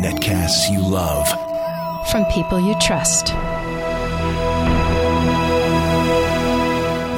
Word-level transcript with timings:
Netcasts 0.00 0.70
you 0.70 0.80
love. 0.80 1.28
From 2.08 2.24
people 2.26 2.60
you 2.60 2.76
trust. 2.78 3.34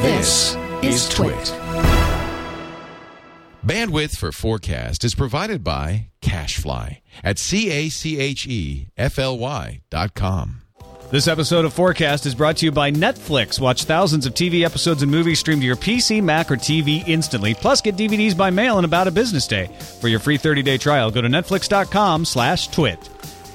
This 0.02 0.56
is 0.82 1.08
Twit. 1.10 1.54
Bandwidth 3.66 4.16
for 4.16 4.30
FourCast 4.30 5.04
is 5.04 5.14
provided 5.14 5.62
by 5.62 6.08
CacheFly 6.22 7.00
at 7.22 7.38
C 7.38 7.70
A 7.70 7.90
C 7.90 8.18
H 8.18 8.46
E 8.46 8.88
F 8.96 9.18
L 9.18 9.38
Y 9.38 9.82
dot 9.90 10.14
com. 10.14 10.62
This 11.12 11.28
episode 11.28 11.66
of 11.66 11.74
FourCast 11.74 12.24
is 12.24 12.34
brought 12.34 12.56
to 12.56 12.64
you 12.64 12.72
by 12.72 12.90
Netflix. 12.90 13.60
Watch 13.60 13.84
thousands 13.84 14.24
of 14.24 14.32
TV 14.32 14.64
episodes 14.64 15.02
and 15.02 15.12
movies 15.12 15.40
streamed 15.40 15.60
to 15.60 15.66
your 15.66 15.76
PC, 15.76 16.22
Mac, 16.22 16.50
or 16.50 16.56
TV 16.56 17.06
instantly. 17.06 17.52
Plus, 17.52 17.82
get 17.82 17.96
DVDs 17.96 18.34
by 18.34 18.48
mail 18.48 18.78
in 18.78 18.86
about 18.86 19.06
a 19.06 19.10
business 19.10 19.46
day. 19.46 19.66
For 20.00 20.08
your 20.08 20.20
free 20.20 20.38
30-day 20.38 20.78
trial, 20.78 21.10
go 21.10 21.20
to 21.20 21.28
netflix.com 21.28 22.24
slash 22.24 22.68
twit. 22.68 23.10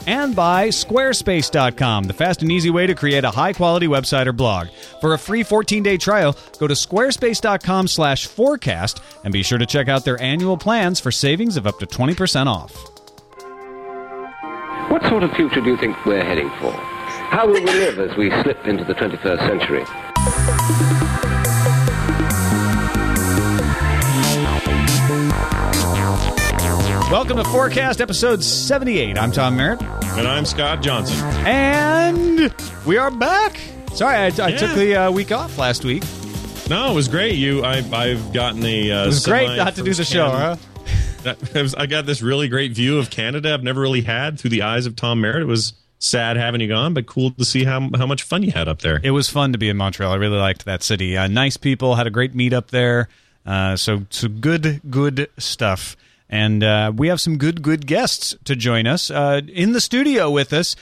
And 0.05 0.35
by 0.35 0.67
squarespace.com, 0.67 2.03
the 2.03 2.13
fast 2.13 2.43
and 2.43 2.51
easy 2.51 2.69
way 2.69 2.85
to 2.85 2.93
create 2.93 3.23
a 3.23 3.31
high-quality 3.31 3.87
website 3.87 4.27
or 4.27 4.33
blog. 4.33 4.67
For 5.01 5.15
a 5.15 5.17
free 5.17 5.43
14-day 5.43 5.97
trial, 5.97 6.37
go 6.59 6.67
to 6.67 6.75
squarespace.com 6.75 7.87
slash 7.87 8.27
fourcast 8.27 9.01
and 9.23 9.33
be 9.33 9.41
sure 9.41 9.57
to 9.57 9.65
check 9.65 9.87
out 9.87 10.05
their 10.05 10.21
annual 10.21 10.57
plans 10.57 10.99
for 10.99 11.09
savings 11.09 11.57
of 11.57 11.65
up 11.65 11.79
to 11.79 11.87
20% 11.87 12.45
off. 12.45 12.75
What 14.91 15.01
sort 15.09 15.23
of 15.23 15.31
future 15.31 15.59
do 15.59 15.71
you 15.71 15.77
think 15.77 16.05
we're 16.05 16.23
heading 16.23 16.51
for? 16.61 16.96
How 17.29 17.45
will 17.45 17.53
we 17.53 17.61
live 17.65 17.99
as 17.99 18.15
we 18.17 18.29
slip 18.41 18.65
into 18.65 18.83
the 18.83 18.93
21st 18.93 19.39
century? 19.47 20.87
Welcome 27.11 27.37
to 27.37 27.43
FourCast 27.43 27.99
episode 28.01 28.43
78. 28.43 29.17
I'm 29.17 29.31
Tom 29.31 29.57
Merritt. 29.57 29.81
And 29.81 30.27
I'm 30.27 30.45
Scott 30.45 30.81
Johnson. 30.81 31.17
And 31.45 32.53
we 32.85 32.97
are 32.97 33.11
back. 33.11 33.59
Sorry, 33.93 34.15
I, 34.15 34.25
I 34.25 34.29
Yeah. 34.29 34.57
took 34.57 34.75
the 34.75 34.95
uh, 34.95 35.11
week 35.11 35.31
off 35.33 35.57
last 35.57 35.83
week. 35.83 36.03
No, 36.69 36.91
it 36.91 36.95
was 36.95 37.07
great. 37.07 37.35
You, 37.35 37.63
I, 37.63 37.77
I've 37.91 38.31
gotten 38.33 38.63
a. 38.65 38.91
Uh, 38.91 39.03
It 39.03 39.07
was 39.07 39.25
great 39.25 39.55
not 39.57 39.75
to 39.75 39.83
do 39.83 39.93
the 39.93 40.03
show, 40.05 40.29
huh? 40.29 40.55
That, 41.23 41.53
was, 41.53 41.75
I 41.75 41.87
got 41.87 42.05
this 42.05 42.21
really 42.21 42.47
great 42.47 42.71
view 42.73 42.99
of 42.99 43.09
Canada. 43.09 43.53
I've 43.53 43.63
never 43.63 43.81
really 43.81 44.01
had 44.01 44.39
through 44.39 44.51
the 44.51 44.61
eyes 44.63 44.85
of 44.85 44.95
Tom 44.95 45.19
Merritt. 45.21 45.41
It 45.41 45.47
was 45.47 45.73
sad 45.99 46.37
having 46.37 46.61
you 46.61 46.67
gone, 46.67 46.93
but 46.93 47.05
cool 47.05 47.31
to 47.31 47.45
see 47.45 47.63
how 47.63 47.89
how 47.95 48.05
much 48.05 48.23
fun 48.23 48.43
you 48.43 48.51
had 48.51 48.67
up 48.67 48.81
there. 48.81 48.99
It 49.03 49.11
was 49.11 49.29
fun 49.29 49.51
to 49.51 49.57
be 49.57 49.69
in 49.69 49.77
Montreal. 49.77 50.11
I 50.11 50.15
really 50.15 50.37
liked 50.37 50.65
that 50.65 50.83
city. 50.83 51.17
Uh, 51.17 51.27
nice 51.27 51.57
people, 51.57 51.95
had 51.95 52.07
a 52.07 52.11
great 52.11 52.35
meet 52.35 52.53
up 52.53 52.71
there. 52.71 53.09
Uh, 53.45 53.77
so, 53.77 54.05
so 54.09 54.27
good, 54.27 54.81
good 54.89 55.29
stuff. 55.37 55.95
And 56.29 56.63
uh, 56.63 56.91
we 56.93 57.07
have 57.07 57.21
some 57.21 57.37
good, 57.37 57.61
good 57.61 57.87
guests 57.87 58.35
to 58.43 58.55
join 58.55 58.85
us 58.85 59.09
uh, 59.09 59.41
in 59.47 59.71
the 59.71 59.79
studio 59.79 60.29
with 60.29 60.51
us. 60.51 60.75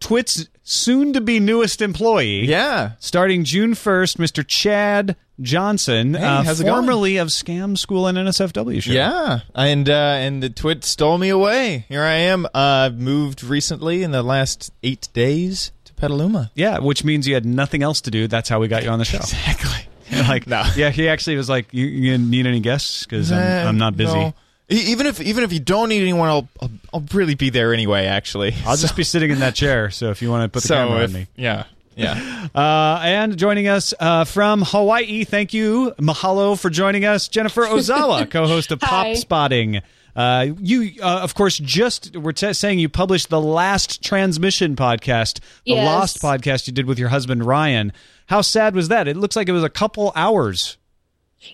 Twit's 0.00 0.48
soon 0.64 1.12
to 1.12 1.20
be 1.20 1.38
newest 1.38 1.80
employee. 1.80 2.46
Yeah. 2.46 2.92
Starting 2.98 3.44
June 3.44 3.74
1st, 3.74 4.16
Mr. 4.16 4.44
Chad 4.46 5.14
Johnson, 5.40 6.14
Hey, 6.14 6.24
uh, 6.24 6.42
how's 6.44 6.60
it 6.60 6.64
going? 6.64 6.76
formerly 6.76 7.16
of 7.16 7.28
Scam 7.28 7.76
School 7.76 8.06
and 8.06 8.16
NSFW 8.16 8.80
show. 8.82 8.92
Yeah, 8.92 9.40
and 9.54 9.88
uh, 9.90 9.92
and 9.92 10.42
the 10.42 10.48
twit 10.50 10.84
stole 10.84 11.18
me 11.18 11.28
away. 11.28 11.86
Here 11.88 12.02
I 12.02 12.14
am. 12.14 12.46
Uh, 12.54 12.90
moved 12.94 13.42
recently 13.42 14.02
in 14.02 14.12
the 14.12 14.22
last 14.22 14.72
eight 14.82 15.08
days 15.12 15.72
to 15.86 15.92
Petaluma. 15.94 16.50
Yeah, 16.54 16.78
which 16.78 17.02
means 17.04 17.26
you 17.26 17.34
had 17.34 17.44
nothing 17.44 17.82
else 17.82 18.00
to 18.02 18.10
do. 18.10 18.28
That's 18.28 18.48
how 18.48 18.60
we 18.60 18.68
got 18.68 18.84
you 18.84 18.90
on 18.90 18.98
the 19.00 19.04
show. 19.04 19.18
Exactly. 19.18 19.70
like, 20.28 20.46
No. 20.46 20.62
yeah, 20.76 20.90
he 20.90 21.08
actually 21.08 21.36
was 21.36 21.48
like, 21.48 21.66
"You, 21.72 21.86
you 21.86 22.16
need 22.18 22.46
any 22.46 22.60
guests? 22.60 23.04
Because 23.04 23.32
I'm, 23.32 23.38
Eh, 23.42 23.64
I'm 23.68 23.78
not 23.78 23.96
busy. 23.96 24.14
no. 24.14 24.34
Even 24.70 25.06
if 25.06 25.20
even 25.20 25.44
if 25.44 25.52
you 25.52 25.60
don't 25.60 25.90
need 25.90 26.00
anyone, 26.00 26.28
I'll 26.28 26.48
I'll, 26.62 26.70
I'll 26.94 27.04
really 27.12 27.34
be 27.34 27.50
there 27.50 27.74
anyway. 27.74 28.06
Actually, 28.06 28.54
I'll 28.64 28.76
just 28.78 28.96
be 28.96 29.04
sitting 29.04 29.30
in 29.30 29.40
that 29.40 29.54
chair. 29.54 29.90
So 29.90 30.10
if 30.10 30.22
you 30.22 30.30
want 30.30 30.44
to 30.44 30.48
put 30.48 30.62
the 30.62 30.68
so 30.68 30.76
camera 30.76 31.00
if, 31.02 31.10
on 31.10 31.12
me, 31.14 31.26
Yeah, 31.36 31.64
yeah. 31.96 32.48
uh, 32.54 33.00
and 33.02 33.36
joining 33.36 33.68
us 33.68 33.94
uh, 33.98 34.24
from 34.24 34.62
Hawaii, 34.62 35.24
thank 35.24 35.54
you, 35.54 35.94
mahalo 35.98 36.58
for 36.58 36.70
joining 36.70 37.04
us, 37.04 37.28
Jennifer 37.28 37.62
Ozawa, 37.62 38.30
co-host 38.30 38.72
of 38.72 38.80
Pop 38.80 39.16
Spotting. 39.16 39.82
Uh, 40.16 40.48
you, 40.60 40.92
uh, 41.02 41.20
of 41.22 41.34
course, 41.34 41.58
just 41.58 42.16
were 42.16 42.32
t- 42.32 42.52
saying 42.52 42.78
you 42.78 42.88
published 42.88 43.30
the 43.30 43.40
last 43.40 44.02
transmission 44.02 44.76
podcast, 44.76 45.40
the 45.64 45.72
Yes. 45.72 45.86
Lost 45.86 46.22
podcast 46.22 46.66
you 46.66 46.72
did 46.72 46.86
with 46.86 46.98
your 46.98 47.08
husband 47.08 47.44
Ryan. 47.44 47.92
How 48.26 48.40
sad 48.40 48.74
was 48.74 48.88
that? 48.88 49.08
It 49.08 49.16
looks 49.16 49.34
like 49.36 49.48
it 49.48 49.52
was 49.52 49.64
a 49.64 49.68
couple 49.68 50.12
hours. 50.14 50.76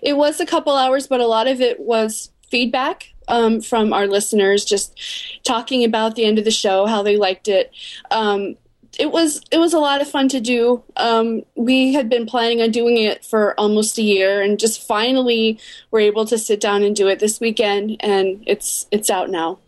It 0.02 0.16
was 0.16 0.40
a 0.40 0.46
couple 0.46 0.76
hours, 0.76 1.06
but 1.06 1.20
a 1.20 1.26
lot 1.26 1.48
of 1.48 1.60
it 1.60 1.80
was 1.80 2.30
feedback 2.50 3.12
um, 3.28 3.60
from 3.60 3.92
our 3.92 4.06
listeners, 4.06 4.64
just 4.64 4.98
talking 5.44 5.84
about 5.84 6.14
the 6.14 6.24
end 6.24 6.38
of 6.38 6.44
the 6.44 6.50
show, 6.50 6.86
how 6.86 7.02
they 7.02 7.16
liked 7.16 7.48
it. 7.48 7.72
Um, 8.10 8.56
it 8.98 9.10
was 9.10 9.40
it 9.50 9.58
was 9.58 9.72
a 9.72 9.78
lot 9.78 10.00
of 10.00 10.10
fun 10.10 10.28
to 10.28 10.40
do. 10.40 10.82
Um, 10.96 11.42
we 11.54 11.94
had 11.94 12.08
been 12.08 12.26
planning 12.26 12.60
on 12.60 12.70
doing 12.70 12.96
it 12.96 13.24
for 13.24 13.58
almost 13.58 13.98
a 13.98 14.02
year, 14.02 14.42
and 14.42 14.58
just 14.58 14.86
finally 14.86 15.58
were 15.90 16.00
able 16.00 16.24
to 16.26 16.38
sit 16.38 16.60
down 16.60 16.82
and 16.82 16.94
do 16.94 17.08
it 17.08 17.18
this 17.18 17.40
weekend, 17.40 17.96
and 18.00 18.42
it's 18.46 18.86
it's 18.90 19.10
out 19.10 19.30
now. 19.30 19.58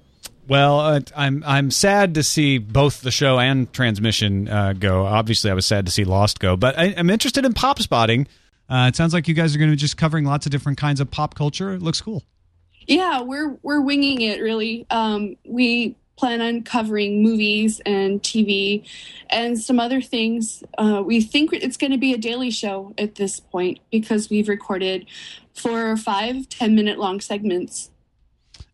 Well, 0.48 0.80
uh, 0.80 1.00
I'm 1.16 1.44
I'm 1.46 1.70
sad 1.70 2.14
to 2.14 2.22
see 2.22 2.58
both 2.58 3.00
the 3.00 3.10
show 3.10 3.38
and 3.38 3.72
transmission 3.72 4.48
uh, 4.48 4.72
go. 4.72 5.06
Obviously, 5.06 5.50
I 5.50 5.54
was 5.54 5.66
sad 5.66 5.86
to 5.86 5.92
see 5.92 6.04
Lost 6.04 6.40
go, 6.40 6.56
but 6.56 6.78
I, 6.78 6.94
I'm 6.96 7.10
interested 7.10 7.44
in 7.44 7.52
pop 7.52 7.80
spotting. 7.80 8.26
Uh, 8.68 8.86
it 8.88 8.96
sounds 8.96 9.14
like 9.14 9.28
you 9.28 9.34
guys 9.34 9.54
are 9.54 9.58
going 9.58 9.70
to 9.70 9.76
be 9.76 9.80
just 9.80 9.96
covering 9.96 10.24
lots 10.24 10.46
of 10.46 10.52
different 10.52 10.78
kinds 10.78 11.00
of 11.00 11.10
pop 11.10 11.34
culture. 11.34 11.72
It 11.72 11.82
looks 11.82 12.00
cool. 12.00 12.22
Yeah, 12.86 13.20
we're 13.20 13.56
we're 13.62 13.80
winging 13.80 14.22
it 14.22 14.40
really. 14.40 14.86
Um, 14.90 15.36
we 15.46 15.96
plan 16.22 16.40
on 16.40 16.62
covering 16.62 17.20
movies 17.20 17.80
and 17.84 18.22
TV 18.22 18.88
and 19.28 19.60
some 19.60 19.80
other 19.80 20.00
things. 20.00 20.62
Uh, 20.78 21.02
we 21.04 21.20
think 21.20 21.52
it's 21.52 21.76
going 21.76 21.90
to 21.90 21.98
be 21.98 22.12
a 22.12 22.16
daily 22.16 22.52
show 22.52 22.94
at 22.96 23.16
this 23.16 23.40
point 23.40 23.80
because 23.90 24.30
we've 24.30 24.46
recorded 24.46 25.04
four 25.52 25.90
or 25.90 25.96
five 25.96 26.48
10 26.48 26.76
minute 26.76 26.96
long 26.96 27.20
segments. 27.20 27.90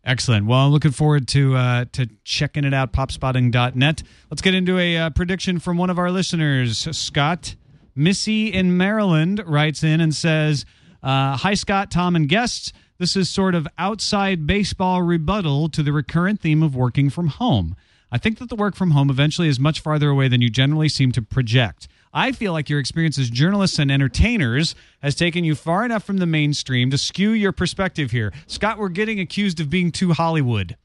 Excellent. 0.03 0.45
Well, 0.45 0.59
I'm 0.59 0.71
looking 0.71 0.91
forward 0.91 1.27
to 1.29 1.55
uh, 1.55 1.85
to 1.93 2.07
checking 2.23 2.65
it 2.65 2.73
out. 2.73 2.93
Popspotting.net. 2.93 4.03
Let's 4.29 4.41
get 4.43 4.53
into 4.53 4.77
a 4.77 4.97
uh, 4.97 5.09
prediction 5.09 5.57
from 5.57 5.75
one 5.75 5.89
of 5.89 5.97
our 5.97 6.11
listeners, 6.11 6.87
Scott. 6.95 7.55
Missy 7.95 8.53
in 8.53 8.77
Maryland 8.77 9.41
writes 9.47 9.83
in 9.83 10.01
and 10.01 10.13
says, 10.13 10.65
uh, 11.01 11.35
"Hi, 11.37 11.55
Scott, 11.55 11.89
Tom, 11.89 12.15
and 12.15 12.29
guests. 12.29 12.73
This 12.99 13.15
is 13.15 13.29
sort 13.29 13.55
of 13.55 13.65
outside 13.77 14.45
baseball 14.45 15.01
rebuttal 15.01 15.69
to 15.69 15.81
the 15.81 15.93
recurrent 15.93 16.41
theme 16.41 16.61
of 16.61 16.75
working 16.75 17.09
from 17.09 17.27
home. 17.27 17.77
I 18.11 18.17
think 18.17 18.39
that 18.39 18.49
the 18.49 18.57
work 18.57 18.75
from 18.75 18.91
home 18.91 19.09
eventually 19.09 19.47
is 19.47 19.57
much 19.57 19.79
farther 19.79 20.09
away 20.09 20.27
than 20.27 20.41
you 20.41 20.49
generally 20.49 20.89
seem 20.89 21.13
to 21.13 21.21
project." 21.21 21.87
I 22.13 22.33
feel 22.33 22.51
like 22.51 22.69
your 22.69 22.79
experience 22.79 23.17
as 23.17 23.29
journalists 23.29 23.79
and 23.79 23.89
entertainers 23.89 24.75
has 25.01 25.15
taken 25.15 25.45
you 25.45 25.55
far 25.55 25.85
enough 25.85 26.03
from 26.03 26.17
the 26.17 26.25
mainstream 26.25 26.89
to 26.89 26.97
skew 26.97 27.31
your 27.31 27.53
perspective 27.53 28.11
here. 28.11 28.33
Scott, 28.47 28.79
we're 28.79 28.89
getting 28.89 29.19
accused 29.19 29.61
of 29.61 29.69
being 29.69 29.91
too 29.91 30.11
Hollywood. 30.11 30.75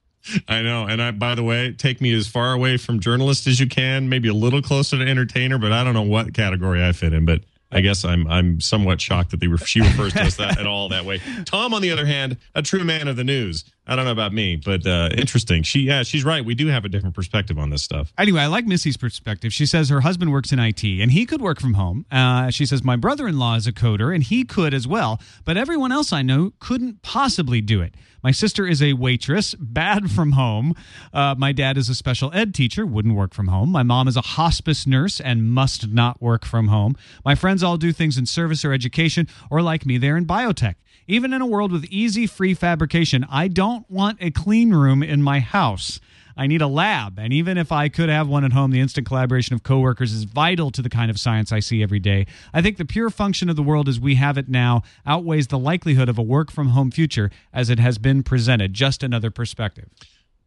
I 0.47 0.63
know. 0.63 0.87
And 0.87 1.03
I, 1.03 1.11
by 1.11 1.35
the 1.35 1.43
way, 1.43 1.73
take 1.73 2.01
me 2.01 2.13
as 2.13 2.29
far 2.29 2.53
away 2.53 2.77
from 2.77 3.01
journalist 3.01 3.47
as 3.49 3.59
you 3.59 3.67
can, 3.67 4.09
maybe 4.09 4.29
a 4.29 4.35
little 4.35 4.63
closer 4.63 4.99
to 4.99 5.05
entertainer, 5.05 5.59
but 5.59 5.73
I 5.73 5.83
don't 5.83 5.95
know 5.95 6.03
what 6.03 6.33
category 6.33 6.85
I 6.85 6.93
fit 6.93 7.13
in. 7.13 7.25
But 7.25 7.41
I 7.75 7.81
guess 7.81 8.05
I'm 8.05 8.27
I'm 8.29 8.61
somewhat 8.61 9.01
shocked 9.01 9.33
that 9.33 9.41
they 9.41 9.49
were, 9.49 9.59
she 9.59 9.81
refers 9.81 10.13
to 10.15 10.23
us 10.23 10.37
that 10.37 10.59
at 10.59 10.67
all 10.67 10.89
that 10.91 11.05
way. 11.05 11.21
Tom, 11.45 11.75
on 11.75 11.83
the 11.83 11.91
other 11.91 12.07
hand, 12.07 12.37
a 12.55 12.63
true 12.63 12.85
man 12.85 13.09
of 13.09 13.17
the 13.17 13.25
news. 13.25 13.65
I 13.87 13.97
don't 13.97 14.07
know 14.07 14.13
about 14.13 14.33
me, 14.33 14.57
but 14.57 14.87
uh, 14.87 15.11
interesting. 15.17 15.63
She 15.63 15.81
yeah, 15.81 16.03
she's 16.03 16.25
right. 16.25 16.43
We 16.45 16.55
do 16.55 16.69
have 16.69 16.85
a 16.85 16.89
different 16.89 17.15
perspective 17.15 17.59
on 17.59 17.69
this 17.69 17.83
stuff. 17.83 18.13
Anyway, 18.17 18.41
I 18.41 18.47
like 18.47 18.65
Missy's 18.67 18.97
perspective. 18.97 19.53
She 19.53 19.67
says 19.67 19.91
her 19.91 20.01
husband 20.01 20.33
works 20.33 20.53
in 20.53 20.59
IT 20.59 20.83
and 20.83 21.13
he 21.13 21.27
could 21.27 21.43
work 21.43 21.61
from 21.61 21.75
home. 21.75 22.07
Uh, 22.11 22.51
she 22.51 22.65
says, 22.65 22.83
My 22.83 22.97
brother 22.97 23.29
in 23.29 23.39
law 23.39 23.57
is 23.57 23.67
a 23.67 23.73
coder 23.73 24.15
and 24.15 24.23
he 24.23 24.45
could 24.45 24.73
as 24.73 24.87
well, 24.87 25.21
but 25.45 25.59
everyone 25.59 25.93
else 25.93 26.13
I 26.13 26.23
know 26.23 26.53
couldn't 26.61 27.03
possibly 27.03 27.61
do 27.61 27.83
it. 27.83 27.95
My 28.23 28.31
sister 28.31 28.67
is 28.67 28.83
a 28.83 28.95
waitress, 28.95 29.55
bad 29.57 30.11
from 30.11 30.33
home. 30.33 30.75
Uh, 31.13 31.35
my 31.37 31.53
dad 31.53 31.77
is 31.77 31.91
a 31.91 31.95
special 31.95 32.31
ed 32.33 32.55
teacher, 32.55 32.87
wouldn't 32.87 33.15
work 33.15 33.35
from 33.35 33.49
home. 33.49 33.71
My 33.71 33.83
mom 33.83 34.09
is 34.09 34.17
a 34.17 34.23
hospice 34.23 34.87
nurse 34.87 35.21
and 35.21 35.51
must 35.51 35.89
not 35.89 36.23
work 36.23 36.47
from 36.47 36.69
home. 36.69 36.97
My 37.23 37.35
friends 37.35 37.63
all 37.63 37.77
do 37.77 37.93
things 37.93 38.17
in 38.17 38.25
service 38.25 38.65
or 38.65 38.73
education, 38.73 39.29
or 39.51 39.61
like 39.61 39.85
me, 39.85 39.99
they're 39.99 40.17
in 40.17 40.25
biotech. 40.25 40.77
Even 41.07 41.33
in 41.33 41.43
a 41.43 41.47
world 41.47 41.71
with 41.71 41.85
easy 41.87 42.27
free 42.27 42.55
fabrication, 42.55 43.27
I 43.31 43.49
don't 43.49 43.89
want 43.91 44.19
a 44.21 44.31
clean 44.31 44.73
room 44.73 45.03
in 45.03 45.23
my 45.23 45.41
house. 45.41 46.01
I 46.37 46.47
need 46.47 46.63
a 46.63 46.67
lab. 46.67 47.19
And 47.19 47.33
even 47.33 47.59
if 47.59 47.71
I 47.71 47.89
could 47.89 48.09
have 48.09 48.27
one 48.27 48.45
at 48.45 48.53
home, 48.53 48.71
the 48.71 48.81
instant 48.81 49.07
collaboration 49.07 49.55
of 49.55 49.63
coworkers 49.63 50.13
is 50.13 50.25
vital 50.25 50.71
to 50.73 50.83
the 50.83 50.89
kind 50.89 51.11
of 51.11 51.21
science 51.21 51.53
I 51.53 51.61
see 51.61 51.83
every 51.83 52.01
day. 52.01 52.27
I 52.53 52.61
think 52.63 52.77
the 52.77 52.85
pure 52.85 53.11
function 53.11 53.49
of 53.49 53.57
the 53.57 53.63
world 53.63 53.89
as 53.89 54.01
we 54.01 54.17
have 54.17 54.37
it 54.39 54.49
now 54.49 54.83
outweighs 55.07 55.49
the 55.49 55.59
likelihood 55.59 56.09
of 56.09 56.19
a 56.19 56.23
work 56.23 56.51
from 56.51 56.69
home 56.69 56.91
future 56.91 57.31
as 57.53 57.71
it 57.71 57.79
has 57.79 57.99
been 57.99 58.23
presented. 58.23 58.73
Just 58.73 59.03
another 59.03 59.31
perspective. 59.31 59.89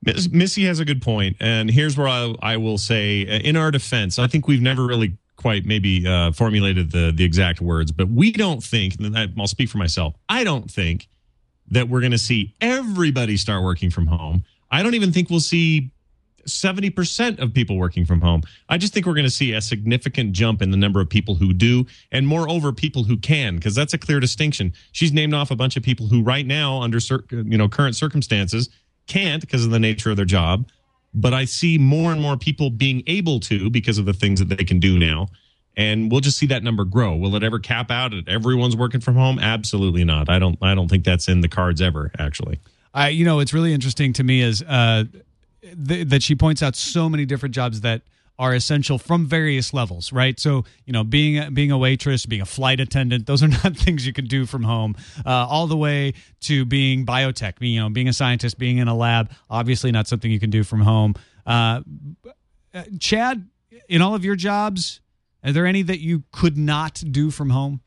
Miss, 0.04 0.30
Missy 0.30 0.66
has 0.66 0.80
a 0.80 0.86
good 0.86 1.02
point, 1.02 1.38
and 1.40 1.72
here's 1.72 1.98
where 1.98 2.08
I, 2.08 2.36
I 2.42 2.58
will 2.58 2.78
say, 2.78 3.26
uh, 3.26 3.40
in 3.40 3.56
our 3.56 3.72
defense, 3.72 4.20
I 4.20 4.28
think 4.28 4.48
we've 4.48 4.62
never 4.62 4.86
really 4.86 5.18
quite 5.38 5.66
maybe 5.66 6.06
uh, 6.06 6.32
formulated 6.34 6.92
the 6.92 7.14
the 7.16 7.24
exact 7.24 7.62
words, 7.62 7.92
but 7.92 8.10
we 8.10 8.32
don't 8.32 8.64
think. 8.64 8.96
And 9.00 9.18
I'll 9.40 9.48
speak 9.48 9.70
for 9.70 9.78
myself. 9.78 10.16
I 10.28 10.44
don't 10.44 10.70
think 10.70 11.08
that 11.70 11.88
we're 11.88 12.02
going 12.02 12.12
to 12.12 12.18
see 12.18 12.54
everybody 12.62 13.38
start 13.38 13.64
working 13.64 13.90
from 13.90 14.08
home. 14.08 14.44
I 14.72 14.84
don't 14.84 14.96
even 14.96 15.12
think 15.12 15.30
we'll 15.30 15.40
see 15.40 15.92
70% 16.48 17.40
of 17.40 17.54
people 17.54 17.78
working 17.78 18.06
from 18.06 18.22
home. 18.22 18.42
I 18.70 18.78
just 18.78 18.94
think 18.94 19.06
we're 19.06 19.14
going 19.14 19.26
to 19.26 19.30
see 19.30 19.54
a 19.54 19.62
significant 19.62 20.32
jump 20.32 20.62
in 20.62 20.72
the 20.72 20.78
number 20.78 21.02
of 21.02 21.10
people 21.10 21.36
who 21.36 21.54
do 21.54 21.86
and 22.12 22.26
moreover 22.26 22.72
people 22.72 23.04
who 23.04 23.18
can 23.18 23.56
because 23.56 23.76
that's 23.76 23.94
a 23.94 23.98
clear 23.98 24.20
distinction. 24.20 24.74
She's 24.94 25.12
named 25.12 25.34
off 25.34 25.52
a 25.52 25.56
bunch 25.56 25.76
of 25.76 25.84
people 25.84 26.08
who 26.08 26.24
right 26.24 26.46
now 26.46 26.82
under 26.82 27.00
you 27.30 27.58
know 27.58 27.68
current 27.68 27.96
circumstances 27.96 28.70
can't 29.08 29.42
because 29.42 29.66
of 29.66 29.72
the 29.72 29.80
nature 29.80 30.12
of 30.12 30.18
their 30.18 30.26
job, 30.26 30.68
but 31.18 31.34
I 31.34 31.46
see 31.46 31.78
more 31.78 32.12
and 32.12 32.22
more 32.22 32.38
people 32.38 32.70
being 32.70 33.04
able 33.08 33.40
to 33.42 33.70
because 33.70 33.98
of 33.98 34.06
the 34.06 34.14
things 34.14 34.40
that 34.40 34.50
they 34.56 34.64
can 34.64 34.80
do 34.80 35.00
now. 35.00 35.28
And 35.76 36.12
we'll 36.12 36.22
just 36.22 36.38
see 36.38 36.48
that 36.48 36.64
number 36.64 36.86
grow. 36.86 37.16
Will 37.16 37.36
it 37.36 37.44
ever 37.44 37.60
cap 37.60 37.92
out 37.92 38.14
at 38.14 38.28
everyone's 38.28 38.76
working 38.76 39.02
from 39.02 39.16
home? 39.16 39.38
Absolutely 39.40 40.04
not. 40.04 40.30
I 40.30 40.40
don't 40.40 40.58
I 40.62 40.74
don't 40.74 40.88
think 40.88 41.04
that's 41.04 41.28
in 41.28 41.42
the 41.42 41.50
cards 41.50 41.82
ever 41.82 42.12
actually. 42.18 42.60
I, 42.94 43.10
you 43.10 43.26
know, 43.26 43.40
it's 43.40 43.54
really 43.54 43.74
interesting 43.74 44.14
to 44.14 44.24
me 44.24 44.42
is 44.42 44.64
uh, 44.64 45.04
th- 45.62 46.08
that 46.08 46.24
she 46.24 46.36
points 46.36 46.64
out 46.64 46.76
so 46.76 47.10
many 47.10 47.26
different 47.26 47.54
jobs 47.54 47.82
that 47.82 48.02
are 48.40 48.54
essential 48.54 48.98
from 49.00 49.26
various 49.26 49.74
levels, 49.74 50.14
right? 50.14 50.40
So, 50.40 50.64
you 50.86 50.94
know, 50.94 51.04
being 51.04 51.40
a, 51.40 51.52
being 51.52 51.72
a 51.72 51.78
waitress, 51.78 52.26
being 52.26 52.42
a 52.42 52.46
flight 52.46 52.80
attendant, 52.80 53.26
those 53.26 53.42
are 53.42 53.48
not 53.64 53.76
things 53.76 54.06
you 54.06 54.14
can 54.14 54.26
do 54.26 54.46
from 54.46 54.64
home. 54.64 54.96
Uh, 55.26 55.30
all 55.30 55.68
the 55.68 55.78
way 55.78 56.14
to 56.42 56.66
being 56.66 57.06
biotech, 57.06 57.54
you 57.60 57.80
know, 57.80 57.90
being 57.90 58.08
a 58.08 58.14
scientist, 58.14 58.58
being 58.58 58.78
in 58.78 58.88
a 58.88 58.96
lab, 58.96 59.32
obviously 59.50 59.92
not 59.92 60.08
something 60.08 60.32
you 60.32 60.40
can 60.40 60.50
do 60.52 60.64
from 60.64 60.82
home. 60.82 61.16
Uh, 61.46 61.82
Chad, 63.00 63.48
in 63.90 64.02
all 64.02 64.14
of 64.14 64.24
your 64.24 64.36
jobs, 64.36 65.02
are 65.44 65.52
there 65.52 65.66
any 65.66 65.82
that 65.82 66.00
you 66.00 66.24
could 66.32 66.58
not 66.58 67.02
do 67.10 67.32
from 67.32 67.50
home? 67.50 67.82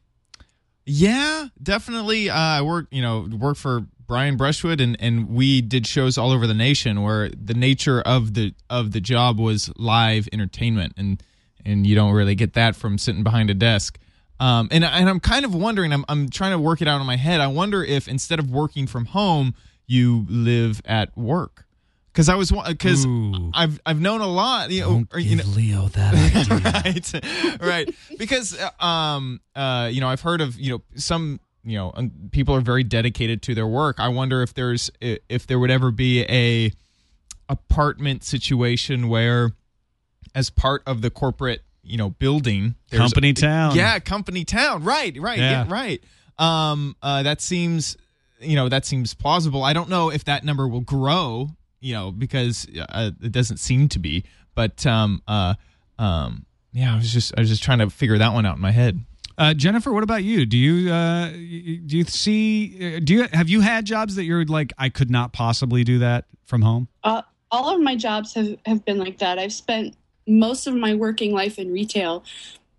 Yeah, 0.86 1.48
definitely. 1.62 2.30
Uh, 2.30 2.36
I 2.36 2.62
work, 2.62 2.86
you 2.90 3.02
know, 3.02 3.28
work 3.30 3.56
for 3.56 3.86
Brian 4.10 4.36
Brushwood, 4.36 4.80
and 4.80 4.96
and 4.98 5.28
we 5.28 5.60
did 5.60 5.86
shows 5.86 6.18
all 6.18 6.32
over 6.32 6.48
the 6.48 6.52
nation 6.52 7.00
where 7.00 7.30
the 7.30 7.54
nature 7.54 8.00
of 8.00 8.34
the 8.34 8.52
of 8.68 8.90
the 8.90 9.00
job 9.00 9.38
was 9.38 9.70
live 9.76 10.28
entertainment, 10.32 10.94
and 10.96 11.22
and 11.64 11.86
you 11.86 11.94
don't 11.94 12.12
really 12.12 12.34
get 12.34 12.54
that 12.54 12.74
from 12.74 12.98
sitting 12.98 13.22
behind 13.22 13.50
a 13.50 13.54
desk. 13.54 14.00
Um, 14.40 14.68
and 14.72 14.84
and 14.84 15.08
I'm 15.08 15.20
kind 15.20 15.44
of 15.44 15.54
wondering. 15.54 15.92
I'm 15.92 16.04
I'm 16.08 16.28
trying 16.28 16.50
to 16.50 16.58
work 16.58 16.82
it 16.82 16.88
out 16.88 17.00
in 17.00 17.06
my 17.06 17.14
head. 17.14 17.40
I 17.40 17.46
wonder 17.46 17.84
if 17.84 18.08
instead 18.08 18.40
of 18.40 18.50
working 18.50 18.88
from 18.88 19.04
home, 19.04 19.54
you 19.86 20.26
live 20.28 20.82
at 20.84 21.16
work. 21.16 21.64
Because 22.12 22.28
I 22.28 22.34
was 22.34 22.50
because 22.50 23.06
I've 23.54 23.80
I've 23.86 24.00
known 24.00 24.22
a 24.22 24.26
lot. 24.26 24.72
You 24.72 24.80
know, 24.80 24.88
Don't 24.88 25.14
or, 25.14 25.20
you 25.20 25.36
give 25.36 25.46
know, 25.46 25.52
Leo 25.52 25.86
that 25.86 27.20
right 27.60 27.60
right 27.64 27.94
because 28.18 28.58
uh, 28.58 28.84
um 28.84 29.40
uh 29.54 29.88
you 29.92 30.00
know 30.00 30.08
i've 30.08 30.20
heard 30.20 30.40
of 30.40 30.58
you 30.58 30.72
know 30.72 30.82
some 30.96 31.38
you 31.64 31.76
know 31.76 31.92
people 32.30 32.54
are 32.54 32.60
very 32.60 32.84
dedicated 32.84 33.42
to 33.42 33.54
their 33.54 33.66
work. 33.66 33.98
I 33.98 34.08
wonder 34.08 34.42
if 34.42 34.54
there's 34.54 34.90
if 35.00 35.46
there 35.46 35.58
would 35.58 35.70
ever 35.70 35.90
be 35.90 36.22
a 36.22 36.72
apartment 37.48 38.24
situation 38.24 39.08
where 39.08 39.52
as 40.34 40.50
part 40.50 40.82
of 40.86 41.02
the 41.02 41.10
corporate 41.10 41.62
you 41.82 41.96
know 41.96 42.10
building 42.10 42.74
Company 42.90 43.32
town. 43.32 43.74
yeah 43.74 43.98
company 43.98 44.44
town. 44.44 44.84
Right 44.84 45.16
right 45.18 45.38
Yeah. 45.38 45.64
yeah, 45.64 45.66
right. 45.68 46.02
Um 46.38 46.96
uh 47.02 47.22
that 47.24 47.40
seems 47.40 47.96
you 48.40 48.56
know 48.56 48.68
that 48.68 48.86
seems 48.86 49.14
plausible. 49.14 49.62
I 49.62 49.72
don't 49.72 49.88
know 49.88 50.10
if 50.10 50.24
that 50.24 50.44
number 50.44 50.66
will 50.68 50.80
grow 50.80 51.48
you 51.80 51.94
know 51.94 52.10
because 52.10 52.66
uh, 52.88 53.10
it 53.22 53.32
doesn't 53.32 53.58
seem 53.58 53.88
to 53.90 53.98
be. 53.98 54.24
But 54.54 54.86
um 54.86 55.22
uh 55.26 55.54
um 55.98 56.46
yeah 56.72 56.94
i 56.94 56.96
was 56.96 57.12
just 57.12 57.34
i 57.36 57.40
was 57.40 57.48
just 57.48 57.62
trying 57.62 57.80
to 57.80 57.90
figure 57.90 58.16
that 58.16 58.32
one 58.32 58.46
out 58.46 58.54
in 58.54 58.60
my 58.62 58.70
head 58.70 58.98
Uh, 59.40 59.54
Jennifer, 59.54 59.90
what 59.90 60.02
about 60.02 60.22
you? 60.22 60.44
Do 60.44 60.58
you 60.58 60.92
uh, 60.92 61.30
do 61.30 61.96
you 61.96 62.04
see? 62.04 62.96
uh, 62.96 63.00
Do 63.02 63.14
you 63.14 63.28
have 63.32 63.48
you 63.48 63.62
had 63.62 63.86
jobs 63.86 64.14
that 64.16 64.24
you're 64.24 64.44
like 64.44 64.74
I 64.76 64.90
could 64.90 65.10
not 65.10 65.32
possibly 65.32 65.82
do 65.82 65.98
that 66.00 66.26
from 66.44 66.60
home? 66.60 66.88
Uh, 67.02 67.22
all 67.50 67.74
of 67.74 67.80
my 67.80 67.96
jobs 67.96 68.34
have, 68.34 68.58
have 68.66 68.84
been 68.84 68.98
like 68.98 69.18
that. 69.18 69.38
I've 69.38 69.54
spent 69.54 69.96
most 70.26 70.66
of 70.66 70.74
my 70.74 70.94
working 70.94 71.32
life 71.32 71.58
in 71.58 71.72
retail. 71.72 72.22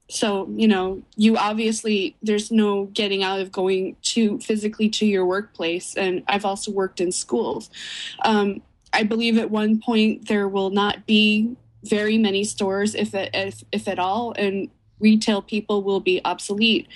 So, 0.07 0.49
you 0.55 0.67
know, 0.67 1.01
you 1.15 1.35
obviously, 1.35 2.15
there's 2.21 2.51
no 2.51 2.85
getting 2.87 3.23
out 3.23 3.39
of 3.39 3.51
going 3.51 3.95
to 4.03 4.39
physically 4.39 4.89
to 4.89 5.05
your 5.05 5.25
workplace. 5.25 5.95
And 5.95 6.23
I've 6.27 6.45
also 6.45 6.71
worked 6.71 7.01
in 7.01 7.11
schools. 7.11 7.69
Um, 8.23 8.61
I 8.93 9.03
believe 9.03 9.37
at 9.37 9.49
one 9.49 9.81
point 9.81 10.27
there 10.27 10.47
will 10.47 10.69
not 10.69 11.07
be 11.07 11.55
very 11.83 12.17
many 12.17 12.43
stores, 12.43 12.93
if, 12.93 13.15
it, 13.15 13.31
if, 13.33 13.63
if 13.71 13.87
at 13.87 13.99
all, 13.99 14.33
and 14.37 14.69
retail 15.01 15.41
people 15.41 15.81
will 15.83 15.99
be 15.99 16.21
obsolete. 16.23 16.87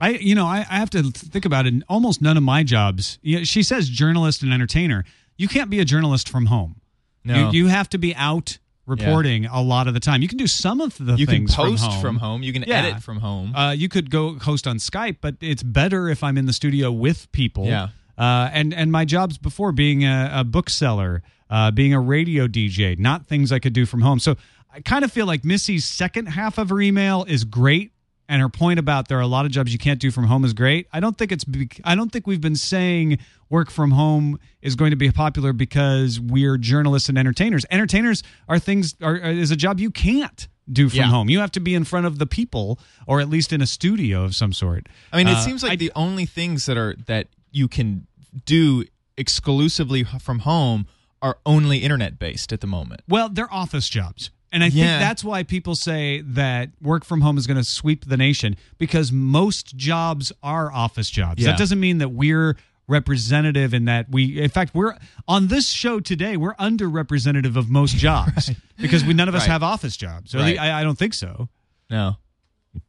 I 0.00 0.10
you 0.10 0.34
know 0.34 0.46
I, 0.46 0.58
I 0.70 0.76
have 0.76 0.90
to 0.90 1.02
think 1.10 1.44
about 1.44 1.66
it. 1.66 1.74
Almost 1.88 2.22
none 2.22 2.36
of 2.36 2.42
my 2.42 2.62
jobs. 2.62 3.18
You 3.22 3.38
know, 3.38 3.44
she 3.44 3.62
says 3.62 3.88
journalist 3.88 4.42
and 4.42 4.52
entertainer. 4.52 5.04
You 5.36 5.48
can't 5.48 5.70
be 5.70 5.80
a 5.80 5.84
journalist 5.84 6.28
from 6.28 6.46
home. 6.46 6.80
No. 7.24 7.50
You, 7.50 7.64
you 7.64 7.66
have 7.68 7.88
to 7.90 7.98
be 7.98 8.14
out 8.14 8.58
reporting 8.86 9.44
a 9.46 9.60
lot 9.60 9.86
of 9.86 9.92
the 9.94 10.00
time. 10.00 10.22
You 10.22 10.28
can 10.28 10.38
do 10.38 10.46
some 10.46 10.80
of 10.80 10.96
the 10.96 11.04
things. 11.16 11.20
you 11.20 11.26
can 11.26 11.34
things 11.46 11.54
post 11.54 12.00
from 12.00 12.16
home. 12.16 12.42
you 12.42 12.52
can 12.54 12.64
Yeah. 12.66 12.78
edit 12.86 13.02
from 13.02 13.18
home 13.20 13.54
Uh, 13.54 13.72
you 13.72 13.88
could 13.88 14.10
go 14.10 14.38
host 14.38 14.66
on 14.66 14.78
Skype, 14.78 15.16
but 15.20 15.36
it's 15.40 15.62
better 15.62 16.08
if 16.08 16.22
I'm 16.24 16.38
in 16.38 16.46
the 16.46 16.52
studio 16.54 16.90
with 16.90 17.30
people. 17.32 17.66
Yeah. 17.66 17.88
Uh, 18.16 18.48
and 18.52 18.72
and 18.72 18.90
my 18.90 19.04
jobs 19.04 19.36
before 19.38 19.72
being 19.72 20.04
a, 20.04 20.30
a 20.32 20.44
bookseller, 20.44 21.22
uh, 21.50 21.70
being 21.70 21.92
a 21.92 22.00
radio 22.00 22.46
DJ, 22.48 22.98
not 22.98 23.26
things 23.26 23.52
I 23.52 23.58
could 23.58 23.72
do 23.72 23.84
from 23.86 24.00
home. 24.00 24.18
So 24.20 24.36
I 24.72 24.80
kind 24.80 25.04
of 25.04 25.12
feel 25.12 25.26
like 25.26 25.44
Missy's 25.44 25.84
second 25.84 26.26
half 26.26 26.58
of 26.58 26.68
her 26.70 26.80
email 26.80 27.24
is 27.24 27.44
great, 27.44 27.92
and 28.28 28.40
her 28.42 28.48
point 28.48 28.78
about 28.78 29.08
there 29.08 29.18
are 29.18 29.22
a 29.22 29.26
lot 29.26 29.46
of 29.46 29.50
jobs 29.52 29.72
you 29.72 29.78
can't 29.78 29.98
do 29.98 30.10
from 30.10 30.24
home 30.24 30.44
is 30.44 30.52
great. 30.52 30.86
I 30.92 31.00
don't 31.00 31.16
think 31.16 31.32
it's. 31.32 31.44
I 31.84 31.94
don't 31.94 32.12
think 32.12 32.26
we've 32.26 32.40
been 32.40 32.56
saying 32.56 33.18
work 33.48 33.70
from 33.70 33.92
home 33.92 34.38
is 34.60 34.76
going 34.76 34.90
to 34.90 34.96
be 34.96 35.10
popular 35.10 35.52
because 35.54 36.20
we're 36.20 36.58
journalists 36.58 37.08
and 37.08 37.16
entertainers. 37.16 37.64
Entertainers 37.70 38.22
are 38.48 38.58
things 38.58 38.94
are 39.02 39.16
is 39.16 39.50
a 39.50 39.56
job 39.56 39.80
you 39.80 39.90
can't 39.90 40.46
do 40.70 40.90
from 40.90 40.98
Yeah. 40.98 41.04
home. 41.06 41.30
You 41.30 41.40
have 41.40 41.52
to 41.52 41.60
be 41.60 41.74
in 41.74 41.84
front 41.84 42.04
of 42.04 42.18
the 42.18 42.26
people, 42.26 42.78
or 43.06 43.20
at 43.20 43.30
least 43.30 43.54
in 43.54 43.62
a 43.62 43.66
studio 43.66 44.22
of 44.24 44.36
some 44.36 44.52
sort. 44.52 44.86
I 45.12 45.16
mean, 45.16 45.28
it 45.28 45.36
Uh, 45.36 45.40
seems 45.40 45.62
like 45.62 45.72
I- 45.72 45.76
the 45.76 45.92
only 45.96 46.26
things 46.26 46.66
that 46.66 46.76
are 46.76 46.94
that 47.06 47.28
you 47.50 47.68
can 47.68 48.06
do 48.44 48.84
exclusively 49.16 50.04
from 50.04 50.40
home 50.40 50.86
are 51.22 51.38
only 51.46 51.78
internet 51.78 52.18
based 52.18 52.52
at 52.52 52.60
the 52.60 52.66
moment. 52.66 53.00
Well, 53.08 53.28
they're 53.30 53.52
office 53.52 53.88
jobs. 53.88 54.30
And 54.50 54.64
I 54.64 54.70
think 54.70 54.84
that's 54.86 55.22
why 55.22 55.42
people 55.42 55.74
say 55.74 56.22
that 56.22 56.70
work 56.80 57.04
from 57.04 57.20
home 57.20 57.36
is 57.36 57.46
going 57.46 57.56
to 57.58 57.64
sweep 57.64 58.06
the 58.06 58.16
nation 58.16 58.56
because 58.78 59.12
most 59.12 59.76
jobs 59.76 60.32
are 60.42 60.72
office 60.72 61.10
jobs. 61.10 61.42
Yeah. 61.42 61.50
That 61.50 61.58
doesn't 61.58 61.78
mean 61.80 61.98
that 61.98 62.08
we're 62.10 62.56
representative 62.86 63.74
in 63.74 63.84
that 63.84 64.06
we 64.10 64.40
in 64.40 64.48
fact 64.48 64.74
we're 64.74 64.96
on 65.28 65.48
this 65.48 65.68
show 65.68 66.00
today 66.00 66.38
we're 66.38 66.54
underrepresentative 66.54 67.54
of 67.54 67.68
most 67.68 67.94
jobs 67.96 68.50
because 68.80 69.04
we 69.04 69.12
none 69.12 69.28
of 69.28 69.34
us 69.34 69.42
Right. 69.42 69.50
have 69.50 69.62
office 69.62 69.94
jobs. 69.94 70.34
Right. 70.34 70.58
I, 70.58 70.80
I 70.80 70.84
don't 70.84 70.96
think 70.98 71.12
so. 71.12 71.50
No. 71.90 72.16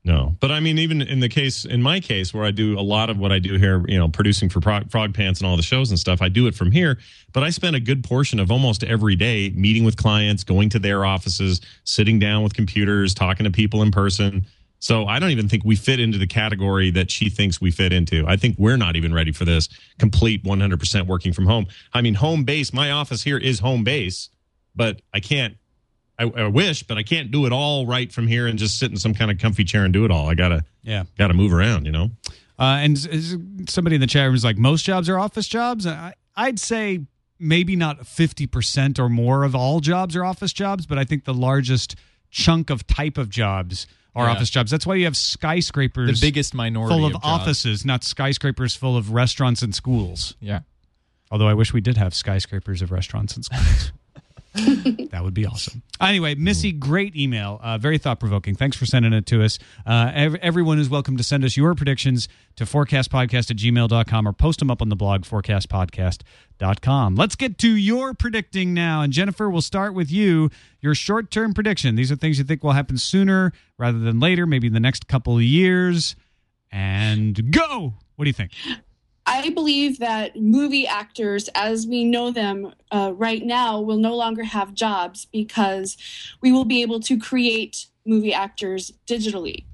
No, 0.03 0.35
but 0.39 0.51
I 0.51 0.59
mean, 0.59 0.77
even 0.77 1.01
in 1.01 1.19
the 1.19 1.29
case, 1.29 1.65
in 1.65 1.81
my 1.81 1.99
case, 1.99 2.33
where 2.33 2.43
I 2.43 2.51
do 2.51 2.77
a 2.77 2.81
lot 2.81 3.09
of 3.09 3.17
what 3.17 3.31
I 3.31 3.39
do 3.39 3.57
here, 3.57 3.83
you 3.87 3.97
know, 3.97 4.07
producing 4.07 4.49
for 4.49 4.61
Frog 4.61 5.13
Pants 5.13 5.39
and 5.39 5.47
all 5.47 5.57
the 5.57 5.63
shows 5.63 5.89
and 5.89 5.99
stuff, 5.99 6.21
I 6.21 6.29
do 6.29 6.47
it 6.47 6.55
from 6.55 6.71
here. 6.71 6.97
But 7.33 7.43
I 7.43 7.49
spend 7.49 7.75
a 7.75 7.79
good 7.79 8.03
portion 8.03 8.39
of 8.39 8.51
almost 8.51 8.83
every 8.83 9.15
day 9.15 9.51
meeting 9.51 9.83
with 9.83 9.97
clients, 9.97 10.43
going 10.43 10.69
to 10.69 10.79
their 10.79 11.05
offices, 11.05 11.61
sitting 11.83 12.19
down 12.19 12.43
with 12.43 12.53
computers, 12.53 13.13
talking 13.13 13.43
to 13.43 13.51
people 13.51 13.81
in 13.81 13.91
person. 13.91 14.45
So 14.79 15.05
I 15.05 15.19
don't 15.19 15.31
even 15.31 15.49
think 15.49 15.65
we 15.65 15.75
fit 15.75 15.99
into 15.99 16.17
the 16.17 16.27
category 16.27 16.89
that 16.91 17.11
she 17.11 17.29
thinks 17.29 17.59
we 17.59 17.69
fit 17.69 17.91
into. 17.91 18.25
I 18.27 18.37
think 18.37 18.55
we're 18.57 18.77
not 18.77 18.95
even 18.95 19.13
ready 19.13 19.33
for 19.33 19.43
this 19.43 19.67
complete 19.97 20.43
100% 20.45 21.05
working 21.05 21.33
from 21.33 21.45
home. 21.45 21.67
I 21.93 22.01
mean, 22.01 22.13
home 22.13 22.45
base, 22.45 22.71
my 22.71 22.91
office 22.91 23.21
here 23.21 23.37
is 23.37 23.59
home 23.59 23.83
base, 23.83 24.29
but 24.75 25.01
I 25.13 25.19
can't 25.19 25.57
I, 26.19 26.25
I 26.25 26.47
wish, 26.47 26.83
but 26.83 26.97
I 26.97 27.03
can't 27.03 27.31
do 27.31 27.45
it 27.45 27.51
all 27.53 27.85
right 27.85 28.11
from 28.11 28.27
here 28.27 28.45
and 28.47 28.59
just 28.59 28.77
sit 28.77 28.91
in 28.91 28.97
some 28.97 29.13
kind 29.13 29.31
of 29.31 29.37
comfy 29.37 29.63
chair 29.63 29.83
and 29.85 29.93
do 29.93 30.03
it 30.05 30.11
all. 30.11 30.29
I 30.29 30.35
gotta, 30.35 30.63
Yeah. 30.83 31.03
gotta 31.17 31.33
move 31.33 31.53
around. 31.53 31.85
You 31.85 31.91
know, 31.93 32.11
Uh, 32.59 32.79
and 32.81 32.97
s- 32.97 33.07
s- 33.09 33.35
somebody 33.69 33.95
in 33.95 34.01
the 34.01 34.07
chat 34.07 34.25
room 34.25 34.35
is 34.35 34.43
like, 34.43 34.57
most 34.57 34.83
jobs 34.85 35.07
are 35.09 35.17
office 35.17 35.47
jobs. 35.47 35.87
I, 35.87 36.13
I'd 36.35 36.59
say 36.59 36.99
maybe 37.39 37.75
not 37.77 37.99
50% 38.05 38.99
or 38.99 39.07
more 39.09 39.43
of 39.45 39.55
all 39.55 39.79
jobs 39.79 40.15
are 40.15 40.25
office 40.25 40.51
jobs, 40.51 40.85
but 40.85 40.97
I 40.99 41.05
think 41.05 41.23
the 41.23 41.33
largest 41.33 41.95
chunk 42.29 42.69
of 42.69 42.85
type 42.85 43.17
of 43.17 43.29
jobs 43.29 43.87
are 44.13 44.25
Yeah. 44.25 44.31
office 44.33 44.49
jobs. 44.49 44.71
That's 44.71 44.85
why 44.85 44.95
you 44.95 45.05
have 45.05 45.15
skyscrapers. 45.15 46.19
The 46.19 46.27
biggest 46.27 46.53
minority 46.53 46.93
full 46.95 47.05
of, 47.05 47.13
jobs. 47.13 47.23
offices, 47.23 47.85
not 47.85 48.03
skyscrapers 48.03 48.75
full 48.75 48.97
of 48.97 49.11
restaurants 49.11 49.61
and 49.61 49.73
schools. 49.73 50.35
Yeah. 50.41 50.59
Although 51.31 51.47
I 51.47 51.53
wish 51.53 51.71
we 51.73 51.79
did 51.81 51.95
have 51.95 52.13
skyscrapers 52.13 52.81
of 52.81 52.91
restaurants 52.91 53.35
and 53.35 53.45
schools. 53.45 53.93
that 55.11 55.21
would 55.23 55.33
be 55.33 55.45
awesome. 55.45 55.81
Anyway, 56.01 56.35
Missy, 56.35 56.71
great 56.71 57.15
email. 57.15 57.59
Uh, 57.61 57.77
very 57.77 57.97
thought 57.97 58.19
provoking. 58.19 58.55
Thanks 58.55 58.77
for 58.77 58.85
sending 58.85 59.13
it 59.13 59.25
to 59.27 59.43
us. 59.43 59.59
Uh, 59.85 60.11
ev- 60.13 60.35
everyone 60.35 60.79
is 60.79 60.89
welcome 60.89 61.17
to 61.17 61.23
send 61.23 61.43
us 61.43 61.57
your 61.57 61.75
predictions 61.75 62.27
to 62.55 62.65
fourcastpodcast 62.65 63.51
at 63.51 63.57
gmail.com 63.57 64.27
or 64.27 64.33
post 64.33 64.59
them 64.59 64.71
up 64.71 64.81
on 64.81 64.89
the 64.89 64.95
blog 64.95 65.23
fourcastpodcast.com. 65.23 67.15
Let's 67.15 67.35
get 67.35 67.57
to 67.59 67.69
your 67.75 68.13
predicting 68.13 68.73
now. 68.73 69.01
And 69.01 69.11
Jennifer, 69.13 69.49
we'll 69.49 69.61
start 69.61 69.93
with 69.93 70.11
you. 70.11 70.49
Your 70.81 70.95
short 70.95 71.31
term 71.31 71.53
prediction. 71.53 71.95
These 71.95 72.11
are 72.11 72.15
things 72.15 72.37
you 72.37 72.45
think 72.45 72.63
will 72.63 72.71
happen 72.71 72.97
sooner 72.97 73.53
rather 73.77 73.99
than 73.99 74.19
later, 74.19 74.45
maybe 74.45 74.67
in 74.67 74.73
the 74.73 74.79
next 74.79 75.07
couple 75.07 75.35
of 75.35 75.43
years. 75.43 76.15
And 76.71 77.51
go. 77.51 77.93
What 78.15 78.25
do 78.25 78.29
you 78.29 78.33
think? 78.33 78.51
I 79.29 79.49
believe 79.49 79.99
that 79.99 80.35
movie 80.35 80.87
actors, 80.87 81.49
as 81.55 81.85
we 81.85 82.03
know 82.03 82.31
them 82.31 82.73
uh, 82.91 83.13
right 83.15 83.43
now, 83.43 83.79
will 83.79 83.97
no 83.97 84.15
longer 84.15 84.43
have 84.43 84.73
jobs 84.73 85.25
because 85.25 85.97
we 86.41 86.51
will 86.51 86.65
be 86.65 86.81
able 86.81 86.99
to 87.01 87.17
create 87.17 87.85
movie 88.05 88.33
actors 88.33 88.91
digitally. 89.07 89.65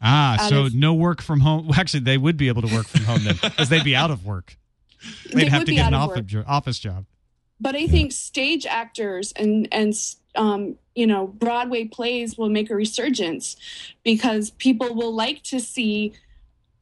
Ah, 0.00 0.46
so 0.48 0.66
of- 0.66 0.74
no 0.74 0.94
work 0.94 1.20
from 1.22 1.40
home. 1.40 1.66
Well, 1.66 1.78
actually, 1.80 2.00
they 2.00 2.18
would 2.18 2.36
be 2.36 2.48
able 2.48 2.62
to 2.62 2.74
work 2.74 2.86
from 2.86 3.04
home 3.04 3.24
then, 3.24 3.38
because 3.42 3.68
they'd 3.68 3.84
be 3.84 3.96
out 3.96 4.10
of 4.10 4.24
work. 4.24 4.56
They'd 5.32 5.46
They 5.46 5.48
have 5.48 5.60
to 5.62 5.66
be 5.66 5.76
get 5.76 5.88
an 5.88 5.94
out 5.94 6.04
of 6.04 6.10
office, 6.10 6.26
jo- 6.26 6.44
office 6.46 6.78
job. 6.78 7.06
But 7.60 7.74
I 7.74 7.88
think 7.88 8.12
stage 8.12 8.66
actors 8.66 9.32
and 9.32 9.66
and 9.72 9.94
um, 10.36 10.76
you 10.94 11.08
know 11.08 11.26
Broadway 11.26 11.84
plays 11.84 12.38
will 12.38 12.48
make 12.48 12.70
a 12.70 12.76
resurgence 12.76 13.56
because 14.04 14.50
people 14.50 14.94
will 14.94 15.12
like 15.12 15.42
to 15.44 15.58
see 15.58 16.12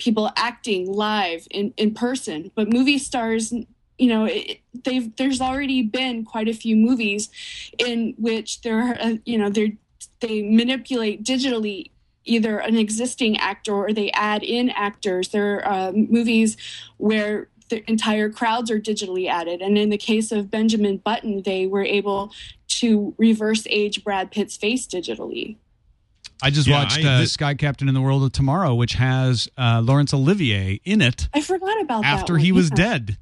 people 0.01 0.31
acting 0.37 0.91
live 0.91 1.47
in, 1.51 1.73
in 1.77 1.95
person. 1.95 2.51
But 2.57 2.73
movie 2.73 2.99
stars, 2.99 3.53
you 3.53 4.09
know, 4.09 4.25
it, 4.25 4.61
they've 4.85 5.15
there's 5.17 5.41
already 5.41 5.83
been 5.83 6.25
quite 6.25 6.49
a 6.49 6.55
few 6.55 6.75
movies 6.75 7.31
in 7.79 8.15
which 8.19 8.63
there 8.63 8.81
are, 8.81 9.13
you 9.25 9.39
know 9.39 9.51
they 9.51 9.77
they 10.21 10.43
manipulate 10.43 11.23
digitally 11.23 11.91
either 12.25 12.59
an 12.59 12.77
existing 12.77 13.37
actor 13.39 13.73
or 13.73 13.93
they 13.93 14.11
add 14.13 14.43
in 14.43 14.71
actors. 14.71 15.29
There 15.29 15.65
are 15.65 15.89
uh, 15.89 15.93
movies 15.93 16.57
where 16.97 17.49
the 17.71 17.89
entire 17.89 18.29
crowds 18.31 18.71
are 18.71 18.81
digitally 18.81 19.29
added. 19.29 19.63
And 19.63 19.79
in 19.79 19.91
the 19.91 19.97
case 19.97 20.33
of 20.33 20.51
Benjamin 20.51 20.99
Button, 20.99 21.43
they 21.43 21.67
were 21.67 21.85
able 21.85 22.33
to 22.69 23.15
reverse 23.17 23.67
age 23.71 24.05
Brad 24.05 24.31
Pitt's 24.31 24.57
face 24.57 24.87
digitally. 24.87 25.57
I 26.43 26.51
just 26.51 26.67
Yeah, 26.67 26.83
watched 26.83 26.99
I- 27.05 27.09
uh, 27.09 27.21
this- 27.21 27.33
Sky 27.33 27.55
Captain 27.55 27.89
in 27.89 27.95
the 27.95 28.01
World 28.01 28.23
of 28.25 28.33
Tomorrow, 28.33 28.75
which 28.75 28.95
has 28.95 29.49
uh, 29.59 29.81
Laurence 29.85 30.13
Olivier 30.15 30.81
in 30.85 31.01
it 31.03 31.29
I 31.35 31.41
forgot 31.41 31.81
about 31.83 32.03
that. 32.03 32.21
after 32.21 32.37
he 32.39 32.53
was 32.53 32.71
Yeah. 32.71 32.77
dead. 32.77 33.19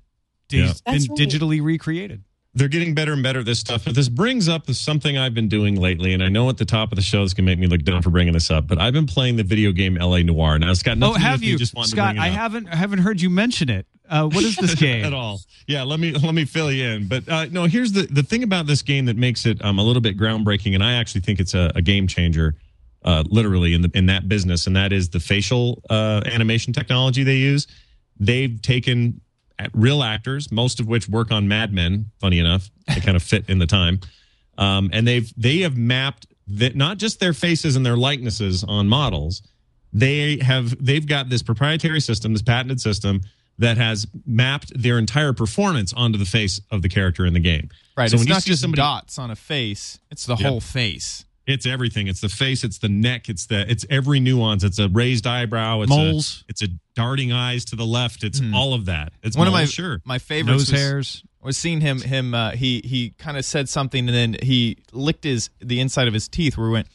Yeah. 0.50 0.66
He's 0.66 1.08
been 1.08 1.16
right. 1.18 1.28
digitally 1.28 1.62
recreated. 1.62 2.22
they're 2.54 2.66
getting 2.66 2.92
better 2.94 3.12
and 3.12 3.22
better 3.22 3.40
at 3.40 3.44
this 3.44 3.60
stuff. 3.60 3.84
But 3.84 3.94
this 3.94 4.08
brings 4.08 4.48
up 4.48 4.68
something 4.72 5.16
I've 5.16 5.34
been 5.34 5.46
doing 5.48 5.76
lately, 5.76 6.12
and 6.12 6.22
I 6.24 6.28
know 6.28 6.48
at 6.48 6.56
the 6.56 6.64
top 6.64 6.90
of 6.90 6.96
the 6.96 7.02
show 7.02 7.22
this 7.22 7.32
can 7.34 7.44
make 7.44 7.58
me 7.58 7.68
look 7.68 7.82
dumb 7.82 8.02
for 8.02 8.10
bringing 8.10 8.32
this 8.32 8.50
up, 8.50 8.66
but 8.66 8.78
I've 8.80 8.94
been 8.94 9.06
playing 9.06 9.36
the 9.36 9.44
video 9.44 9.70
game 9.70 9.96
L.A. 9.96 10.24
Noire. 10.24 10.58
Now 10.58 10.70
it's 10.72 10.82
got 10.82 10.98
nothing 10.98 11.12
Oh, 11.12 11.14
to 11.18 11.20
do 11.20 11.24
have 11.26 11.40
with 11.40 11.48
you, 11.50 11.58
just 11.58 11.74
wanting 11.74 11.90
to 11.90 11.96
Scott? 11.96 12.14
bring 12.16 12.24
it 12.24 12.26
I 12.26 12.30
haven't 12.30 12.68
I 12.68 12.74
haven't 12.76 12.98
heard 13.00 13.20
you 13.20 13.30
mention 13.30 13.68
it. 13.68 13.86
Uh, 14.08 14.26
what 14.26 14.42
is 14.42 14.56
this 14.56 14.74
game 14.86 15.04
at 15.04 15.12
all. 15.12 15.40
Yeah, 15.68 15.82
let 15.84 16.00
me 16.00 16.10
let 16.12 16.34
me 16.34 16.46
fill 16.46 16.72
you 16.72 16.84
in. 16.88 17.06
But 17.06 17.28
uh, 17.28 17.44
no, 17.50 17.64
here's 17.66 17.92
the 17.92 18.08
the 18.10 18.22
thing 18.24 18.42
about 18.42 18.66
this 18.66 18.82
game 18.82 19.04
that 19.04 19.16
makes 19.16 19.46
it 19.46 19.62
um, 19.64 19.78
a 19.78 19.82
little 19.84 20.02
bit 20.02 20.16
groundbreaking, 20.18 20.74
and 20.74 20.82
I 20.82 20.94
actually 20.94 21.20
think 21.20 21.38
it's 21.38 21.54
a, 21.54 21.70
a 21.76 21.82
game 21.82 22.08
changer, 22.08 22.56
uh, 23.08 23.24
literally 23.38 23.72
in 23.74 23.82
the 23.82 23.90
in 23.94 24.06
that 24.06 24.28
business, 24.28 24.66
and 24.66 24.76
that 24.76 24.92
is 24.92 25.08
the 25.08 25.20
facial 25.20 25.82
uh, 25.90 26.20
animation 26.26 26.72
technology 26.72 27.22
they 27.24 27.36
use. 27.52 27.66
They've 28.20 28.60
taken 28.60 29.20
real 29.72 30.02
actors, 30.02 30.52
most 30.52 30.78
of 30.80 30.86
which 30.86 31.08
work 31.08 31.30
on 31.32 31.48
Mad 31.48 31.72
Men. 31.72 32.10
Funny 32.20 32.38
enough, 32.38 32.68
they 32.86 33.00
kind 33.00 33.16
of 33.16 33.22
fit 33.22 33.44
in 33.48 33.58
the 33.58 33.66
time, 33.66 34.00
um, 34.58 34.90
and 34.92 35.06
they've 35.08 35.32
they 35.36 35.58
have 35.58 35.76
mapped 35.76 36.26
that 36.48 36.76
not 36.76 36.98
just 36.98 37.18
their 37.20 37.32
faces 37.32 37.76
and 37.76 37.84
their 37.84 37.96
likenesses 37.96 38.64
on 38.64 38.88
models 38.88 39.42
they 39.92 40.38
have 40.42 40.74
they've 40.84 41.06
got 41.06 41.28
this 41.30 41.42
proprietary 41.42 42.00
system 42.00 42.32
this 42.34 42.42
patented 42.42 42.78
system 42.80 43.20
that 43.58 43.76
has 43.78 44.06
mapped 44.26 44.70
their 44.80 44.98
entire 44.98 45.32
performance 45.32 45.92
onto 45.94 46.18
the 46.18 46.24
face 46.24 46.60
of 46.70 46.80
the 46.82 46.88
character 46.88 47.24
in 47.26 47.32
the 47.34 47.40
game 47.40 47.68
Right. 47.96 48.10
so 48.10 48.14
it's 48.16 48.22
when 48.24 48.28
not 48.34 48.44
just 48.44 48.60
somebody 48.62 48.80
dots 48.80 49.18
on 49.18 49.30
a 49.30 49.36
face; 49.36 49.98
it's 50.10 50.24
the 50.26 50.36
Yeah. 50.36 50.48
whole 50.48 50.60
face. 50.60 51.24
It's 51.48 51.66
everything 51.66 52.06
it's 52.06 52.20
the 52.20 52.28
face 52.28 52.62
it's 52.62 52.78
the 52.78 52.88
neck 52.88 53.28
it's 53.28 53.46
the 53.46 53.68
it's 53.70 53.84
every 53.90 54.20
nuance 54.20 54.62
it's 54.62 54.78
a 54.78 54.88
raised 54.90 55.26
eyebrow 55.26 55.80
it's 55.80 55.88
Moles. 55.90 56.44
a, 56.46 56.50
it's 56.50 56.62
a 56.62 56.68
darting 56.94 57.32
eyes 57.32 57.64
to 57.64 57.76
the 57.76 57.84
left 57.86 58.22
it's 58.22 58.40
all 58.54 58.74
of 58.74 58.84
that 58.84 59.12
it's 59.22 59.36
One 59.36 59.46
of 59.46 59.52
my 59.52 59.64
sure 59.64 60.00
my 60.04 60.18
favorites 60.18 60.70
Nose 60.70 60.72
was, 60.72 60.80
hairs. 60.80 61.24
was 61.42 61.56
seeing 61.56 61.80
him 61.80 62.00
him 62.00 62.34
uh, 62.34 62.50
he 62.52 62.82
he 62.84 63.10
kind 63.18 63.36
of 63.38 63.44
said 63.44 63.68
something 63.68 64.06
and 64.08 64.14
then 64.14 64.36
he 64.42 64.76
licked 64.92 65.24
his 65.24 65.50
the 65.60 65.80
inside 65.80 66.06
of 66.06 66.14
his 66.14 66.28
teeth 66.28 66.56
where 66.58 66.68
he 66.68 66.72
went 66.72 66.86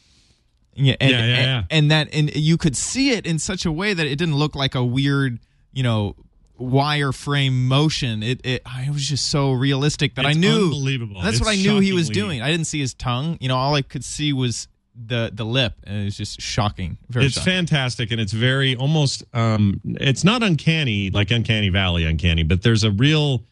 yeah 0.74 0.94
and, 1.00 1.10
Yeah, 1.10 1.18
yeah, 1.18 1.24
and, 1.24 1.46
yeah. 1.46 1.62
and 1.70 1.90
that 1.90 2.08
and 2.14 2.34
you 2.36 2.56
could 2.56 2.76
see 2.76 3.10
it 3.10 3.26
in 3.26 3.38
such 3.38 3.64
a 3.66 3.72
way 3.72 3.92
that 3.92 4.06
it 4.06 4.16
didn't 4.16 4.36
look 4.36 4.54
like 4.54 4.74
a 4.74 4.84
weird 4.84 5.40
you 5.72 5.82
know 5.82 6.14
wireframe 6.60 7.52
motion. 7.52 8.22
It 8.22 8.40
it, 8.44 8.62
it 8.66 8.92
was 8.92 9.06
just 9.06 9.30
so 9.30 9.52
realistic 9.52 10.14
that 10.14 10.24
It's 10.24 10.36
I 10.36 10.40
knew 10.40 10.64
unbelievable. 10.64 11.20
that's 11.22 11.40
what 11.40 11.48
I 11.48 11.56
knew 11.56 11.80
he 11.80 11.92
was 11.92 12.08
doing. 12.08 12.42
I 12.42 12.50
didn't 12.50 12.66
see 12.66 12.80
his 12.80 12.94
tongue. 12.94 13.38
You 13.40 13.48
know 13.48 13.56
all 13.56 13.74
I 13.74 13.82
could 13.82 14.04
see 14.04 14.32
was 14.32 14.68
the 14.94 15.30
the 15.32 15.44
lip 15.44 15.74
and 15.84 16.02
it 16.02 16.04
was 16.04 16.16
just 16.16 16.40
shocking. 16.40 16.98
Very 17.08 17.26
it's 17.26 17.34
shocking. 17.34 17.52
fantastic 17.52 18.10
and 18.12 18.20
it's 18.20 18.32
very 18.32 18.76
almost 18.76 19.24
um 19.34 19.80
it's 19.84 20.22
not 20.22 20.42
uncanny 20.42 21.10
like 21.10 21.30
uncanny 21.32 21.68
valley 21.68 22.04
uncanny 22.04 22.44
but 22.44 22.62
there's 22.62 22.84
a 22.84 22.90
real 22.92 23.42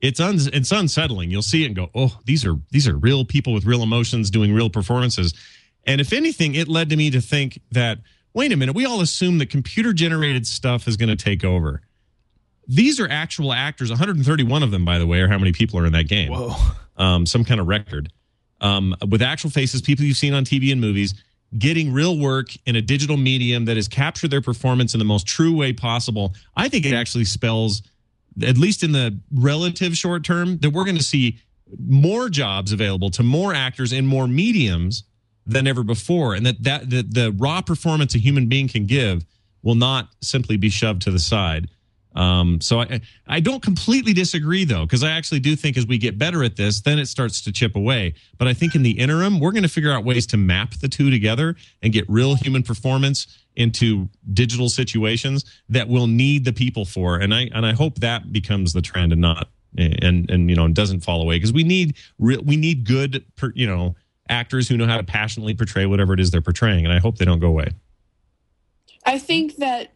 it's 0.00 0.18
un, 0.18 0.36
it's 0.52 0.72
unsettling. 0.72 1.30
You'll 1.30 1.42
see 1.42 1.62
it 1.62 1.66
and 1.66 1.76
go 1.76 1.90
oh 1.94 2.18
these 2.24 2.44
are 2.44 2.56
these 2.72 2.88
are 2.88 2.96
real 2.96 3.24
people 3.24 3.52
with 3.52 3.64
real 3.64 3.82
emotions 3.84 4.30
doing 4.30 4.52
real 4.52 4.70
performances. 4.70 5.34
And 5.86 6.00
if 6.00 6.12
anything 6.12 6.56
it 6.56 6.66
led 6.66 6.90
to 6.90 6.96
me 6.96 7.10
to 7.10 7.20
think 7.20 7.60
that 7.70 7.98
wait 8.34 8.50
a 8.50 8.56
minute 8.56 8.74
we 8.74 8.84
all 8.84 9.00
assume 9.00 9.38
that 9.38 9.50
computer 9.50 9.92
generated 9.92 10.44
stuff 10.48 10.88
is 10.88 10.96
going 10.96 11.08
to 11.08 11.16
take 11.24 11.44
over 11.44 11.82
these 12.74 13.00
are 13.00 13.08
actual 13.08 13.52
actors 13.52 13.90
131 13.90 14.62
of 14.62 14.70
them 14.70 14.84
by 14.84 14.98
the 14.98 15.06
way 15.06 15.20
or 15.20 15.28
how 15.28 15.38
many 15.38 15.52
people 15.52 15.78
are 15.78 15.86
in 15.86 15.92
that 15.92 16.08
game 16.08 16.32
Whoa. 16.32 16.54
um, 16.96 17.26
some 17.26 17.44
kind 17.44 17.60
of 17.60 17.66
record 17.66 18.10
um, 18.62 18.94
with 19.08 19.20
actual 19.20 19.50
faces, 19.50 19.82
people 19.82 20.04
you've 20.04 20.16
seen 20.16 20.32
on 20.32 20.44
TV 20.44 20.72
and 20.72 20.80
movies, 20.80 21.14
getting 21.58 21.92
real 21.92 22.18
work 22.18 22.48
in 22.64 22.76
a 22.76 22.80
digital 22.80 23.16
medium 23.16 23.66
that 23.66 23.76
has 23.76 23.88
captured 23.88 24.30
their 24.30 24.40
performance 24.40 24.94
in 24.94 24.98
the 24.98 25.04
most 25.04 25.26
true 25.26 25.54
way 25.54 25.72
possible. 25.72 26.32
I 26.56 26.68
think 26.68 26.86
it 26.86 26.94
actually 26.94 27.24
spells, 27.24 27.82
at 28.42 28.56
least 28.56 28.82
in 28.82 28.92
the 28.92 29.18
relative 29.34 29.96
short 29.96 30.24
term, 30.24 30.58
that 30.58 30.70
we're 30.70 30.84
going 30.84 30.96
to 30.96 31.02
see 31.02 31.38
more 31.86 32.28
jobs 32.28 32.72
available 32.72 33.10
to 33.10 33.22
more 33.22 33.52
actors 33.52 33.92
in 33.92 34.06
more 34.06 34.26
mediums 34.26 35.04
than 35.44 35.66
ever 35.66 35.82
before, 35.82 36.34
and 36.34 36.46
that 36.46 36.62
that 36.62 36.88
the, 36.88 37.02
the 37.02 37.32
raw 37.36 37.60
performance 37.60 38.14
a 38.14 38.18
human 38.18 38.48
being 38.48 38.68
can 38.68 38.86
give 38.86 39.24
will 39.62 39.74
not 39.74 40.08
simply 40.20 40.56
be 40.56 40.70
shoved 40.70 41.02
to 41.02 41.10
the 41.10 41.18
side. 41.18 41.68
Um, 42.14 42.60
so 42.60 42.80
I, 42.80 43.00
I 43.26 43.40
don't 43.40 43.62
completely 43.62 44.12
disagree 44.12 44.64
though, 44.64 44.84
because 44.84 45.02
I 45.02 45.10
actually 45.10 45.40
do 45.40 45.56
think 45.56 45.76
as 45.76 45.86
we 45.86 45.96
get 45.98 46.18
better 46.18 46.44
at 46.44 46.56
this, 46.56 46.80
then 46.80 46.98
it 46.98 47.06
starts 47.06 47.40
to 47.42 47.52
chip 47.52 47.74
away. 47.74 48.14
But 48.38 48.48
I 48.48 48.54
think 48.54 48.74
in 48.74 48.82
the 48.82 48.90
interim, 48.90 49.40
we're 49.40 49.52
going 49.52 49.62
to 49.62 49.68
figure 49.68 49.92
out 49.92 50.04
ways 50.04 50.26
to 50.28 50.36
map 50.36 50.74
the 50.74 50.88
two 50.88 51.10
together 51.10 51.56
and 51.80 51.92
get 51.92 52.04
real 52.08 52.34
human 52.34 52.62
performance 52.62 53.38
into 53.56 54.08
digital 54.32 54.68
situations 54.68 55.44
that 55.68 55.88
we'll 55.88 56.06
need 56.06 56.44
the 56.44 56.52
people 56.52 56.84
for. 56.84 57.16
And 57.16 57.34
I, 57.34 57.50
and 57.54 57.64
I 57.64 57.72
hope 57.72 58.00
that 58.00 58.32
becomes 58.32 58.72
the 58.72 58.82
trend 58.82 59.12
and 59.12 59.20
not, 59.20 59.48
and, 59.76 60.30
and, 60.30 60.50
you 60.50 60.56
know, 60.56 60.68
doesn't 60.68 61.00
fall 61.00 61.22
away 61.22 61.36
because 61.36 61.52
we 61.52 61.64
need, 61.64 61.96
real, 62.18 62.42
we 62.42 62.56
need 62.56 62.86
good, 62.86 63.24
you 63.54 63.66
know, 63.66 63.94
actors 64.28 64.68
who 64.68 64.76
know 64.76 64.86
how 64.86 64.96
to 64.98 65.02
passionately 65.02 65.54
portray 65.54 65.86
whatever 65.86 66.12
it 66.12 66.20
is 66.20 66.30
they're 66.30 66.42
portraying. 66.42 66.84
And 66.84 66.92
I 66.92 66.98
hope 66.98 67.18
they 67.18 67.24
don't 67.24 67.40
go 67.40 67.48
away. 67.48 67.68
I 69.04 69.18
think 69.18 69.56
that 69.56 69.92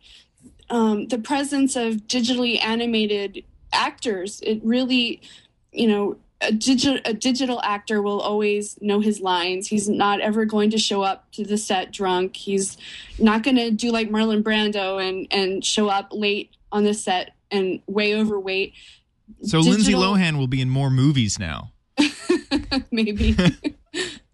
um, 0.71 1.09
the 1.09 1.19
presence 1.19 1.77
of 1.77 1.95
digitally 2.09 2.63
animated 2.63 3.45
actors, 3.73 4.41
it 4.43 4.61
really, 4.65 5.21
you 5.73 5.87
know, 5.87 6.17
a, 6.41 6.53
digi- 6.53 7.01
a 7.05 7.15
digital 7.15 7.61
actor 7.63 8.03
will 8.03 8.21
always 8.21 8.81
know 8.83 9.01
his 9.01 9.21
lines. 9.21 9.69
He's 9.69 9.89
not 9.89 10.21
ever 10.21 10.45
going 10.45 10.71
to 10.71 10.79
show 10.79 11.03
up 11.03 11.31
to 11.33 11.45
the 11.45 11.57
set 11.57 11.93
drunk. 11.93 12.37
He's 12.37 12.77
not 13.19 13.43
going 13.43 13.57
to 13.57 13.71
do 13.71 13.91
like 13.91 14.11
Marlon 14.11 14.43
Brando 14.43 15.03
and, 15.03 15.27
and 15.31 15.65
show 15.65 15.89
up 15.89 16.09
late 16.13 16.51
on 16.71 16.85
the 16.85 16.95
set 16.95 17.35
and 17.51 17.81
way 17.87 18.15
overweight. 18.15 18.75
So 19.43 19.61
Lindsay 19.61 19.95
Lohan 19.95 20.39
will 20.39 20.47
be 20.47 20.61
in 20.61 20.69
more 20.69 20.91
movies 20.91 21.39
now. 21.39 21.73
Maybe. 22.91 23.37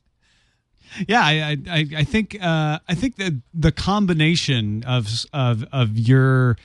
Yeah, 1.08 1.22
I 1.22 1.56
I, 1.68 1.86
I 1.96 2.04
think 2.04 2.36
uh, 2.42 2.78
I 2.88 2.94
think 2.94 3.16
that 3.16 3.40
the 3.54 3.72
combination 3.72 4.84
of 4.84 5.08
of 5.32 5.64
of 5.72 5.98
your 5.98 6.56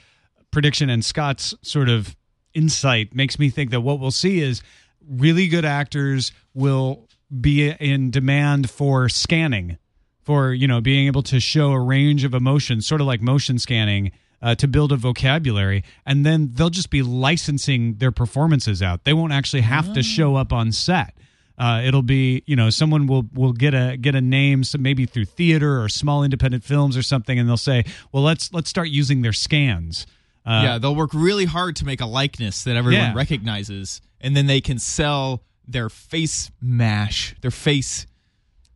prediction 0.51 0.89
and 0.89 1.03
Scott's 1.03 1.53
sort 1.61 1.89
of 1.89 2.15
insight 2.53 3.13
makes 3.13 3.37
me 3.37 3.49
think 3.49 3.71
that 3.71 3.81
what 3.81 3.99
we'll 3.99 4.11
see 4.11 4.41
is 4.41 4.61
really 5.07 5.47
good 5.47 5.65
actors 5.65 6.31
will 6.53 7.07
be 7.39 7.69
in 7.69 8.09
demand 8.09 8.69
for 8.69 9.09
scanning, 9.09 9.77
for 10.23 10.53
you 10.53 10.67
know 10.67 10.81
being 10.81 11.07
able 11.07 11.23
to 11.23 11.39
show 11.39 11.71
a 11.71 11.79
range 11.79 12.23
of 12.23 12.33
emotions, 12.33 12.87
sort 12.87 13.01
of 13.01 13.07
like 13.07 13.21
motion 13.21 13.59
scanning. 13.59 14.11
Uh, 14.39 14.53
to 14.53 14.67
build 14.67 14.91
a 14.91 14.95
vocabulary, 14.95 15.83
and 16.05 16.23
then 16.23 16.51
they'll 16.53 16.69
just 16.69 16.91
be 16.91 17.01
licensing 17.01 17.95
their 17.95 18.11
performances 18.11 18.83
out. 18.83 19.03
They 19.03 19.11
won't 19.11 19.33
actually 19.33 19.63
have 19.63 19.91
to 19.93 20.03
show 20.03 20.35
up 20.35 20.53
on 20.53 20.71
set. 20.71 21.16
Uh, 21.57 21.81
it'll 21.83 22.03
be 22.03 22.43
you 22.45 22.55
know 22.55 22.69
someone 22.69 23.07
will 23.07 23.25
will 23.33 23.53
get 23.53 23.73
a 23.73 23.97
get 23.97 24.13
a 24.13 24.21
name 24.21 24.63
so 24.63 24.77
maybe 24.77 25.05
through 25.07 25.25
theater 25.25 25.81
or 25.81 25.89
small 25.89 26.23
independent 26.23 26.63
films 26.63 26.95
or 26.95 27.01
something, 27.01 27.39
and 27.39 27.49
they'll 27.49 27.57
say, 27.57 27.83
well 28.11 28.21
let's 28.23 28.53
let's 28.53 28.69
start 28.69 28.89
using 28.89 29.21
their 29.23 29.33
scans. 29.33 30.05
Uh, 30.45 30.61
yeah, 30.63 30.77
they'll 30.77 30.95
work 30.95 31.09
really 31.13 31.45
hard 31.45 31.75
to 31.75 31.85
make 31.85 31.99
a 31.99 32.05
likeness 32.05 32.63
that 32.63 32.75
everyone 32.75 33.01
Yeah. 33.01 33.13
recognizes, 33.15 34.01
and 34.21 34.37
then 34.37 34.45
they 34.45 34.61
can 34.61 34.77
sell 34.79 35.41
their 35.67 35.89
face 35.89 36.51
mash, 36.61 37.35
their 37.41 37.51
face. 37.51 38.05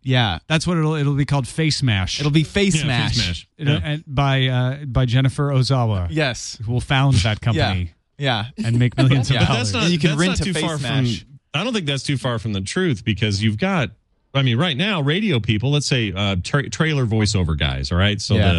Yeah, 0.03 0.39
that's 0.47 0.65
what 0.65 0.77
it'll 0.77 0.95
it'll 0.95 1.13
be 1.13 1.25
called 1.25 1.47
Face 1.47 1.83
Mash. 1.83 2.19
it'll 2.19 2.31
be 2.31 2.43
face 2.43 2.81
Yeah, 2.81 2.87
mash. 2.87 3.15
Face 3.15 3.27
Mash. 3.27 3.47
It'll- 3.59 3.73
Yeah. 3.75 3.79
and 3.83 4.03
by 4.07 4.47
uh, 4.47 4.85
by 4.85 5.05
Jennifer 5.05 5.49
Ozawa. 5.49 6.07
Yes. 6.09 6.57
who 6.65 6.71
will 6.71 6.81
found 6.81 7.13
that 7.17 7.39
company. 7.47 7.91
Yeah. 8.17 8.45
and 8.63 8.79
make 8.79 8.97
millions 8.97 9.29
of 9.29 9.35
Yeah. 9.35 9.41
But 9.41 9.53
dollars. 9.53 9.71
that's 9.71 9.83
not. 9.83 9.91
You 9.91 9.99
can 9.99 10.09
that's 10.09 10.19
rent 10.19 10.31
not 10.31 10.39
a 10.41 10.43
too 10.43 10.53
face 10.53 10.63
far 10.63 10.77
mash. 10.79 11.19
from. 11.21 11.27
I 11.53 11.63
don't 11.63 11.73
think 11.73 11.85
that's 11.85 12.03
too 12.03 12.17
far 12.17 12.39
from 12.39 12.53
the 12.53 12.61
truth 12.61 13.03
because 13.03 13.43
you've 13.43 13.57
got. 13.57 13.89
I 14.33 14.43
mean, 14.43 14.57
right 14.57 14.77
now, 14.77 15.01
radio 15.01 15.39
people. 15.41 15.71
Let's 15.71 15.85
say 15.87 16.13
uh, 16.15 16.37
tra- 16.41 16.69
trailer 16.69 17.05
voiceover 17.05 17.57
guys. 17.57 17.91
All 17.91 17.97
right, 17.97 18.19
so 18.21 18.35
Yeah. 18.35 18.53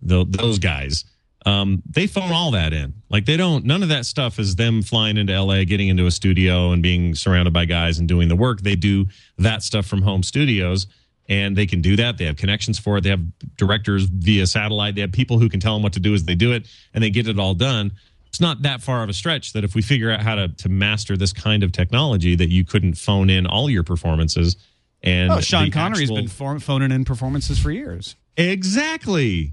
the, 0.00 0.24
the 0.24 0.24
those 0.38 0.58
guys. 0.58 1.04
Um, 1.44 1.82
they 1.90 2.06
phone 2.06 2.30
all 2.30 2.52
that 2.52 2.72
in. 2.72 2.94
Like 3.10 3.26
they 3.26 3.36
don't. 3.36 3.64
None 3.66 3.82
of 3.82 3.88
that 3.90 4.06
stuff 4.06 4.38
is 4.38 4.54
them 4.56 4.80
flying 4.80 5.16
into 5.18 5.32
L.A., 5.32 5.64
getting 5.64 5.88
into 5.88 6.06
a 6.06 6.10
studio, 6.10 6.70
and 6.72 6.82
being 6.82 7.14
surrounded 7.14 7.52
by 7.52 7.64
guys 7.66 7.98
and 7.98 8.08
doing 8.08 8.28
the 8.28 8.36
work. 8.36 8.60
They 8.62 8.76
do 8.76 9.06
that 9.38 9.62
stuff 9.62 9.84
from 9.86 10.00
home 10.02 10.22
studios, 10.22 10.86
and 11.28 11.54
they 11.56 11.66
can 11.66 11.80
do 11.82 11.96
that. 11.96 12.16
They 12.16 12.24
have 12.26 12.36
connections 12.36 12.78
for 12.78 12.96
it. 12.96 13.00
They 13.02 13.10
have 13.10 13.22
directors 13.56 14.04
via 14.04 14.46
satellite. 14.46 14.94
They 14.94 15.00
have 15.02 15.12
people 15.12 15.38
who 15.38 15.48
can 15.48 15.58
tell 15.60 15.74
them 15.74 15.82
what 15.82 15.92
to 15.94 16.00
do 16.00 16.14
as 16.14 16.24
they 16.24 16.36
do 16.36 16.52
it, 16.52 16.66
and 16.94 17.02
they 17.02 17.10
get 17.10 17.26
it 17.28 17.38
all 17.40 17.54
done. 17.54 17.90
It's 18.32 18.40
not 18.40 18.62
that 18.62 18.80
far 18.80 19.02
of 19.02 19.10
a 19.10 19.12
stretch 19.12 19.52
that 19.52 19.62
if 19.62 19.74
we 19.74 19.82
figure 19.82 20.10
out 20.10 20.20
how 20.22 20.34
to 20.34 20.48
to 20.48 20.68
master 20.70 21.16
this 21.18 21.32
kind 21.34 21.62
of 21.62 21.70
technology, 21.70 22.34
that 22.34 22.48
you 22.50 22.64
couldn't 22.64 22.94
phone 22.94 23.28
in 23.28 23.46
all 23.46 23.68
your 23.68 23.82
performances. 23.82 24.56
And 25.02 25.30
Oh, 25.30 25.40
Sean 25.40 25.64
the 25.66 25.70
Connery's 25.70 26.02
actual- 26.02 26.16
been 26.16 26.28
for- 26.28 26.58
phoning 26.60 26.92
in 26.92 27.04
performances 27.04 27.58
for 27.58 27.70
years. 27.70 28.16
exactly, 28.38 29.52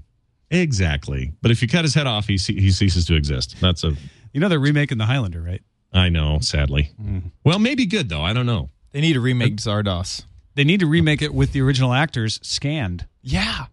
exactly. 0.50 1.32
But 1.42 1.50
if 1.50 1.60
you 1.60 1.68
cut 1.68 1.84
his 1.84 1.94
head 1.94 2.06
off, 2.06 2.26
he 2.26 2.38
ce- 2.38 2.46
he 2.46 2.70
ceases 2.70 3.04
to 3.06 3.14
exist. 3.16 3.56
That's 3.60 3.84
a 3.84 3.94
You 4.32 4.40
know 4.40 4.48
they're 4.48 4.58
remaking 4.58 4.96
The 4.98 5.06
Highlander, 5.06 5.42
right? 5.42 5.60
I 5.92 6.08
know, 6.08 6.38
sadly. 6.40 6.92
Mm. 7.02 7.32
Well, 7.44 7.58
maybe 7.58 7.84
good 7.84 8.08
though. 8.08 8.22
I 8.22 8.32
don't 8.32 8.46
know. 8.46 8.70
They 8.92 9.00
need 9.02 9.12
to 9.14 9.20
remake 9.20 9.56
Zardoz. 9.56 10.24
They 10.54 10.64
need 10.64 10.80
to 10.80 10.86
remake 10.86 11.20
it 11.20 11.34
with 11.34 11.52
the 11.52 11.60
original 11.60 11.92
actors 11.92 12.40
scanned. 12.42 13.06
Yeah. 13.22 13.66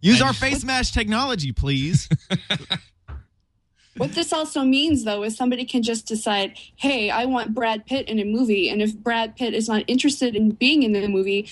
Use 0.00 0.22
our 0.22 0.32
face 0.32 0.64
mash 0.64 0.92
technology, 0.92 1.52
please. 1.52 2.08
What 3.96 4.12
this 4.12 4.32
also 4.32 4.62
means, 4.62 5.04
though, 5.04 5.24
is 5.24 5.36
somebody 5.36 5.64
can 5.64 5.82
just 5.82 6.06
decide, 6.06 6.56
hey, 6.76 7.10
I 7.10 7.24
want 7.24 7.54
Brad 7.54 7.86
Pitt 7.86 8.08
in 8.08 8.18
a 8.18 8.24
movie. 8.24 8.68
And 8.68 8.80
if 8.80 8.96
Brad 8.96 9.36
Pitt 9.36 9.52
is 9.52 9.68
not 9.68 9.84
interested 9.86 10.36
in 10.36 10.50
being 10.50 10.82
in 10.82 10.92
the 10.92 11.08
movie, 11.08 11.48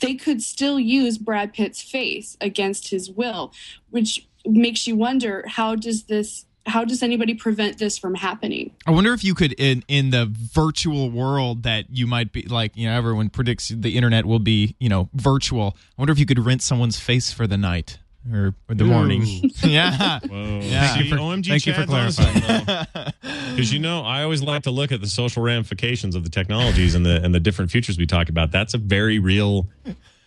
they 0.00 0.14
could 0.14 0.42
still 0.42 0.80
use 0.80 1.18
Brad 1.18 1.52
Pitt's 1.52 1.82
face 1.82 2.36
against 2.40 2.88
his 2.88 3.10
will, 3.10 3.52
which 3.90 4.26
makes 4.44 4.86
you 4.86 4.96
wonder 4.96 5.44
how 5.46 5.74
does 5.76 6.04
this. 6.04 6.46
How 6.64 6.84
does 6.84 7.02
anybody 7.02 7.34
prevent 7.34 7.78
this 7.78 7.98
from 7.98 8.14
happening? 8.14 8.70
I 8.86 8.92
wonder 8.92 9.12
if 9.12 9.24
you 9.24 9.34
could 9.34 9.52
in 9.54 9.82
in 9.88 10.10
the 10.10 10.28
virtual 10.32 11.10
world 11.10 11.64
that 11.64 11.86
you 11.90 12.06
might 12.06 12.30
be 12.30 12.42
like, 12.42 12.76
you 12.76 12.88
know, 12.88 12.96
everyone 12.96 13.30
predicts 13.30 13.70
the 13.70 13.96
internet 13.96 14.26
will 14.26 14.38
be, 14.38 14.76
you 14.78 14.88
know, 14.88 15.08
virtual. 15.12 15.76
I 15.76 16.02
wonder 16.02 16.12
if 16.12 16.20
you 16.20 16.26
could 16.26 16.38
rent 16.38 16.62
someone's 16.62 17.00
face 17.00 17.32
for 17.32 17.48
the 17.48 17.56
night 17.56 17.98
or, 18.30 18.54
or 18.68 18.74
the 18.74 18.84
morning. 18.84 19.22
yeah. 19.64 20.20
Whoa. 20.20 20.60
Yeah. 20.62 20.88
Thank 20.94 21.04
you 21.04 21.10
for- 21.10 21.16
OMG 21.20 21.46
thank 21.48 21.66
you 21.66 21.72
for 21.72 22.10
something, 22.10 23.14
Because 23.50 23.72
you 23.72 23.78
know, 23.80 24.02
I 24.02 24.22
always 24.22 24.42
like 24.42 24.62
to 24.64 24.70
look 24.70 24.92
at 24.92 25.00
the 25.00 25.06
social 25.08 25.42
ramifications 25.42 26.14
of 26.14 26.24
the 26.24 26.30
technologies 26.30 26.94
and 26.94 27.04
the 27.04 27.22
and 27.22 27.34
the 27.34 27.40
different 27.40 27.70
futures 27.70 27.98
we 27.98 28.06
talk 28.06 28.28
about. 28.28 28.50
That's 28.52 28.74
a 28.74 28.78
very 28.78 29.18
real 29.18 29.68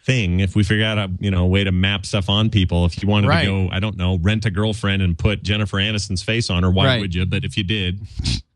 thing. 0.06 0.40
If 0.40 0.56
we 0.56 0.64
figure 0.64 0.86
out 0.86 0.98
a 0.98 1.12
you 1.20 1.32
know 1.32 1.44
a 1.44 1.48
way 1.48 1.64
to 1.64 1.72
map 1.72 2.06
stuff 2.06 2.30
on 2.30 2.50
people, 2.50 2.86
if 2.86 3.02
you 3.02 3.08
wanted 3.08 3.28
Right. 3.30 3.46
to 3.46 3.68
go, 3.68 3.70
I 3.72 3.80
don't 3.80 3.98
know, 3.98 4.18
rent 4.22 4.46
a 4.46 4.52
girlfriend 4.52 5.02
and 5.02 5.18
put 5.18 5.44
Jennifer 5.44 5.78
Aniston's 5.78 6.22
face 6.24 6.50
on 6.50 6.64
her, 6.64 6.70
why 6.72 6.86
Right. 6.86 7.00
would 7.02 7.16
you? 7.16 7.26
But 7.26 7.44
if 7.46 7.58
you 7.58 7.64
did, 7.64 8.02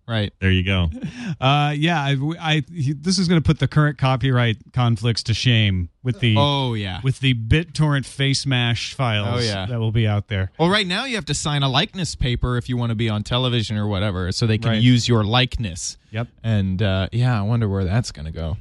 Right. 0.10 0.34
there 0.40 0.52
you 0.52 0.64
go. 0.64 0.90
Uh, 1.40 1.74
yeah, 1.78 2.02
I, 2.02 2.18
I- 2.40 2.64
he- 2.74 2.92
this 2.94 3.18
is 3.20 3.28
going 3.30 3.40
to 3.42 3.46
put 3.46 3.60
the 3.60 3.68
current 3.68 3.98
copyright 3.98 4.58
conflicts 4.74 5.24
to 5.24 5.34
shame 5.34 5.90
with 6.04 6.20
the 6.20 6.36
Oh 6.38 6.74
yeah. 6.74 7.00
with 7.04 7.20
the 7.20 7.34
BitTorrent 7.34 8.06
face 8.06 8.46
mash 8.46 8.94
files 8.94 9.28
Oh, 9.44 9.46
yeah. 9.48 9.66
that 9.68 9.80
will 9.80 9.92
be 9.94 10.06
out 10.08 10.28
there. 10.28 10.52
Well, 10.60 10.70
right 10.70 10.88
now 10.88 11.06
you 11.06 11.16
have 11.16 11.26
to 11.26 11.34
sign 11.36 11.64
a 11.64 11.70
likeness 11.70 12.16
paper 12.16 12.58
if 12.58 12.68
you 12.68 12.76
want 12.78 12.90
to 12.90 12.96
be 12.96 13.08
on 13.10 13.24
television 13.24 13.78
or 13.78 13.88
whatever, 13.88 14.32
so 14.34 14.48
they 14.48 14.58
can 14.58 14.72
Right. 14.72 14.82
use 14.82 15.08
your 15.08 15.24
likeness. 15.24 15.98
Yep. 16.12 16.28
And 16.44 16.82
uh, 16.82 17.08
yeah, 17.14 17.40
I 17.40 17.44
wonder 17.44 17.70
where 17.70 17.86
that's 17.86 18.12
going 18.12 18.26
to 18.26 18.32
go. 18.32 18.58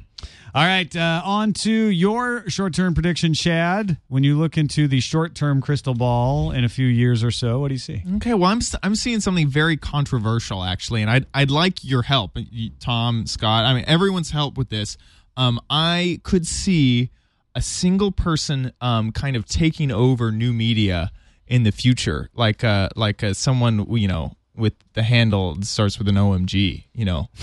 All 0.55 0.65
right, 0.65 0.93
uh, 0.95 1.21
on 1.23 1.53
to 1.53 1.71
your 1.71 2.49
short-term 2.49 2.95
prediction, 2.95 3.33
Chad. 3.35 3.97
When 4.07 4.23
you 4.23 4.37
look 4.37 4.57
into 4.57 4.87
the 4.87 4.99
short-term 4.99 5.61
crystal 5.61 5.93
ball 5.93 6.51
in 6.51 6.63
a 6.63 6.69
few 6.69 6.87
years 6.87 7.23
or 7.23 7.29
so, 7.29 7.59
what 7.59 7.67
do 7.67 7.75
you 7.75 7.79
see? 7.79 8.03
Okay, 8.15 8.33
well, 8.33 8.49
I'm 8.49 8.59
I'm 8.81 8.95
seeing 8.95 9.19
something 9.19 9.47
very 9.47 9.77
controversial 9.77 10.63
actually, 10.63 11.01
and 11.01 11.11
I'd 11.11 11.27
I'd 11.33 11.51
like 11.51 11.83
your 11.83 12.01
help, 12.01 12.37
Tom, 12.79 13.27
Scott. 13.27 13.65
I 13.65 13.73
mean, 13.75 13.85
everyone's 13.87 14.31
help 14.31 14.57
with 14.57 14.69
this. 14.69 14.97
Um, 15.37 15.59
I 15.69 16.19
could 16.23 16.47
see 16.47 17.11
a 17.55 17.61
single 17.61 18.11
person 18.11 18.71
um 18.81 19.11
kind 19.11 19.35
of 19.35 19.45
taking 19.45 19.91
over 19.91 20.31
new 20.31 20.53
media 20.53 21.11
in 21.47 21.63
the 21.63 21.71
future, 21.71 22.29
like 22.33 22.63
uh 22.63 22.89
like 22.95 23.23
uh, 23.23 23.33
someone 23.33 23.85
you 23.97 24.07
know 24.07 24.33
with 24.59 24.73
the 24.93 25.03
handle 25.03 25.55
that 25.55 25.65
starts 25.65 25.97
with 25.97 26.07
an 26.07 26.15
OMG, 26.15 26.85
you 26.93 27.05
know. 27.05 27.29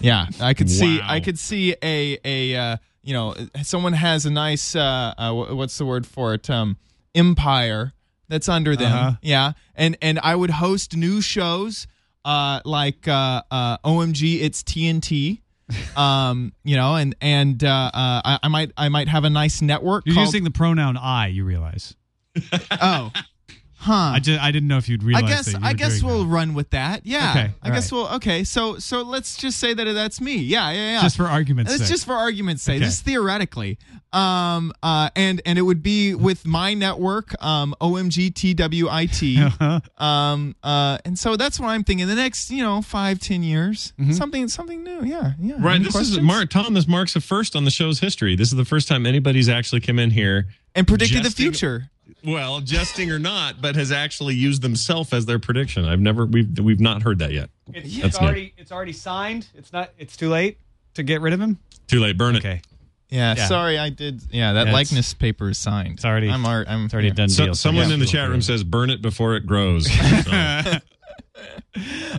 Yeah, 0.00 0.26
I 0.40 0.52
could 0.54 0.68
see 0.68 0.98
Wow. 0.98 1.06
I 1.08 1.20
could 1.20 1.38
see 1.38 1.76
a 1.80 2.18
a 2.24 2.56
uh, 2.56 2.76
you 3.04 3.12
know 3.12 3.36
someone 3.62 3.92
has 3.92 4.26
a 4.26 4.30
nice 4.32 4.74
uh, 4.74 5.14
uh 5.16 5.32
what's 5.54 5.78
the 5.78 5.84
word 5.86 6.08
for 6.08 6.34
it 6.34 6.50
um 6.50 6.76
empire 7.14 7.92
that's 8.28 8.48
under 8.48 8.74
them. 8.74 8.92
Uh-huh. 8.92 9.12
Yeah, 9.22 9.52
and 9.76 9.96
and 10.02 10.18
I 10.20 10.34
would 10.34 10.50
host 10.50 10.96
new 10.96 11.20
shows 11.20 11.86
uh 12.24 12.58
like 12.64 13.06
uh, 13.06 13.42
uh 13.48 13.78
OMG 13.84 14.40
it's 14.40 14.64
TNT. 14.64 15.38
um 15.96 16.52
you 16.64 16.74
know 16.74 16.96
and 16.96 17.14
and 17.20 17.62
uh, 17.62 17.68
uh 17.94 18.20
I, 18.24 18.38
I 18.42 18.48
might 18.48 18.72
i 18.76 18.88
might 18.88 19.06
have 19.08 19.22
a 19.22 19.30
nice 19.30 19.62
network 19.62 20.02
You're 20.04 20.16
called- 20.16 20.26
using 20.26 20.42
the 20.42 20.50
pronoun 20.50 20.96
"I." 20.96 21.28
You 21.28 21.44
realize? 21.44 21.94
oh 22.72 23.12
huh 23.82 24.12
I 24.14 24.20
just 24.20 24.40
I 24.40 24.52
didn't 24.52 24.68
know 24.68 24.78
if 24.78 24.88
you'd 24.88 25.02
realize. 25.02 25.24
I 25.24 25.28
guess 25.28 25.46
that 25.46 25.60
you 25.60 25.66
I 25.66 25.72
guess 25.72 26.02
we'll 26.02 26.22
that. 26.24 26.30
run 26.30 26.54
with 26.54 26.70
that. 26.70 27.04
Yeah. 27.04 27.30
Okay, 27.30 27.50
I 27.62 27.70
guess 27.70 27.90
right. 27.90 27.98
we'll 27.98 28.08
okay. 28.16 28.44
So 28.44 28.78
so 28.78 29.02
let's 29.02 29.36
just 29.36 29.58
say 29.58 29.74
that 29.74 29.84
that's 29.92 30.20
me. 30.20 30.36
Yeah, 30.36 30.70
yeah, 30.70 30.92
yeah. 30.92 31.02
just 31.02 31.16
for 31.16 31.24
argument's 31.26 31.72
It's 31.72 31.82
sake. 31.82 31.90
just 31.90 32.06
for 32.06 32.14
argument's 32.14 32.62
sake. 32.62 32.76
Okay. 32.76 32.84
Just 32.84 33.04
theoretically. 33.04 33.78
Um 34.12 34.72
uh 34.82 35.10
and 35.16 35.42
and 35.44 35.58
it 35.58 35.62
would 35.62 35.82
be 35.82 36.14
with 36.14 36.46
my 36.46 36.74
network, 36.74 37.34
um 37.42 37.74
OMG 37.80 38.32
TWIT. 38.34 39.82
um 40.00 40.54
uh 40.62 40.98
and 41.04 41.18
so 41.18 41.36
that's 41.36 41.58
what 41.58 41.68
I'm 41.68 41.82
thinking. 41.82 42.06
The 42.06 42.14
next, 42.14 42.50
you 42.50 42.62
know, 42.62 42.82
five, 42.82 43.18
ten 43.18 43.42
years. 43.42 43.92
Mm-hmm. 43.98 44.12
Something 44.12 44.48
something 44.48 44.84
new. 44.84 45.02
Yeah. 45.04 45.32
Yeah. 45.40 45.56
Right. 45.58 45.76
Any 45.76 45.84
this 45.86 45.96
is? 45.96 46.20
Mark 46.20 46.50
Tom. 46.50 46.74
This 46.74 46.86
marks 46.86 47.16
a 47.16 47.20
first 47.20 47.56
on 47.56 47.64
the 47.64 47.70
show's 47.70 47.98
history. 48.00 48.36
This 48.36 48.48
is 48.48 48.56
the 48.56 48.64
first 48.64 48.86
time 48.86 49.06
anybody's 49.06 49.48
actually 49.48 49.80
come 49.80 49.98
in 49.98 50.10
here. 50.10 50.46
And 50.74 50.86
predicted 50.86 51.22
the 51.22 51.30
future. 51.30 51.90
Well, 52.24 52.60
jesting 52.60 53.10
or 53.10 53.18
not, 53.18 53.60
but 53.60 53.74
has 53.76 53.90
actually 53.92 54.34
used 54.34 54.62
themselves 54.62 55.12
as 55.12 55.26
their 55.26 55.38
prediction. 55.38 55.84
I've 55.84 56.00
never 56.00 56.24
we've 56.26 56.58
we've 56.58 56.80
not 56.80 57.02
heard 57.02 57.18
that 57.20 57.32
yet. 57.32 57.50
It's, 57.72 58.00
That's 58.00 58.20
new. 58.20 58.26
already 58.26 58.54
it's 58.56 58.70
already 58.72 58.92
signed. 58.92 59.48
It's 59.54 59.72
not. 59.72 59.90
It's 59.98 60.16
too 60.16 60.28
late 60.28 60.58
to 60.94 61.02
get 61.02 61.20
rid 61.20 61.32
of 61.32 61.40
him. 61.40 61.58
Too 61.88 62.00
late. 62.00 62.16
Burn 62.16 62.36
it. 62.36 62.38
Okay, 62.38 62.60
Yeah, 63.08 63.34
Yeah. 63.36 63.46
sorry 63.46 63.78
I 63.78 63.88
did 63.90 64.22
yeah, 64.30 64.52
that 64.52 64.68
Yeah, 64.68 64.72
likeness 64.72 65.14
paper 65.14 65.50
is 65.50 65.58
signed. 65.58 65.94
it's 65.94 66.04
already. 66.04 66.28
I'm 66.30 66.46
art 66.46 66.68
I'm 66.68 66.84
it's 66.84 66.94
already 66.94 67.08
yeah. 67.08 67.14
done. 67.14 67.28
So, 67.28 67.44
deal. 67.46 67.54
someone 67.54 67.88
Yeah. 67.88 67.94
in 67.94 68.00
the 68.00 68.06
chat 68.06 68.28
room 68.30 68.42
says, 68.42 68.62
"Burn 68.62 68.90
it 68.90 69.02
before 69.02 69.34
it 69.36 69.46
grows." 69.46 69.88
So, 70.24 70.78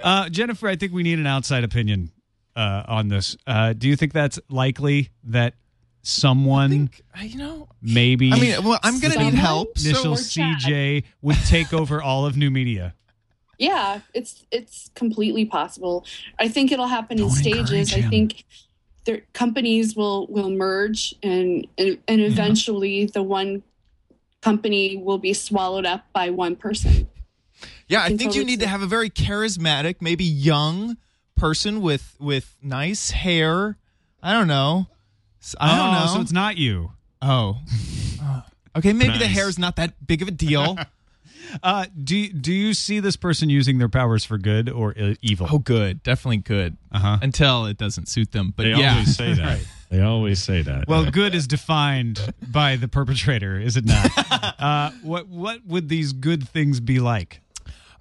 Uh, 0.03 0.29
Jennifer, 0.29 0.67
I 0.67 0.75
think 0.75 0.91
we 0.91 1.03
need 1.03 1.19
an 1.19 1.27
outside 1.27 1.63
opinion 1.63 2.11
uh, 2.55 2.83
on 2.87 3.07
this. 3.07 3.37
Uh, 3.47 3.73
do 3.73 3.87
you 3.87 3.95
think 3.95 4.11
that's 4.11 4.39
likely 4.49 5.09
that 5.25 5.53
someone, 6.03 6.65
I 6.65 6.69
think, 6.69 7.01
uh, 7.17 7.23
you 7.23 7.37
know, 7.37 7.67
maybe 7.81 8.31
I 8.31 8.39
mean, 8.39 8.63
well, 8.63 8.79
I'm 8.83 8.99
going 8.99 9.13
to 9.13 9.19
need 9.19 9.25
Someone? 9.25 9.35
help. 9.35 9.77
So 9.77 9.89
initial 9.89 10.13
Or 10.13 10.17
Chad. 10.17 10.59
CJ, 10.59 11.03
would 11.21 11.37
take 11.47 11.73
over 11.73 12.01
all 12.01 12.25
of 12.25 12.37
new 12.37 12.51
media? 12.51 12.93
Yeah, 13.57 14.01
it's 14.13 14.45
it's 14.51 14.89
completely 14.95 15.45
possible. 15.45 16.05
I 16.39 16.47
think 16.49 16.71
it'll 16.71 16.87
happen 16.87 17.17
in 17.17 17.25
Don't 17.27 17.35
stages. 17.35 17.71
encourage 17.71 17.93
I 17.93 18.09
think 18.09 18.43
their 19.05 19.21
companies 19.33 19.95
will 19.95 20.27
will 20.27 20.49
merge 20.49 21.15
and 21.23 21.65
and, 21.77 21.97
and 22.07 22.21
eventually 22.21 23.05
the 23.05 23.23
one 23.23 23.63
company 24.41 24.97
will 24.97 25.17
be 25.19 25.33
swallowed 25.33 25.85
up 25.85 26.05
by 26.13 26.29
one 26.29 26.55
person. 26.55 27.07
Yeah, 27.87 28.01
I 28.03 28.09
can 28.09 28.17
think 28.17 28.35
you 28.35 28.41
totally 28.41 28.45
need 28.45 28.59
to 28.61 28.67
have 28.67 28.81
a 28.81 28.87
very 28.87 29.09
charismatic, 29.09 29.97
maybe 30.01 30.25
young 30.25 30.97
person 31.37 31.81
with 31.81 32.15
with 32.19 32.57
nice 32.61 33.11
hair. 33.11 33.77
I 34.21 34.33
don't 34.33 34.47
know. 34.47 34.87
S- 35.43 35.55
I 35.59 35.75
don't 35.75 35.89
oh, 35.89 35.99
know. 35.99 36.13
So 36.15 36.21
it's 36.21 36.31
not 36.31 36.57
you. 36.57 36.91
oh. 37.21 37.59
Okay, 38.75 38.91
maybe 38.91 39.19
the 39.19 39.27
hair 39.27 39.47
is 39.47 39.59
not 39.59 39.75
that 39.75 40.07
big 40.07 40.23
of 40.23 40.27
a 40.27 40.31
deal. 40.31 40.77
Uh, 41.61 41.85
do 42.03 42.29
do 42.29 42.51
you 42.51 42.73
see 42.73 42.99
this 42.99 43.15
person 43.15 43.47
using 43.47 43.77
their 43.77 43.89
powers 43.89 44.25
for 44.25 44.39
good 44.39 44.69
or 44.69 44.95
evil? 45.21 45.47
oh, 45.51 45.59
good, 45.59 46.01
definitely 46.01 46.37
good. 46.37 46.77
Uh-huh. 46.91 47.19
Until 47.21 47.65
it 47.67 47.77
doesn't 47.77 48.07
suit 48.07 48.31
them, 48.31 48.53
but 48.55 48.63
they 48.63 48.69
yeah. 48.69 48.93
always 48.93 49.15
say 49.15 49.33
that. 49.35 49.59
They 49.91 50.01
always 50.01 50.41
say 50.41 50.63
that. 50.63 50.87
Well, 50.87 51.11
good 51.11 51.35
is 51.35 51.45
defined 51.45 52.33
by 52.47 52.77
the 52.77 52.87
perpetrator, 52.87 53.59
is 53.59 53.77
it 53.77 53.85
not? 53.85 54.09
uh, 54.59 54.91
what 55.03 55.27
what 55.27 55.63
would 55.67 55.89
these 55.89 56.13
good 56.13 56.47
things 56.47 56.79
be 56.79 56.99
like? 56.99 57.41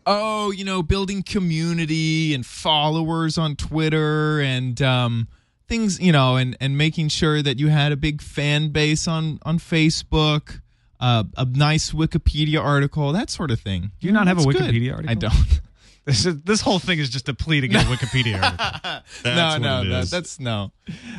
oh, 0.07 0.51
you 0.51 0.65
know, 0.65 0.83
building 0.83 1.23
community 1.23 2.35
and 2.35 2.47
followers 2.47 3.39
on 3.39 3.57
Twitter 3.57 4.41
and 4.41 4.81
um, 4.83 5.29
things, 5.69 6.01
you 6.01 6.13
know, 6.13 6.37
and, 6.37 6.57
and 6.61 6.77
making 6.77 7.09
sure 7.09 7.43
that 7.43 7.59
you 7.59 7.69
had 7.69 7.93
a 7.93 7.97
big 7.97 8.21
fan 8.23 8.69
base 8.71 9.07
on, 9.09 9.39
on 9.43 9.59
Facebook, 9.59 10.61
uh, 11.01 11.25
a 11.37 11.45
nice 11.45 11.93
Wikipedia 11.93 12.63
article, 12.63 13.13
that 13.13 13.31
sort 13.31 13.51
of 13.51 13.61
thing. 13.61 13.91
Do 14.01 14.07
you 14.07 14.13
not 14.13 14.27
have 14.27 14.39
a 14.39 14.43
That's 14.43 14.59
good. 14.59 14.75
Wikipedia 14.75 14.93
article? 14.93 15.11
I 15.11 15.15
don't. 15.15 15.61
This 16.05 16.27
is, 16.27 16.43
this 16.43 16.61
whole 16.61 16.81
thing 16.81 16.99
is 16.99 17.11
just 17.11 17.29
a 17.29 17.35
plea 17.35 17.61
to 17.61 17.69
get 17.69 17.85
a 17.85 17.89
Wikipedia 17.89 18.43
article. 18.43 19.03
That's 19.23 19.63
no, 19.63 19.83
no, 19.83 19.83
it 20.03 20.11
that, 20.11 20.25
is. 20.25 20.41
no. 20.41 20.73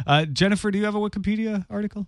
Uh, 0.06 0.26
Jennifer, 0.26 0.72
do 0.72 0.78
you 0.78 0.84
have 0.84 0.96
a 0.96 1.00
Wikipedia 1.00 1.66
article? 1.70 2.06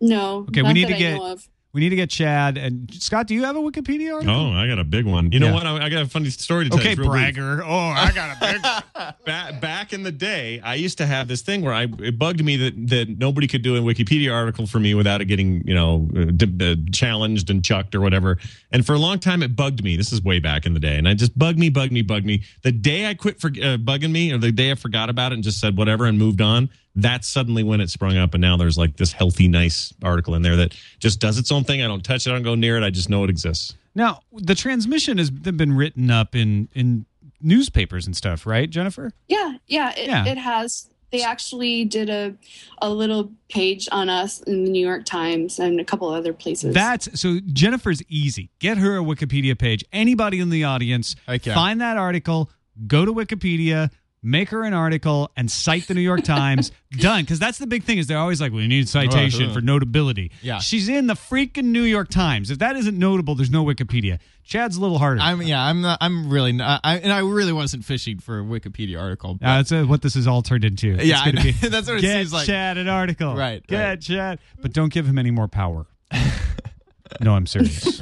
No. 0.00 0.38
Okay, 0.48 0.62
we 0.62 0.72
need 0.72 0.88
that 0.88 0.88
to 0.88 0.94
I 0.96 0.98
get- 0.98 1.16
know 1.16 1.30
of. 1.30 1.48
We 1.78 1.84
need 1.84 1.90
to 1.90 1.96
get 1.96 2.10
Chad 2.10 2.58
and 2.58 2.92
Scott. 2.92 3.28
Do 3.28 3.34
you 3.34 3.44
have 3.44 3.54
a 3.54 3.60
Wikipedia 3.60 4.12
article? 4.14 4.34
Oh, 4.34 4.50
I 4.50 4.66
got 4.66 4.80
a 4.80 4.84
big 4.84 5.06
one. 5.06 5.30
You 5.30 5.38
know 5.38 5.46
Yeah. 5.46 5.54
what? 5.54 5.64
I, 5.64 5.84
I 5.84 5.88
got 5.88 6.02
a 6.02 6.08
funny 6.08 6.28
story 6.30 6.64
to 6.64 6.70
tell 6.70 6.80
okay, 6.80 6.88
you. 6.88 6.92
It's 6.94 6.98
real 6.98 7.10
brief. 7.10 7.22
bragger. 7.36 7.62
Oh, 7.64 7.78
I 7.90 8.10
got 8.12 8.36
a 8.36 8.40
big. 8.40 9.14
Back, 9.24 9.60
back 9.60 9.92
in 9.92 10.02
the 10.02 10.10
day, 10.10 10.60
I 10.64 10.74
used 10.74 10.98
to 10.98 11.06
have 11.06 11.28
this 11.28 11.42
thing 11.42 11.62
where 11.62 11.72
I 11.72 11.84
it 12.00 12.18
bugged 12.18 12.42
me 12.42 12.56
that 12.56 12.88
that 12.88 13.18
nobody 13.18 13.46
could 13.46 13.62
do 13.62 13.76
a 13.76 13.80
Wikipedia 13.80 14.34
article 14.34 14.66
for 14.66 14.80
me 14.80 14.94
without 14.94 15.20
it 15.20 15.26
getting 15.26 15.62
you 15.68 15.74
know 15.74 16.08
uh, 16.16 16.24
d- 16.34 16.72
uh, 16.72 16.74
challenged 16.92 17.48
and 17.50 17.64
chucked 17.64 17.94
or 17.94 18.00
whatever. 18.00 18.38
And 18.72 18.84
for 18.84 18.94
a 18.94 18.98
long 18.98 19.18
time, 19.20 19.42
it 19.44 19.54
bugged 19.54 19.84
me. 19.84 19.96
This 19.96 20.12
is 20.12 20.22
way 20.22 20.40
back 20.40 20.66
in 20.66 20.74
the 20.74 20.80
day, 20.80 20.96
and 20.96 21.06
I 21.06 21.14
just 21.14 21.38
bugged 21.38 21.58
me, 21.60 21.68
bugged 21.68 21.92
me, 21.92 22.02
bugged 22.02 22.26
me. 22.26 22.42
The 22.62 22.72
day 22.72 23.06
I 23.06 23.14
quit 23.14 23.40
for 23.40 23.48
uh, 23.48 23.76
bugging 23.78 24.10
me, 24.10 24.32
or 24.32 24.38
the 24.38 24.50
day 24.50 24.72
I 24.72 24.74
forgot 24.74 25.10
about 25.10 25.30
it 25.32 25.36
and 25.36 25.44
just 25.44 25.60
said 25.60 25.76
whatever 25.76 26.06
and 26.06 26.18
moved 26.18 26.40
on. 26.40 26.70
That's 27.00 27.28
suddenly 27.28 27.62
when 27.62 27.80
it 27.80 27.90
sprung 27.90 28.16
up, 28.16 28.34
and 28.34 28.40
now 28.40 28.56
there's 28.56 28.76
like 28.76 28.96
this 28.96 29.12
healthy, 29.12 29.46
nice 29.46 29.94
article 30.02 30.34
in 30.34 30.42
there 30.42 30.56
that 30.56 30.74
just 30.98 31.20
does 31.20 31.38
its 31.38 31.52
own 31.52 31.62
thing. 31.62 31.80
I 31.82 31.86
don't 31.86 32.04
touch 32.04 32.26
it, 32.26 32.30
I 32.30 32.34
don't 32.34 32.42
go 32.42 32.54
near 32.56 32.76
it. 32.76 32.82
I 32.82 32.90
just 32.90 33.08
know 33.08 33.22
it 33.24 33.30
exists. 33.30 33.74
Now, 33.94 34.20
the 34.32 34.54
transmission 34.54 35.18
has 35.18 35.30
been 35.30 35.72
written 35.74 36.10
up 36.10 36.34
in 36.34 36.68
in 36.74 37.06
newspapers 37.40 38.06
and 38.06 38.16
stuff, 38.16 38.46
right, 38.46 38.68
Jennifer? 38.68 39.12
Yeah, 39.28 39.52
yeah, 39.68 39.92
it, 39.96 40.06
Yeah. 40.08 40.26
it 40.26 40.38
has. 40.38 40.88
They 41.10 41.22
actually 41.22 41.84
did 41.86 42.10
a 42.10 42.34
a 42.82 42.90
little 42.90 43.32
page 43.48 43.88
on 43.92 44.10
us 44.10 44.40
in 44.42 44.64
the 44.64 44.70
New 44.70 44.84
York 44.84 45.04
Times 45.06 45.58
and 45.58 45.80
a 45.80 45.84
couple 45.84 46.08
other 46.10 46.32
places. 46.34 46.74
That's 46.74 47.08
so 47.18 47.38
Jennifer's 47.52 48.02
easy. 48.08 48.50
Get 48.58 48.76
her 48.78 48.98
a 48.98 49.02
Wikipedia 49.02 49.56
page. 49.58 49.84
Anybody 49.92 50.38
in 50.40 50.50
the 50.50 50.64
audience, 50.64 51.16
Heck 51.26 51.44
find 51.44 51.80
that 51.80 51.96
article, 51.96 52.50
go 52.86 53.04
to 53.06 53.12
Wikipedia, 53.14 53.90
make 54.22 54.48
her 54.50 54.64
an 54.64 54.74
article, 54.74 55.30
and 55.36 55.50
cite 55.50 55.86
the 55.88 55.94
New 55.94 56.00
York 56.00 56.22
Times. 56.24 56.72
Done. 56.92 57.22
Because 57.22 57.38
that's 57.38 57.58
the 57.58 57.66
big 57.66 57.84
thing 57.84 57.98
is 57.98 58.06
they're 58.06 58.18
always 58.18 58.40
like, 58.40 58.52
we 58.52 58.66
need 58.66 58.88
citation 58.88 59.44
Uh-huh. 59.46 59.54
for 59.54 59.60
notability. 59.60 60.30
Yeah. 60.42 60.58
She's 60.58 60.88
in 60.88 61.06
the 61.06 61.14
freaking 61.14 61.64
New 61.66 61.82
York 61.82 62.08
Times. 62.08 62.50
If 62.50 62.58
that 62.58 62.76
isn't 62.76 62.98
notable, 62.98 63.34
there's 63.34 63.50
no 63.50 63.64
Wikipedia. 63.64 64.18
Chad's 64.44 64.76
a 64.76 64.80
little 64.80 64.98
harder. 64.98 65.20
I'm 65.20 65.42
yeah. 65.42 65.62
I'm 65.62 65.82
not. 65.82 65.98
I'm 66.00 66.30
really 66.30 66.52
not. 66.52 66.80
I, 66.82 66.96
and 66.98 67.12
I 67.12 67.18
really 67.18 67.52
wasn't 67.52 67.84
fishing 67.84 68.18
for 68.18 68.40
a 68.40 68.42
Wikipedia 68.42 68.98
article. 68.98 69.34
but- 69.34 69.46
Uh, 69.46 69.56
that's 69.58 69.72
uh, 69.72 69.84
what 69.84 70.00
this 70.00 70.16
is 70.16 70.26
all 70.26 70.40
turned 70.40 70.64
into. 70.64 70.94
It's 70.94 71.04
Yeah, 71.04 71.20
I 71.20 71.24
gonna 71.26 71.36
know. 71.36 71.42
be, 71.42 71.52
That's 71.68 71.86
what 71.86 71.98
it 71.98 72.00
get 72.00 72.16
seems 72.16 72.32
like. 72.32 72.46
Chad 72.46 72.78
an 72.78 72.88
article. 72.88 73.36
Right, 73.36 73.66
Get 73.66 73.84
right. 73.84 74.00
Chad. 74.00 74.38
But 74.62 74.72
don't 74.72 74.90
give 74.92 75.06
him 75.06 75.18
any 75.18 75.30
more 75.30 75.48
power. 75.48 75.84
no, 77.20 77.34
I'm 77.34 77.46
serious. 77.46 78.00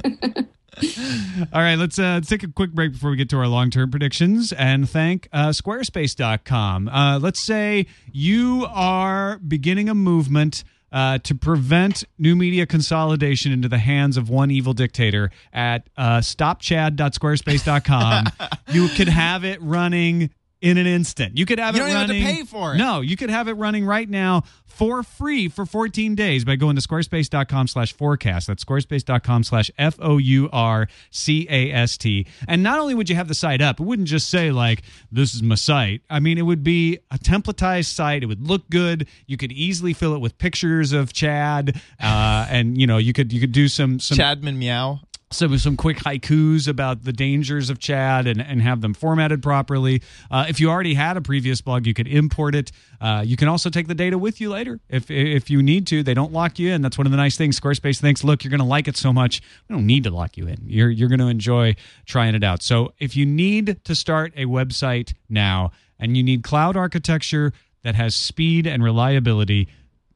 all 1.53 1.63
right, 1.63 1.77
let's, 1.77 1.99
uh, 1.99 2.15
let's 2.15 2.29
take 2.29 2.43
a 2.43 2.49
quick 2.49 2.73
break 2.73 2.93
before 2.93 3.11
we 3.11 3.17
get 3.17 3.29
to 3.31 3.39
our 3.39 3.49
long 3.49 3.71
term 3.71 3.91
predictions 3.91 4.53
and 4.53 4.89
thank 4.89 5.29
uh, 5.33 5.49
Squarespace.com. 5.49 6.89
Uh, 6.89 7.19
let's 7.19 7.45
say 7.45 7.87
you 8.13 8.67
are 8.71 9.39
beginning 9.39 9.89
a 9.89 9.95
movement. 9.95 10.65
Uh, 10.93 11.19
to 11.19 11.35
prevent 11.35 12.05
new 12.17 12.37
media 12.37 12.65
consolidation 12.65 13.51
into 13.51 13.69
the 13.69 13.77
hands 13.77 14.17
of 14.17 14.31
one 14.31 14.53
evil 14.53 14.73
dictator 14.73 15.33
at 15.53 15.91
uh, 15.97 16.19
stopchad.squarespace.com, 16.19 18.27
you 18.73 18.87
could 18.91 19.09
have 19.09 19.45
it 19.45 19.61
running 19.61 20.31
in 20.67 20.79
an 20.79 20.87
instant. 20.87 21.39
You 21.39 21.47
could 21.47 21.59
have 21.59 21.77
You 21.77 21.83
it 21.83 21.85
don't 21.85 21.91
even 21.91 22.01
have 22.01 22.09
to 22.09 22.13
running. 22.25 22.37
pay 22.37 22.45
for 22.45 22.75
it. 22.75 22.79
No, 22.79 23.01
you 23.01 23.17
could 23.17 23.31
have 23.31 23.47
it 23.49 23.53
running 23.55 23.87
right 23.87 24.09
now 24.09 24.43
for 24.67 25.03
free 25.03 25.49
for 25.49 25.65
14 25.65 26.15
days 26.15 26.45
by 26.45 26.57
going 26.57 26.77
to 26.77 26.83
squarespace.com 26.83 27.69
slash 27.69 27.95
fourcast. 27.97 28.47
That's 28.47 28.65
squarespace.com 28.65 29.45
slash 29.45 29.71
F 29.79 29.97
O 30.01 30.19
U 30.19 30.49
R 30.53 30.89
C 31.11 31.47
A 31.49 31.71
S 31.73 31.97
T. 31.97 32.27
And 32.49 32.63
not 32.63 32.79
only 32.81 32.95
would 32.95 33.09
you 33.09 33.15
have 33.17 33.29
the 33.29 33.35
site 33.35 33.63
up, 33.63 33.81
it 33.81 33.85
wouldn't 33.85 34.09
just 34.09 34.29
say 34.29 34.51
like, 34.51 34.83
this 35.13 35.35
is 35.35 35.43
my 35.43 35.55
site. 35.55 36.03
I 36.11 36.21
mean, 36.21 36.37
it 36.37 36.43
would 36.43 36.65
be 36.65 36.99
a 37.11 37.19
templatized 37.19 37.95
site. 37.95 38.23
It 38.23 38.27
would 38.27 38.47
look 38.47 38.69
good. 38.69 39.07
You 39.27 39.37
could 39.37 39.53
easily 39.53 39.93
fill 39.93 40.15
it 40.15 40.21
with 40.21 40.37
pictures 40.39 40.93
of 40.93 41.13
Chad. 41.13 41.81
Uh, 42.03 42.47
and 42.51 42.79
you 42.79 42.87
know, 42.87 42.99
you 42.99 43.13
could, 43.13 43.33
you 43.33 43.41
could 43.41 43.53
do 43.53 43.69
some, 43.69 43.99
some 44.01 44.19
Chadman 44.19 44.57
meow. 44.57 45.01
Some 45.37 45.59
some 45.59 45.77
quick 45.77 45.99
haikus 45.99 46.67
about 46.67 47.05
the 47.05 47.13
dangers 47.13 47.69
of 47.69 47.79
Chad 47.79 48.27
and, 48.27 48.41
and 48.41 48.63
have 48.63 48.81
them 48.81 48.95
formatted 48.95 49.43
properly. 49.43 50.01
Uh, 50.31 50.47
if 50.49 50.61
you 50.61 50.71
already 50.71 50.95
had 50.95 51.19
a 51.19 51.21
previous 51.21 51.61
blog, 51.61 51.87
you 51.87 51.93
could 51.93 52.09
import 52.09 52.55
it. 52.55 52.73
Uh, 53.03 53.23
you 53.25 53.37
can 53.37 53.47
also 53.47 53.69
take 53.69 53.87
the 53.87 53.95
data 53.95 54.17
with 54.17 54.41
you 54.41 54.49
later 54.49 54.81
if 54.89 55.11
if 55.11 55.51
you 55.51 55.63
need 55.63 55.87
to. 55.89 56.03
They 56.03 56.15
don't 56.15 56.33
lock 56.33 56.59
you 56.59 56.73
in. 56.73 56.81
That's 56.81 56.97
one 56.97 57.07
of 57.07 57.11
the 57.11 57.19
nice 57.19 57.37
things. 57.37 57.61
Squarespace 57.61 58.01
thinks, 58.01 58.25
look, 58.25 58.45
you're 58.45 58.51
going 58.51 58.61
to 58.61 58.65
like 58.65 58.89
it 58.89 58.97
so 58.97 59.13
much, 59.13 59.43
we 59.69 59.75
don't 59.75 59.85
need 59.85 60.05
to 60.05 60.11
lock 60.11 60.39
you 60.39 60.49
in. 60.49 60.59
You're 60.65 60.89
you're 60.89 61.11
going 61.11 61.21
to 61.21 61.29
enjoy 61.29 61.77
trying 62.07 62.35
it 62.35 62.43
out. 62.43 62.63
So 62.63 62.95
if 62.99 63.15
you 63.15 63.27
need 63.27 63.85
to 63.85 63.95
start 63.95 64.33
a 64.37 64.47
website 64.47 65.13
now 65.29 65.73
and 65.99 66.17
you 66.17 66.23
need 66.23 66.45
cloud 66.45 66.79
architecture 66.79 67.53
that 67.83 67.95
has 67.95 68.15
speed 68.15 68.67
and 68.67 68.83
reliability, 68.83 69.69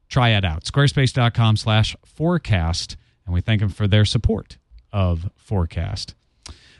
try 0.09 0.29
it 0.29 0.43
out. 0.43 0.63
Squarespace.com 0.63 1.57
slash 1.57 1.95
fourcast. 2.19 2.95
And 3.25 3.35
we 3.35 3.41
thank 3.41 3.61
them 3.61 3.69
for 3.69 3.87
their 3.87 4.03
support 4.03 4.57
of 4.91 5.29
FourCast. 5.49 6.13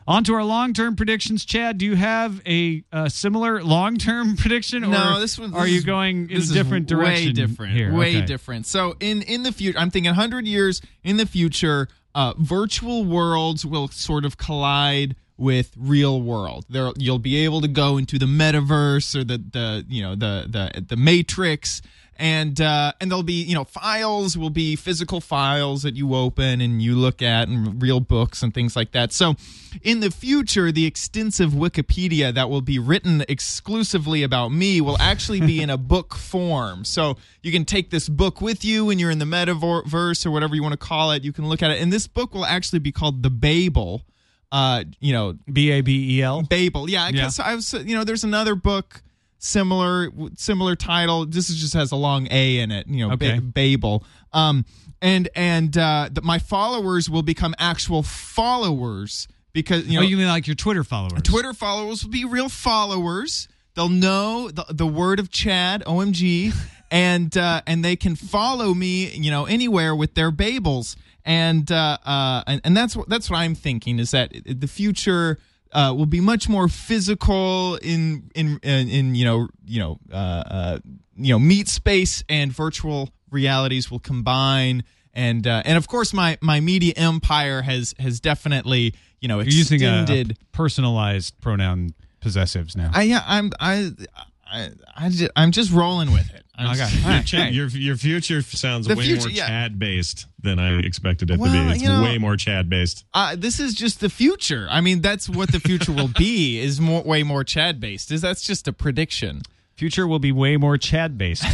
On 0.07 0.23
to 0.23 0.33
our 0.33 0.43
long 0.43 0.73
term 0.73 0.95
predictions. 0.95 1.45
Chad, 1.45 1.77
do 1.77 1.85
you 1.85 1.95
have 1.95 2.41
a, 2.47 2.83
uh 2.91 3.07
similar 3.07 3.63
long 3.63 3.97
term 3.97 4.35
prediction? 4.37 4.81
No, 4.81 5.19
this 5.19 5.37
one. 5.37 5.53
Are 5.53 5.61
this 5.61 5.71
you 5.71 5.77
is- 5.77 5.85
going 5.85 6.29
in 6.31 6.41
a 6.41 6.45
different 6.45 6.87
direction? 6.87 7.27
Way 7.27 7.33
different. 7.33 7.73
Here? 7.73 7.93
Way 7.93 8.17
Okay. 8.17 8.25
different. 8.25 8.65
So 8.65 8.95
in 8.99 9.21
in 9.21 9.43
the 9.43 9.51
future, 9.51 9.77
I'm 9.77 9.91
thinking 9.91 10.09
100 10.09 10.47
years 10.47 10.81
in 11.03 11.17
the 11.17 11.25
future, 11.27 11.87
uh, 12.15 12.33
virtual 12.37 13.05
worlds 13.05 13.63
will 13.65 13.87
sort 13.89 14.25
of 14.25 14.37
collide 14.37 15.15
with 15.37 15.71
real 15.77 16.21
world. 16.21 16.65
There, 16.69 16.91
you'll 16.97 17.17
be 17.19 17.37
able 17.45 17.61
to 17.61 17.67
go 17.67 17.97
into 17.97 18.17
the 18.19 18.25
metaverse 18.25 19.15
or 19.15 19.23
the 19.23 19.37
the 19.37 19.85
you 19.87 20.01
know 20.01 20.15
the 20.15 20.47
the 20.49 20.81
the 20.81 20.97
matrix. 20.97 21.81
And 22.17 22.61
uh, 22.61 22.93
and 23.01 23.09
there'll 23.09 23.23
be 23.23 23.41
you 23.41 23.55
know 23.55 23.63
files 23.63 24.37
will 24.37 24.51
be 24.51 24.75
physical 24.75 25.21
files 25.21 25.81
that 25.81 25.95
you 25.95 26.13
open 26.13 26.61
and 26.61 26.79
you 26.79 26.95
look 26.95 27.21
at 27.23 27.47
and 27.47 27.81
real 27.81 27.99
books 27.99 28.43
and 28.43 28.53
things 28.53 28.75
like 28.75 28.91
that. 28.91 29.11
So 29.11 29.35
in 29.81 30.01
the 30.01 30.11
future, 30.11 30.71
the 30.71 30.85
extensive 30.85 31.51
Wikipedia 31.51 32.31
that 32.33 32.47
will 32.49 32.61
be 32.61 32.77
written 32.77 33.23
exclusively 33.27 34.21
about 34.21 34.49
me 34.49 34.81
will 34.81 34.97
actually 34.99 35.41
be 35.41 35.61
in 35.63 35.71
a 35.71 35.77
book 35.93 36.13
form. 36.15 36.85
So 36.85 37.17
you 37.41 37.51
can 37.51 37.65
take 37.65 37.89
this 37.89 38.07
book 38.07 38.39
with 38.39 38.63
you 38.63 38.85
when 38.85 38.99
you're 38.99 39.09
in 39.11 39.17
the 39.19 39.25
metaverse 39.25 40.25
or 40.25 40.29
whatever 40.31 40.53
you 40.53 40.61
want 40.61 40.73
to 40.73 40.77
call 40.77 41.11
it. 41.13 41.23
You 41.23 41.33
can 41.33 41.47
look 41.49 41.63
at 41.63 41.71
it, 41.71 41.81
and 41.81 41.91
this 41.91 42.05
book 42.07 42.35
will 42.35 42.45
actually 42.45 42.79
be 42.79 42.91
called 42.91 43.23
the 43.23 43.29
Babel. 43.31 44.03
Uh, 44.51 44.83
you 44.99 45.13
know, 45.13 45.37
B 45.51 45.71
A 45.71 45.81
B 45.81 46.17
E 46.17 46.21
L. 46.21 46.43
Babel. 46.43 46.87
Yeah, 46.89 47.03
I 47.05 47.07
Yeah. 47.07 47.11
guess 47.23 47.39
I 47.39 47.55
was. 47.55 47.73
You 47.73 47.95
know, 47.95 48.03
there's 48.03 48.25
another 48.25 48.53
book 48.53 49.01
similar 49.41 50.09
similar 50.37 50.75
title. 50.75 51.25
This 51.25 51.49
is 51.49 51.57
just 51.57 51.73
has 51.73 51.91
a 51.91 51.95
long 51.95 52.27
A 52.31 52.59
in 52.59 52.71
it. 52.71 52.87
You 52.87 53.07
know, 53.07 53.13
Okay. 53.15 53.39
ba- 53.39 53.41
Babel. 53.41 54.03
Um, 54.31 54.65
and 55.01 55.27
and 55.35 55.75
uh, 55.77 56.09
the, 56.11 56.21
my 56.21 56.39
followers 56.39 57.09
will 57.09 57.23
become 57.23 57.53
actual 57.57 58.03
followers 58.03 59.27
because 59.51 59.85
you 59.87 59.95
know 59.99 60.05
oh, 60.05 60.07
you 60.07 60.15
mean 60.15 60.27
like 60.27 60.47
your 60.47 60.55
Twitter 60.55 60.83
followers? 60.83 61.21
Twitter 61.23 61.53
followers 61.53 62.03
will 62.03 62.11
be 62.11 62.23
real 62.23 62.49
followers. 62.49 63.47
They'll 63.73 63.89
know 63.89 64.49
the, 64.51 64.65
the 64.69 64.85
word 64.85 65.19
of 65.19 65.31
Chad, 65.31 65.83
OMG, 65.85 66.53
and 66.91 67.35
uh, 67.35 67.61
and 67.65 67.83
they 67.83 67.95
can 67.95 68.15
follow 68.15 68.73
me, 68.73 69.09
you 69.09 69.31
know, 69.31 69.45
anywhere 69.45 69.95
with 69.95 70.13
their 70.13 70.31
Babels, 70.31 70.95
and 71.25 71.69
uh, 71.71 71.97
uh, 72.05 72.43
and, 72.45 72.61
and 72.63 72.77
that's 72.77 72.95
what 72.95 73.09
that's 73.09 73.29
what 73.29 73.37
I'm 73.37 73.55
thinking 73.55 73.97
is 73.97 74.11
that 74.11 74.31
the 74.45 74.67
future 74.67 75.39
uh, 75.73 75.93
will 75.95 76.05
be 76.05 76.21
much 76.21 76.49
more 76.49 76.67
physical 76.67 77.75
in 77.81 78.29
in 78.35 78.59
in, 78.63 78.89
in 78.89 79.15
you 79.15 79.25
know 79.25 79.47
you 79.65 79.79
know 79.79 79.99
uh, 80.11 80.15
uh, 80.15 80.79
you 81.15 81.33
know 81.33 81.39
meet 81.39 81.67
space 81.67 82.23
and 82.29 82.51
virtual 82.51 83.09
realities 83.31 83.89
will 83.89 83.99
combine. 83.99 84.83
And 85.13 85.45
uh, 85.45 85.63
and 85.65 85.77
of 85.77 85.87
course, 85.87 86.13
my, 86.13 86.37
my 86.41 86.61
media 86.61 86.93
empire 86.95 87.61
has 87.61 87.93
has 87.99 88.19
definitely 88.19 88.93
you 89.19 89.27
know 89.27 89.39
You're 89.39 89.49
using 89.49 89.83
a, 89.83 90.01
extended. 90.01 90.31
a 90.31 90.55
personalized 90.55 91.39
pronoun 91.41 91.93
possessives 92.21 92.75
now. 92.77 92.91
I 92.93 93.03
yeah, 93.03 93.23
I'm 93.25 93.51
I 93.59 93.91
I 94.45 94.69
I 94.95 95.09
just, 95.09 95.31
I'm 95.35 95.51
just 95.51 95.71
rolling 95.71 96.11
with 96.11 96.33
it. 96.33 96.40
I'm 96.55 96.67
Okay. 96.71 96.77
just- 96.79 96.95
All 97.05 97.11
right. 97.11 97.25
Ch- 97.25 97.33
Your 97.53 97.67
your 97.69 97.95
future 97.97 98.41
sounds 98.41 98.87
The 98.87 98.95
way 98.95 99.05
future, 99.05 99.21
more 99.21 99.29
yeah. 99.29 99.47
Chad 99.47 99.79
based 99.79 100.27
than 100.41 100.59
I 100.59 100.77
expected 100.79 101.31
it 101.31 101.39
Well, 101.39 101.51
to 101.51 101.67
be. 101.67 101.73
It's 101.73 101.81
you 101.83 101.89
know- 101.89 102.03
way 102.03 102.17
more 102.17 102.35
Chad 102.35 102.69
based. 102.69 103.05
Uh, 103.13 103.35
this 103.37 103.59
is 103.59 103.73
just 103.73 103.99
the 103.99 104.09
future. 104.09 104.67
I 104.69 104.81
mean, 104.81 105.01
that's 105.01 105.29
what 105.29 105.51
the 105.51 105.59
future 105.59 105.91
will 105.91 106.09
be. 106.09 106.59
Is 106.61 106.79
more 106.81 107.01
way 107.03 107.23
more 107.23 107.43
Chad 107.43 107.79
based. 107.79 108.11
Is 108.11 108.21
that's 108.21 108.43
just 108.43 108.67
a 108.67 108.73
prediction. 108.73 109.41
Future 109.75 110.05
will 110.07 110.19
be 110.19 110.31
way 110.31 110.57
more 110.57 110.77
Chad 110.77 111.17
based. 111.17 111.45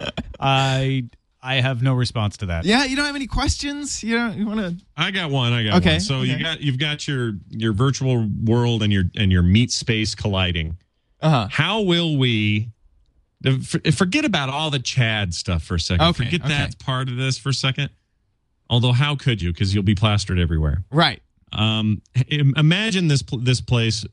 I 0.40 1.04
I 1.42 1.56
have 1.56 1.82
no 1.82 1.94
response 1.94 2.36
to 2.38 2.46
that. 2.46 2.64
Yeah, 2.64 2.84
you 2.84 2.96
don't 2.96 3.06
have 3.06 3.14
any 3.14 3.26
questions. 3.28 4.02
You 4.02 4.16
know, 4.16 4.30
you 4.32 4.46
want 4.46 4.58
to. 4.60 4.76
I 4.96 5.10
got 5.10 5.30
one. 5.30 5.52
I 5.52 5.62
got 5.64 5.74
Okay, 5.76 5.92
one. 5.92 6.00
So 6.00 6.22
you 6.22 6.34
okay. 6.34 6.42
got 6.42 6.60
you've 6.60 6.78
got 6.78 7.06
your 7.06 7.34
your 7.50 7.72
virtual 7.72 8.26
world 8.44 8.82
and 8.82 8.92
your 8.92 9.04
and 9.16 9.30
your 9.30 9.42
meat 9.42 9.70
space 9.70 10.14
colliding. 10.14 10.76
Uh 11.20 11.30
huh. 11.30 11.48
How 11.50 11.82
will 11.82 12.16
we? 12.16 12.70
Forget 13.92 14.24
about 14.24 14.48
all 14.48 14.70
the 14.70 14.78
Chad 14.78 15.34
stuff 15.34 15.62
for 15.62 15.74
a 15.74 15.80
second. 15.80 16.06
Okay, 16.06 16.24
Forget 16.24 16.40
okay. 16.40 16.48
that's 16.48 16.74
part 16.74 17.08
of 17.08 17.16
this 17.16 17.38
for 17.38 17.50
a 17.50 17.54
second. 17.54 17.90
Although, 18.68 18.92
how 18.92 19.14
could 19.14 19.40
you? 19.40 19.52
Because 19.52 19.74
you'll 19.74 19.84
be 19.84 19.94
plastered 19.94 20.38
everywhere. 20.38 20.84
Right. 20.90 21.22
Um, 21.52 22.02
imagine 22.28 23.08
this 23.08 23.22
this 23.40 23.60
place 23.60 24.04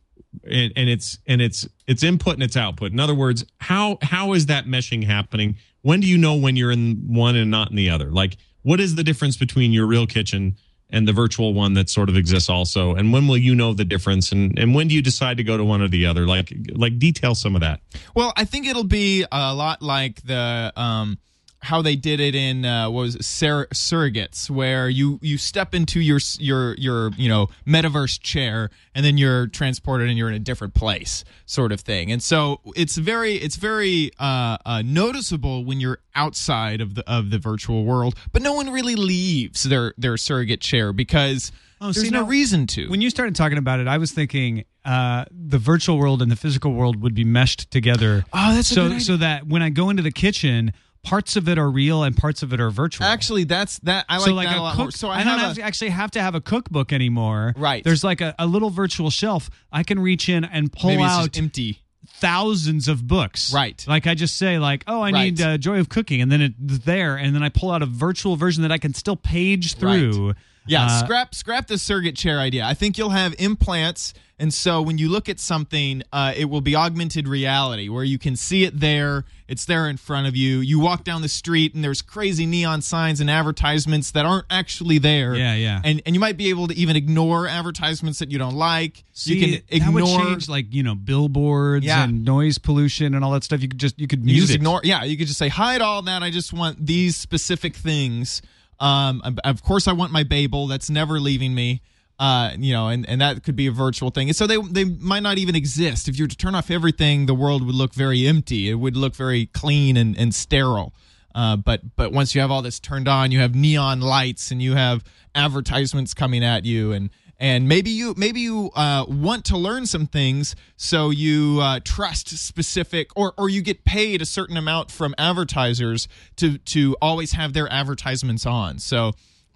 and, 0.50 0.74
and 0.76 0.90
it's 0.90 1.20
and 1.28 1.42
it's 1.42 1.68
it's 1.88 2.04
input 2.04 2.36
and 2.36 2.44
it's 2.44 2.58
output. 2.58 2.92
In 2.92 3.00
other 3.00 3.16
words, 3.16 3.46
how 3.60 3.98
how 4.02 4.34
is 4.34 4.48
that 4.48 4.66
meshing 4.66 5.04
happening? 5.04 5.58
When 5.82 6.00
do 6.00 6.08
you 6.08 6.18
know 6.18 6.36
when 6.36 6.56
you're 6.56 6.72
in 6.72 7.04
one 7.08 7.36
and 7.36 7.52
not 7.52 7.70
in 7.70 7.76
the 7.76 7.90
other? 7.90 8.12
Like, 8.12 8.38
what 8.62 8.80
is 8.80 8.96
the 8.96 9.04
difference 9.04 9.38
between 9.38 9.72
your 9.72 9.86
real 9.86 10.08
kitchen 10.08 10.56
and 10.90 11.08
the 11.08 11.14
virtual 11.14 11.54
one 11.54 11.74
that 11.74 11.90
sort 11.90 12.10
of 12.10 12.18
exists 12.18 12.50
also? 12.50 12.96
And 12.96 13.12
when 13.12 13.28
will 13.28 13.38
you 13.38 13.56
know 13.56 13.74
the 13.74 13.86
difference? 13.86 14.32
And 14.32 14.58
and 14.58 14.76
when 14.76 14.88
do 14.88 14.96
you 14.96 15.02
decide 15.02 15.38
to 15.38 15.44
go 15.44 15.58
to 15.58 15.64
one 15.64 15.82
or 15.82 15.88
the 15.88 16.06
other? 16.06 16.26
Like 16.26 16.54
like 16.74 17.00
detail 17.00 17.36
some 17.36 17.56
of 17.56 17.62
that. 17.62 17.80
Well, 18.16 18.34
I 18.36 18.46
think 18.46 18.68
it'll 18.68 18.84
be 18.84 19.26
a 19.32 19.54
lot 19.54 19.82
like 19.82 20.22
the 20.24 20.72
um, 20.76 21.18
how 21.64 21.82
they 21.82 21.96
did 21.96 22.20
it 22.20 22.36
in 22.36 22.66
uh, 22.66 22.90
what 22.90 23.02
was 23.02 23.16
it, 23.16 23.24
Sur- 23.24 23.68
surrogates, 23.68 24.50
where 24.50 24.90
you 24.90 25.18
you 25.22 25.38
step 25.38 25.74
into 25.74 26.00
your 26.02 26.20
your 26.38 26.76
your 26.76 27.12
you 27.12 27.30
know 27.30 27.48
metaverse 27.66 28.20
chair 28.22 28.70
and 28.94 29.06
then 29.06 29.18
you're 29.18 29.48
transported 29.48 30.10
and 30.10 30.18
you're 30.18 30.28
in 30.28 30.36
a 30.36 30.40
different 30.40 30.74
place, 30.74 31.24
sort 31.46 31.72
of 31.72 31.80
thing. 31.80 32.12
And 32.12 32.22
so 32.22 32.60
it's 32.76 32.98
very 32.98 33.36
it's 33.36 33.56
very 33.56 34.12
uh, 34.20 34.58
uh, 34.66 34.82
noticeable 34.86 35.64
when 35.64 35.80
you're 35.80 36.00
outside 36.16 36.82
of 36.82 36.96
the 36.96 37.10
of 37.10 37.30
the 37.30 37.40
virtual 37.40 37.86
world, 37.86 38.16
but 38.34 38.42
no 38.42 38.54
one 38.54 38.70
really 38.70 38.96
leaves 38.96 39.64
their 39.64 39.94
their 39.98 40.18
surrogate 40.18 40.62
chair 40.62 40.94
because. 40.94 41.52
Oh, 41.82 41.88
There's 41.88 42.06
see, 42.06 42.12
no 42.12 42.22
now, 42.22 42.28
reason 42.30 42.66
to. 42.68 42.88
When 42.88 43.02
you 43.02 43.10
started 43.10 43.36
talking 43.36 43.58
about 43.58 43.82
it, 43.82 43.90
I 43.90 43.98
was 43.98 44.14
thinking 44.14 44.64
uh, 44.86 45.26
the 45.30 45.58
virtual 45.58 45.98
world 45.98 46.22
and 46.22 46.32
the 46.32 46.38
physical 46.38 46.72
world 46.72 47.02
would 47.02 47.14
be 47.14 47.26
meshed 47.26 47.70
together. 47.72 48.24
Oh, 48.32 48.56
that's 48.56 48.72
a 48.72 48.74
so 48.74 49.00
so 49.00 49.18
that 49.18 49.48
when 49.48 49.62
I 49.62 49.70
go 49.70 49.90
into 49.90 50.02
the 50.02 50.12
kitchen, 50.12 50.72
parts 51.04 51.36
of 51.36 51.48
it 51.50 51.58
are 51.58 51.70
real 51.70 52.04
and 52.04 52.16
parts 52.16 52.44
of 52.44 52.54
it 52.54 52.60
are 52.60 52.70
virtual. 52.70 53.06
Actually, 53.06 53.44
that's 53.44 53.80
that. 53.80 54.06
I 54.10 54.18
like, 54.18 54.26
so 54.26 54.34
like 54.34 54.48
that 54.48 54.58
a 54.58 54.60
a 54.60 54.62
lot 54.62 54.76
cook, 54.76 54.80
more. 54.80 54.92
So 54.92 55.10
I, 55.10 55.20
I, 55.20 55.24
don't 55.24 55.40
have 55.40 55.58
a, 55.58 55.62
actually 55.62 55.90
have 55.90 56.12
to 56.12 56.22
have 56.22 56.36
a 56.36 56.42
cookbook 56.42 56.92
anymore. 56.94 57.54
Right. 57.58 57.84
There's 57.84 58.04
like 58.04 58.22
a, 58.22 58.34
a 58.40 58.46
little 58.48 58.70
virtual 58.70 59.10
shelf. 59.10 59.50
I 59.72 59.84
can 59.84 60.00
reach 60.00 60.30
in 60.30 60.44
and 60.46 60.72
pull 60.72 61.02
out 61.02 61.38
empty. 61.38 61.82
thousands 62.16 62.88
of 62.88 63.08
books. 63.08 63.54
Right. 63.54 63.84
Like 63.88 64.08
I 64.08 64.16
just 64.16 64.38
say 64.38 64.58
like, 64.60 64.84
oh, 64.88 65.02
I 65.02 65.12
Right. 65.12 65.24
need 65.26 65.42
uh, 65.42 65.58
Joy 65.58 65.80
of 65.80 65.90
Cooking, 65.90 66.22
and 66.22 66.32
then 66.32 66.42
it's 66.42 66.80
there, 66.86 67.16
and 67.18 67.36
then 67.36 67.44
I 67.44 67.50
pull 67.50 67.72
out 67.72 67.82
a 67.82 67.86
virtual 67.86 68.36
version 68.36 68.62
that 68.64 68.72
I 68.72 68.78
can 68.78 68.94
still 68.94 69.16
page 69.16 69.76
through. 69.76 70.34
Yeah, 70.66 70.86
Uh, 70.86 71.04
scrap 71.04 71.36
scrap 71.36 71.68
the 71.68 71.78
surrogate 71.78 72.16
chair 72.16 72.40
idea. 72.40 72.66
I 72.66 72.74
think 72.74 72.98
you'll 72.98 73.10
have 73.10 73.36
implants, 73.38 74.14
and 74.40 74.54
so 74.54 74.82
when 74.82 74.98
you 74.98 75.10
look 75.10 75.28
at 75.30 75.40
something, 75.40 76.04
uh, 76.14 76.34
it 76.36 76.46
will 76.46 76.62
be 76.62 76.76
augmented 76.76 77.28
reality 77.28 77.90
where 77.90 78.04
you 78.06 78.18
can 78.18 78.36
see 78.36 78.64
it 78.64 78.80
there. 78.80 79.26
It's 79.48 79.66
there 79.66 79.88
in 79.90 79.98
front 79.98 80.26
of 80.26 80.36
you. 80.38 80.60
You 80.60 80.80
walk 80.80 81.04
down 81.04 81.22
the 81.22 81.28
street, 81.28 81.76
and 81.76 81.84
there's 81.84 82.02
crazy 82.02 82.46
neon 82.46 82.82
signs 82.82 83.20
and 83.20 83.30
advertisements 83.30 84.10
that 84.12 84.26
aren't 84.26 84.46
actually 84.50 84.98
there. 85.00 85.36
Yeah, 85.36 85.54
yeah. 85.56 85.82
And 85.84 86.02
and 86.06 86.16
you 86.16 86.20
might 86.22 86.38
be 86.38 86.50
able 86.50 86.68
to 86.68 86.76
even 86.76 86.96
ignore 86.96 87.46
advertisements 87.48 88.20
that 88.20 88.32
you 88.32 88.38
don't 88.40 88.56
like. 88.56 89.04
See, 89.12 89.36
you 89.36 89.42
can 89.70 89.82
that 89.82 89.94
would 89.94 90.04
ignore. 90.04 90.26
change 90.26 90.48
like 90.50 90.74
you 90.74 90.82
know 90.84 90.96
billboards 90.96 91.86
Yeah. 91.86 92.06
and 92.06 92.24
noise 92.24 92.58
pollution 92.58 93.14
and 93.16 93.24
all 93.24 93.32
that 93.32 93.44
stuff. 93.44 93.62
You 93.62 93.68
could 93.68 93.80
just 93.80 94.00
you 94.00 94.08
could 94.08 94.28
You 94.28 94.40
just 94.40 94.52
it. 94.52 94.56
ignore. 94.56 94.82
Yeah, 94.84 95.04
you 95.04 95.18
could 95.18 95.28
just 95.28 95.40
say 95.40 95.50
hide 95.50 95.82
all 95.82 96.02
that. 96.04 96.24
I 96.24 96.30
just 96.32 96.54
want 96.54 96.86
these 96.86 97.18
specific 97.18 97.76
things. 97.76 98.42
Um, 98.80 99.22
of- 99.44 99.64
course, 99.64 99.88
I 99.88 99.94
want 99.94 100.12
my 100.12 100.24
Babel. 100.24 100.68
That's 100.68 100.90
never 100.90 101.20
leaving 101.20 101.54
me. 101.56 101.82
Uh, 102.20 102.52
you 102.58 102.72
know, 102.72 102.90
and, 102.90 103.08
and 103.10 103.20
that 103.22 103.44
could 103.44 103.56
be 103.56 103.68
a 103.68 103.72
virtual 103.72 104.12
thing. 104.12 104.32
So 104.34 104.46
they 104.46 104.58
they 104.58 104.84
might 104.86 105.24
not 105.24 105.38
even 105.38 105.56
exist. 105.56 106.08
If 106.08 106.18
you 106.18 106.26
were 106.26 106.30
to 106.30 106.38
turn 106.38 106.54
off 106.56 106.70
everything, 106.70 107.26
the 107.26 107.34
world 107.34 107.66
would 107.66 107.76
look 107.76 107.94
very 107.94 108.28
empty. 108.28 108.70
It 108.70 108.76
would 108.76 108.96
look 108.96 109.16
very 109.16 109.48
clean 109.48 109.98
and, 109.98 110.18
and 110.18 110.34
sterile. 110.34 110.94
Uh, 111.34 111.56
but 111.56 111.96
but 111.96 112.12
once 112.12 112.36
you 112.36 112.42
have 112.42 112.52
all 112.52 112.62
this 112.62 112.80
turned 112.80 113.08
on, 113.08 113.32
you 113.32 113.40
have 113.40 113.56
neon 113.56 114.00
lights 114.00 114.52
and 114.52 114.62
you 114.62 114.76
have 114.76 115.04
advertisements 115.34 116.14
coming 116.14 116.44
at 116.44 116.66
you, 116.66 116.92
and 116.92 117.10
and 117.40 117.68
maybe 117.68 117.90
you 117.90 118.14
maybe 118.18 118.40
you 118.42 118.70
uh, 118.76 119.06
want 119.08 119.46
to 119.46 119.58
learn 119.58 119.86
some 119.86 120.08
things, 120.08 120.56
so 120.78 121.10
you 121.10 121.60
uh, 121.62 121.80
trust 121.84 122.30
specific, 122.38 123.10
or 123.16 123.34
or 123.38 123.50
you 123.50 123.62
get 123.62 123.84
paid 123.86 124.22
a 124.22 124.26
certain 124.26 124.56
amount 124.58 124.92
from 124.92 125.14
advertisers 125.18 126.08
to 126.38 126.58
to 126.60 126.96
always 127.02 127.34
have 127.34 127.54
their 127.54 127.72
advertisements 127.72 128.46
on. 128.46 128.80
So 128.80 129.14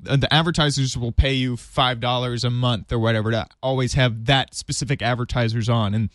uh, 0.07 0.15
the 0.17 0.31
advertisers 0.33 0.97
will 0.97 1.11
pay 1.11 1.33
you 1.33 1.55
five 1.57 1.99
dollars 1.99 2.43
a 2.43 2.49
month 2.49 2.91
or 2.91 2.99
whatever 2.99 3.31
to 3.31 3.47
always 3.63 3.93
have 3.93 4.25
that 4.25 4.53
specific 4.55 5.01
advertisers 5.01 5.69
on, 5.69 5.93
and 5.93 6.09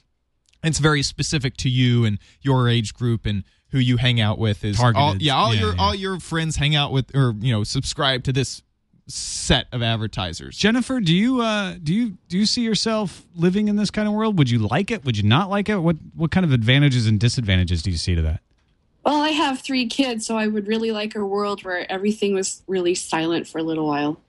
it's 0.63 0.79
very 0.79 1.03
specific 1.03 1.57
to 1.59 1.69
you 1.69 2.05
and 2.05 2.19
your 2.41 2.69
age 2.69 2.93
group 2.95 3.25
and 3.27 3.45
who 3.71 3.79
you 3.79 3.97
hang 3.97 4.21
out 4.21 4.39
with 4.39 4.65
is 4.65 4.79
all, 4.79 4.93
Targeted. 4.93 5.23
yeah 5.23 5.35
all 5.35 5.55
Yeah, 5.55 5.61
your 5.61 5.75
yeah. 5.75 5.81
all 5.83 5.95
your 5.95 6.21
friends 6.21 6.57
hang 6.57 6.77
out 6.77 6.93
with 6.93 7.15
or 7.17 7.35
you 7.41 7.53
know 7.53 7.65
subscribe 7.65 8.23
to 8.25 8.33
this 8.33 8.63
set 9.07 9.67
of 9.73 9.83
advertisers 9.83 10.57
Jennifer, 10.57 11.01
do 11.01 11.15
you 11.15 11.41
uh, 11.41 11.75
do 11.83 11.93
you 11.93 12.17
do 12.29 12.39
you 12.39 12.47
see 12.47 12.63
yourself 12.63 13.25
living 13.35 13.69
in 13.69 13.77
this 13.77 13.91
kind 13.91 14.09
of 14.09 14.15
world? 14.15 14.39
Would 14.39 14.51
you 14.51 14.59
like 14.59 14.91
it? 14.91 15.05
Would 15.05 15.17
you 15.17 15.25
not 15.25 15.51
like 15.51 15.69
it? 15.69 15.77
What 15.77 15.97
what 16.15 16.31
kind 16.31 16.45
of 16.45 16.53
advantages 16.53 17.07
and 17.07 17.19
disadvantages 17.19 17.83
do 17.83 17.91
you 17.91 17.97
see 17.97 18.15
to 18.15 18.23
that? 18.23 18.41
Well, 19.05 19.21
I 19.21 19.31
have 19.31 19.61
three 19.61 19.87
kids, 19.87 20.27
so 20.27 20.37
I 20.37 20.47
would 20.47 20.69
really 20.69 20.93
like 20.93 21.17
a 21.17 21.25
world 21.25 21.65
where 21.65 21.91
everything 21.91 22.35
was 22.35 22.63
really 22.69 22.95
silent 22.95 23.49
for 23.49 23.59
a 23.59 23.63
little 23.63 23.87
while. 23.87 24.21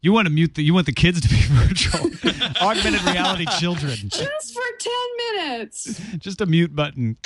You 0.00 0.12
want 0.12 0.26
to 0.26 0.32
mute 0.32 0.56
the 0.56 0.62
you 0.62 0.74
want 0.74 0.86
the 0.86 0.92
kids 0.92 1.20
to 1.20 1.28
be 1.28 1.40
virtual, 1.48 2.10
augmented 2.60 3.02
reality 3.04 3.46
children. 3.60 3.96
Just 4.08 4.52
for 4.52 4.62
10 4.78 4.92
minutes. 5.18 6.00
Just 6.18 6.40
a 6.40 6.46
mute 6.46 6.74
button. 6.74 7.16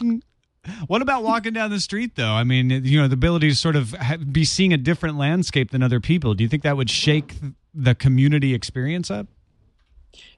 What 0.86 1.02
about 1.02 1.22
walking 1.22 1.52
down 1.52 1.70
the 1.70 1.80
street 1.80 2.16
though? 2.16 2.32
I 2.32 2.44
mean, 2.44 2.70
you 2.70 3.00
know, 3.00 3.08
the 3.08 3.14
ability 3.14 3.48
to 3.48 3.54
sort 3.54 3.76
of 3.76 3.94
be 4.30 4.44
seeing 4.44 4.72
a 4.72 4.76
different 4.76 5.18
landscape 5.18 5.70
than 5.70 5.82
other 5.82 6.00
people. 6.00 6.34
Do 6.34 6.44
you 6.44 6.48
think 6.48 6.62
that 6.62 6.76
would 6.76 6.90
shake 6.90 7.34
the 7.74 7.94
community 7.94 8.54
experience 8.54 9.10
up? 9.10 9.26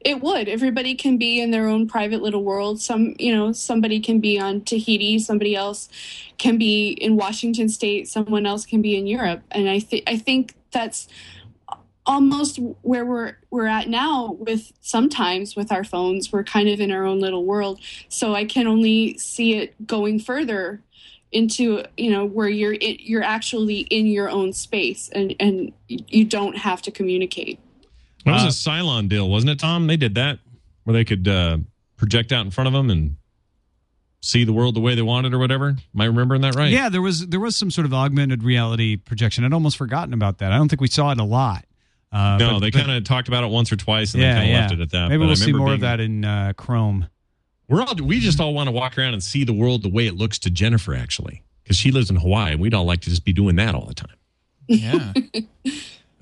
It 0.00 0.20
would. 0.20 0.48
Everybody 0.48 0.94
can 0.94 1.18
be 1.18 1.40
in 1.40 1.50
their 1.50 1.68
own 1.68 1.88
private 1.88 2.22
little 2.22 2.44
world. 2.44 2.80
Some, 2.80 3.14
you 3.18 3.34
know, 3.34 3.52
somebody 3.52 4.00
can 4.00 4.20
be 4.20 4.38
on 4.38 4.62
Tahiti, 4.62 5.18
somebody 5.18 5.54
else 5.54 5.88
can 6.38 6.58
be 6.58 6.90
in 6.90 7.16
Washington 7.16 7.68
state, 7.68 8.08
someone 8.08 8.46
else 8.46 8.64
can 8.64 8.82
be 8.82 8.96
in 8.96 9.06
Europe. 9.06 9.42
And 9.50 9.68
I 9.68 9.80
think 9.80 10.04
I 10.06 10.16
think 10.16 10.54
that's 10.70 11.08
almost 12.08 12.58
where 12.82 13.04
we're 13.04 13.36
we're 13.50 13.66
at 13.66 13.88
now 13.88 14.32
with 14.32 14.72
sometimes 14.80 15.54
with 15.54 15.70
our 15.70 15.84
phones. 15.84 16.32
We're 16.32 16.42
kind 16.42 16.68
of 16.68 16.80
in 16.80 16.90
our 16.90 17.04
own 17.04 17.20
little 17.20 17.44
world. 17.44 17.80
So 18.08 18.34
I 18.34 18.44
can 18.46 18.66
only 18.66 19.16
see 19.18 19.54
it 19.54 19.86
going 19.86 20.18
further 20.18 20.82
into 21.30 21.84
you 21.98 22.10
know 22.10 22.24
where 22.24 22.48
you're 22.48 22.72
it, 22.72 23.00
you're 23.00 23.22
actually 23.22 23.80
in 23.80 24.06
your 24.06 24.30
own 24.30 24.52
space 24.54 25.10
and 25.10 25.36
and 25.38 25.72
you 25.86 26.24
don't 26.24 26.56
have 26.56 26.82
to 26.82 26.90
communicate. 26.90 27.60
That 28.24 28.32
was 28.32 28.44
Uh, 28.44 28.46
a 28.46 28.50
Cylon 28.50 29.08
deal, 29.08 29.28
wasn't 29.28 29.50
it, 29.50 29.58
Tom? 29.60 29.86
They 29.86 29.96
did 29.96 30.14
that 30.16 30.38
where 30.84 30.94
they 30.94 31.04
could 31.04 31.28
uh, 31.28 31.58
project 31.96 32.32
out 32.32 32.44
in 32.44 32.50
front 32.50 32.66
of 32.66 32.72
them 32.72 32.88
and 32.90 33.16
see 34.20 34.42
the 34.44 34.52
world 34.52 34.74
the 34.74 34.80
way 34.80 34.94
they 34.94 35.02
wanted 35.02 35.32
or 35.34 35.38
whatever. 35.38 35.68
Am 35.68 36.00
I 36.00 36.06
remembering 36.06 36.40
that 36.40 36.56
right? 36.56 36.72
Yeah, 36.72 36.88
there 36.88 37.02
was 37.02 37.26
there 37.26 37.40
was 37.40 37.54
some 37.56 37.70
sort 37.70 37.84
of 37.84 37.92
augmented 37.92 38.42
reality 38.42 38.96
projection. 38.96 39.44
I'd 39.44 39.52
almost 39.52 39.76
forgotten 39.76 40.14
about 40.14 40.38
that. 40.38 40.50
I 40.52 40.56
don't 40.56 40.68
think 40.68 40.80
we 40.80 40.88
saw 40.88 41.12
it 41.12 41.20
a 41.20 41.24
lot. 41.24 41.64
Uh, 42.10 42.36
No, 42.38 42.50
but- 42.54 42.58
they 42.60 42.70
kind 42.70 42.90
of 42.90 43.04
talked 43.04 43.28
about 43.28 43.44
it 43.44 43.50
once 43.50 43.70
or 43.72 43.76
twice 43.76 44.14
and 44.14 44.22
yeah, 44.22 44.34
then 44.34 44.36
kind 44.42 44.48
of 44.50 44.52
yeah. 44.54 44.60
left 44.62 44.72
it 44.74 44.80
at 44.80 44.90
that. 44.92 45.08
Maybe 45.08 45.18
But 45.18 45.26
we'll 45.26 45.36
see 45.36 45.46
remember 45.46 45.64
more 45.66 45.74
of 45.74 45.80
that 45.80 46.00
in 46.00 46.24
uh, 46.24 46.52
Chrome. 46.56 47.08
We're 47.68 47.82
all 47.82 47.94
we 48.02 48.18
just 48.20 48.40
all 48.40 48.54
want 48.54 48.68
to 48.68 48.72
walk 48.72 48.96
around 48.96 49.12
and 49.12 49.22
see 49.22 49.44
the 49.44 49.52
world 49.52 49.82
the 49.82 49.90
way 49.90 50.06
it 50.06 50.16
looks 50.16 50.38
to 50.40 50.50
Jennifer 50.50 50.94
actually, 50.94 51.42
because 51.62 51.76
she 51.76 51.90
lives 51.90 52.08
in 52.08 52.16
Hawaii 52.16 52.52
and 52.52 52.60
we'd 52.62 52.72
all 52.72 52.86
like 52.86 53.00
to 53.02 53.10
just 53.10 53.24
be 53.26 53.32
doing 53.34 53.56
that 53.56 53.74
all 53.74 53.84
the 53.86 53.94
time. 53.94 54.16
yeah 54.68 55.12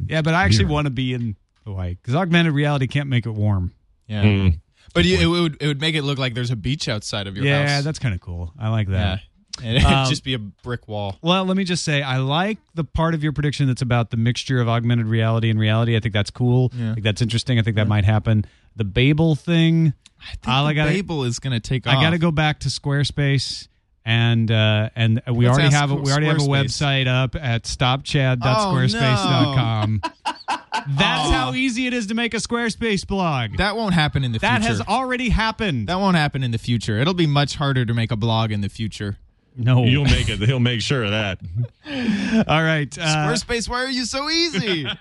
Yeah, 0.09 0.23
but 0.23 0.35
I 0.35 0.45
actually 0.45 0.67
Weird. 0.67 0.73
want 0.73 0.85
to 0.87 0.91
be 0.91 1.15
in 1.15 1.37
Hawaii 1.65 1.95
because 1.95 2.15
augmented 2.15 2.53
reality 2.53 2.87
can't 2.87 3.09
make 3.09 3.27
it 3.27 3.31
warm. 3.31 3.73
yeah 4.09 4.23
Mm. 4.25 4.61
but 4.93 5.05
you, 5.05 5.19
it 5.21 5.27
would 5.27 5.57
it 5.63 5.67
would 5.69 5.81
make 5.81 5.95
it 5.95 6.03
look 6.03 6.19
like 6.19 6.35
there's 6.35 6.51
a 6.51 6.57
beach 6.57 6.89
outside 6.89 7.27
of 7.29 7.37
your 7.37 7.45
yeah, 7.47 7.61
house 7.61 7.69
Yeah, 7.69 7.81
that's 7.83 7.99
kind 8.01 8.15
of 8.15 8.21
cool. 8.21 8.53
I 8.59 8.69
like 8.71 8.89
yeah 8.89 8.95
that. 8.95 9.21
And 9.63 9.77
it'd 9.77 9.89
Um, 9.91 10.09
just 10.09 10.25
be 10.25 10.35
a 10.35 10.39
brick 10.39 10.89
wall 10.89 11.19
Well, 11.23 11.45
let 11.45 11.57
me 11.57 11.65
just 11.65 11.85
say, 11.85 12.03
I 12.03 12.19
like 12.19 12.59
the 12.75 12.85
part 12.85 13.15
of 13.15 13.23
your 13.23 13.33
prediction 13.33 13.67
that's 13.67 13.83
about 13.83 14.11
the 14.11 14.17
mixture 14.17 14.61
of 14.61 14.69
augmented 14.69 15.07
reality 15.07 15.51
and 15.51 15.59
reality. 15.59 15.97
I 15.97 16.01
think 16.01 16.15
that's 16.15 16.31
cool. 16.31 16.73
Yeah. 16.75 16.91
I 16.91 16.95
think 16.95 17.05
that's 17.05 17.23
interesting. 17.23 17.59
I 17.59 17.63
think 17.63 17.77
that 17.77 17.89
might 17.89 18.05
happen. 18.05 18.45
The 18.77 18.85
Babel 18.85 19.35
thing, 19.35 19.95
I 20.21 20.31
think 20.33 20.49
I 20.49 20.73
gotta- 20.75 20.91
Babel 20.91 21.25
is 21.25 21.39
going 21.39 21.55
to 21.55 21.61
take 21.61 21.87
off 21.87 21.97
I 21.97 22.03
got 22.03 22.11
to 22.11 22.19
go 22.19 22.31
back 22.31 22.61
to 22.61 22.69
Squarespace. 22.69 23.69
And 24.09 24.53
uh, 24.53 24.91
and 24.95 25.21
we 25.27 25.47
Let's 25.49 25.59
already 25.59 25.75
have 25.75 25.91
a, 25.91 25.97
we 25.97 26.13
already 26.13 26.27
have 26.27 26.37
a 26.37 26.41
website 26.43 27.09
up 27.09 27.35
at 27.35 27.65
stopchad.squarespace.com. 27.65 30.01
That's 30.89 31.29
Oh. 31.29 31.33
how 31.33 31.55
easy 31.55 31.87
it 31.89 31.95
is 31.95 32.07
to 32.09 32.15
make 32.15 32.33
a 32.35 32.37
Squarespace 32.37 33.05
blog. 33.07 33.57
that 33.57 33.75
won't 33.77 33.95
happen 33.95 34.23
in 34.23 34.31
the 34.33 34.39
That 34.39 34.61
future 34.61 34.75
That 34.75 34.79
has 34.79 34.87
already 34.89 35.31
happened. 35.31 35.89
that 35.89 35.99
won't 35.99 36.17
happen 36.17 36.45
in 36.45 36.51
the 36.53 36.59
future 36.59 36.99
it'll 36.99 37.15
be 37.15 37.27
much 37.27 37.57
harder 37.57 37.85
to 37.85 37.93
make 37.95 38.13
a 38.13 38.17
blog 38.17 38.53
in 38.53 38.61
the 38.61 38.69
future 38.69 39.17
no. 39.57 39.85
You'll 39.85 40.05
make 40.05 40.29
it. 40.29 40.39
He'll 40.41 40.61
make 40.61 40.81
sure 40.81 41.05
of 41.05 41.11
that. 41.11 41.39
All 42.49 42.63
right. 42.63 42.97
Uh, 42.99 43.03
Squarespace 43.29 43.69
why 43.69 43.85
are 43.85 43.91
you 43.91 44.05
so 44.05 44.29
easy 44.31 44.87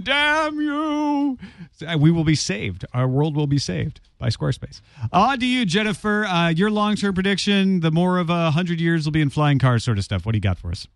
Damn 0.00 0.60
you! 0.60 1.38
Uh, 1.84 1.98
We 1.98 2.12
will 2.12 2.22
be 2.22 2.36
saved. 2.36 2.84
Our 2.94 3.08
world 3.08 3.34
will 3.34 3.48
be 3.48 3.58
saved 3.58 3.98
by 4.16 4.28
Squarespace. 4.28 4.80
Ah, 5.12 5.34
to 5.34 5.44
you, 5.44 5.66
Jennifer. 5.66 6.24
Uh, 6.24 6.50
your 6.50 6.70
long-term 6.70 7.14
prediction: 7.14 7.80
the 7.80 7.90
more 7.90 8.18
of 8.18 8.30
a 8.30 8.52
hundred 8.52 8.80
years 8.80 9.04
will 9.06 9.12
be 9.12 9.20
in 9.20 9.28
flying 9.30 9.58
cars, 9.58 9.82
sort 9.82 9.98
of 9.98 10.04
stuff. 10.04 10.24
What 10.24 10.32
do 10.32 10.36
you 10.36 10.40
got 10.42 10.58
for 10.58 10.70
us? 10.70 10.86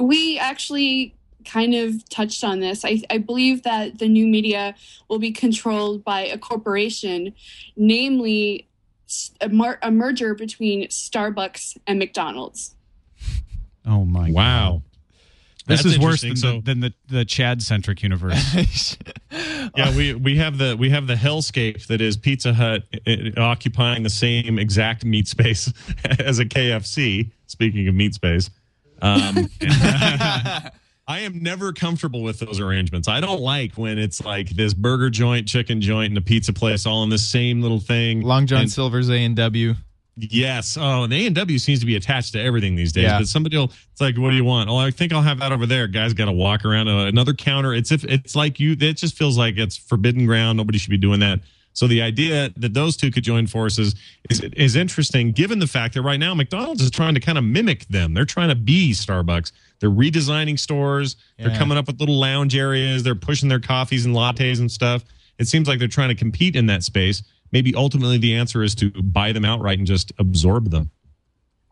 we 0.00 0.38
actually 0.38 1.14
kind 1.44 1.74
of 1.74 2.08
touched 2.08 2.44
on 2.44 2.60
this. 2.60 2.84
I, 2.84 3.02
I 3.10 3.18
believe 3.18 3.64
that 3.64 3.98
the 3.98 4.06
new 4.08 4.26
media 4.28 4.74
will 5.08 5.18
be 5.18 5.32
controlled 5.32 6.04
by 6.04 6.20
a 6.20 6.38
corporation, 6.38 7.34
namely 7.76 8.60
s- 8.60 8.67
a, 9.40 9.48
mar- 9.48 9.78
a 9.82 9.90
merger 9.90 10.34
between 10.34 10.86
Starbucks 10.88 11.76
and 11.86 11.98
McDonald's. 11.98 12.74
Oh 13.86 14.04
my! 14.04 14.30
Wow. 14.30 14.82
This 15.68 15.82
That's 15.82 15.96
is 15.96 16.00
worse 16.00 16.22
than, 16.22 16.30
interesting. 16.30 16.62
the, 16.62 16.64
than 16.64 16.80
the 16.80 16.94
the 17.08 17.24
Chad 17.26 17.62
centric 17.62 18.02
universe. 18.02 18.96
yeah, 19.76 19.94
we 19.94 20.14
we 20.14 20.36
have 20.38 20.56
the 20.56 20.74
we 20.78 20.88
have 20.88 21.06
the 21.06 21.14
hellscape 21.14 21.86
that 21.88 22.00
is 22.00 22.16
Pizza 22.16 22.54
Hut 22.54 22.84
uh, 23.06 23.12
occupying 23.36 24.02
the 24.02 24.10
same 24.10 24.58
exact 24.58 25.04
meat 25.04 25.28
space 25.28 25.70
as 26.18 26.38
a 26.38 26.46
KFC. 26.46 27.32
Speaking 27.48 27.86
of 27.86 27.94
meat 27.94 28.14
space, 28.14 28.48
um, 29.02 29.50
I 31.08 31.20
am 31.20 31.42
never 31.42 31.72
comfortable 31.72 32.22
with 32.22 32.38
those 32.38 32.60
arrangements. 32.60 33.08
I 33.08 33.20
don't 33.20 33.40
like 33.40 33.72
when 33.76 33.98
it's 33.98 34.22
like 34.24 34.50
this 34.50 34.74
burger 34.74 35.08
joint, 35.08 35.48
chicken 35.48 35.80
joint, 35.80 36.10
and 36.10 36.18
a 36.18 36.20
pizza 36.20 36.52
place 36.52 36.84
all 36.84 37.02
in 37.02 37.08
the 37.08 37.16
same 37.16 37.62
little 37.62 37.80
thing. 37.80 38.20
Long 38.20 38.46
John 38.46 38.60
And- 38.62 38.70
Silver's 38.70 39.08
A 39.08 39.14
and 39.24 39.34
W. 39.34 39.74
Yes. 40.20 40.76
Oh, 40.78 41.04
and 41.04 41.12
A 41.14 41.26
and 41.26 41.34
W 41.34 41.58
seems 41.58 41.80
to 41.80 41.86
be 41.86 41.94
attached 41.96 42.32
to 42.32 42.40
everything 42.42 42.74
these 42.74 42.92
days. 42.92 43.04
Yeah. 43.04 43.18
But 43.20 43.28
somebody 43.28 43.56
will. 43.56 43.72
It's 43.92 44.00
like, 44.00 44.18
what 44.18 44.30
do 44.30 44.36
you 44.36 44.44
want? 44.44 44.68
Oh, 44.68 44.76
I 44.76 44.90
think 44.90 45.12
I'll 45.12 45.22
have 45.22 45.38
that 45.38 45.52
over 45.52 45.64
there. 45.64 45.86
Guys, 45.86 46.12
got 46.12 46.24
to 46.26 46.32
walk 46.32 46.64
around 46.64 46.88
uh, 46.88 47.06
another 47.06 47.32
counter. 47.34 47.72
It's 47.72 47.92
if 47.92 48.04
it's 48.04 48.34
like 48.36 48.58
you. 48.60 48.72
It 48.78 48.96
just 48.96 49.16
feels 49.16 49.38
like 49.38 49.56
it's 49.58 49.76
forbidden 49.76 50.26
ground. 50.26 50.56
Nobody 50.58 50.76
should 50.78 50.90
be 50.90 50.98
doing 50.98 51.20
that. 51.20 51.38
So 51.72 51.86
the 51.86 52.02
idea 52.02 52.50
that 52.56 52.74
those 52.74 52.96
two 52.96 53.12
could 53.12 53.22
join 53.22 53.46
forces 53.46 53.94
is 54.28 54.40
is 54.56 54.74
interesting, 54.74 55.30
given 55.30 55.60
the 55.60 55.68
fact 55.68 55.94
that 55.94 56.02
right 56.02 56.18
now 56.18 56.34
McDonald's 56.34 56.82
is 56.82 56.90
trying 56.90 57.14
to 57.14 57.20
kind 57.20 57.38
of 57.38 57.44
mimic 57.44 57.86
them. 57.86 58.12
They're 58.12 58.24
trying 58.24 58.48
to 58.48 58.56
be 58.56 58.90
Starbucks. 58.90 59.52
They're 59.80 59.90
redesigning 59.90 60.58
stores. 60.58 61.16
They're 61.38 61.56
coming 61.56 61.78
up 61.78 61.86
with 61.86 62.00
little 62.00 62.18
lounge 62.18 62.56
areas. 62.56 63.02
They're 63.02 63.14
pushing 63.14 63.48
their 63.48 63.60
coffees 63.60 64.04
and 64.04 64.14
lattes 64.14 64.58
and 64.58 64.70
stuff. 64.70 65.04
It 65.38 65.46
seems 65.46 65.68
like 65.68 65.78
they're 65.78 65.88
trying 65.88 66.08
to 66.08 66.14
compete 66.14 66.56
in 66.56 66.66
that 66.66 66.82
space. 66.82 67.22
Maybe 67.52 67.74
ultimately 67.74 68.18
the 68.18 68.34
answer 68.34 68.62
is 68.62 68.74
to 68.76 68.90
buy 68.90 69.32
them 69.32 69.44
outright 69.44 69.78
and 69.78 69.86
just 69.86 70.12
absorb 70.18 70.70
them. 70.70 70.90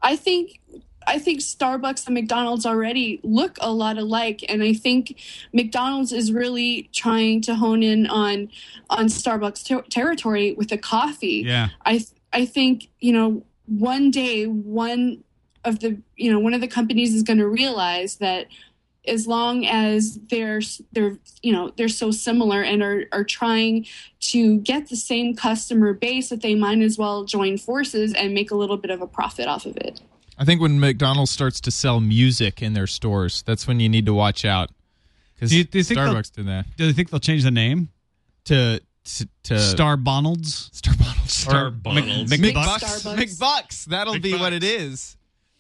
I 0.03 0.17
think 0.17 0.61
I 1.07 1.19
think 1.19 1.41
Starbucks 1.41 2.07
and 2.07 2.15
McDonald's 2.15 2.67
already 2.67 3.21
look 3.23 3.59
a 3.61 3.73
lot 3.73 3.97
alike, 3.97 4.45
and 4.49 4.63
I 4.63 4.73
think 4.73 5.21
McDonald's 5.53 6.13
is 6.13 6.33
really 6.33 6.91
trying 6.93 7.41
to 7.43 7.55
hone 7.55 7.83
in 7.83 8.07
on 8.07 8.49
on 8.91 9.07
Starbucks 9.07 9.67
ter- 9.67 9.83
territory 9.83 10.55
with 10.55 10.69
the 10.69 10.79
coffee. 10.79 11.45
yeah, 11.47 11.69
I 11.83 11.99
th- 11.99 12.11
I 12.33 12.45
think 12.45 12.89
you 13.01 13.13
know 13.13 13.45
one 13.67 14.11
day 14.11 14.47
one 14.47 15.23
of 15.67 15.81
the 15.81 15.99
you 16.17 16.31
know 16.33 16.39
one 16.39 16.55
of 16.55 16.61
the 16.61 16.69
companies 16.69 17.13
is 17.15 17.23
going 17.23 17.39
to 17.39 17.47
realize 17.49 18.17
that 18.17 18.47
as 19.07 19.27
long 19.27 19.65
as 19.67 20.19
they're 20.31 20.61
they're 20.93 21.17
you 21.43 21.53
know 21.53 21.71
they're 21.77 21.89
so 21.89 22.11
similar 22.11 22.63
and 22.63 22.83
are 22.83 23.05
are 23.13 23.23
trying 23.25 23.87
to 24.21 24.59
get 24.61 24.89
the 24.89 24.97
same 24.97 25.35
customer 25.37 25.93
base 25.93 26.29
that 26.31 26.41
they 26.43 26.55
might 26.55 26.81
as 26.81 26.97
well 26.99 27.25
join 27.25 27.57
forces 27.59 28.13
and 28.15 28.33
make 28.35 28.51
a 28.51 28.55
little 28.57 28.77
bit 28.77 28.91
of 28.91 29.01
a 29.03 29.07
profit 29.07 29.47
off 29.47 29.67
of 29.67 29.77
it. 29.77 30.01
I 30.39 30.45
think 30.45 30.61
when 30.61 30.79
McDonald's 30.81 31.31
starts 31.31 31.61
to 31.63 31.71
sell 31.71 31.99
music 32.01 32.61
in 32.63 32.75
their 32.75 32.87
stores, 32.87 33.43
that's 33.47 33.67
when 33.67 33.81
you 33.81 33.89
need 33.89 34.07
to 34.07 34.13
watch 34.15 34.45
out. 34.45 34.71
Because 35.35 35.51
Do 35.51 35.59
you- 35.59 35.65
do 35.65 35.79
you 35.79 35.85
they'll- 35.85 35.99
Starbucks 35.99 36.33
did 36.33 36.47
that 36.47 36.67
do 36.77 36.87
they 36.87 36.93
think 36.93 37.11
they'll 37.11 37.21
change 37.21 37.43
the 37.43 37.51
name? 37.51 37.91
to 38.47 38.81
to, 39.05 39.29
to 39.45 39.61
Star 39.61 39.97
Bonalds. 39.97 40.69
Starbucks. 40.73 41.29
Star 41.29 41.71
Mc- 41.71 41.83
Bonalds. 41.83 42.29
Mc- 42.31 42.41
McBucks. 42.41 42.79
Starbucks. 42.81 43.39
McBucks. 43.39 43.85
That'll 43.87 44.19
be 44.19 44.35
what 44.35 44.53
it 44.53 44.63
McBucks. 44.65 44.81
is. 44.93 45.17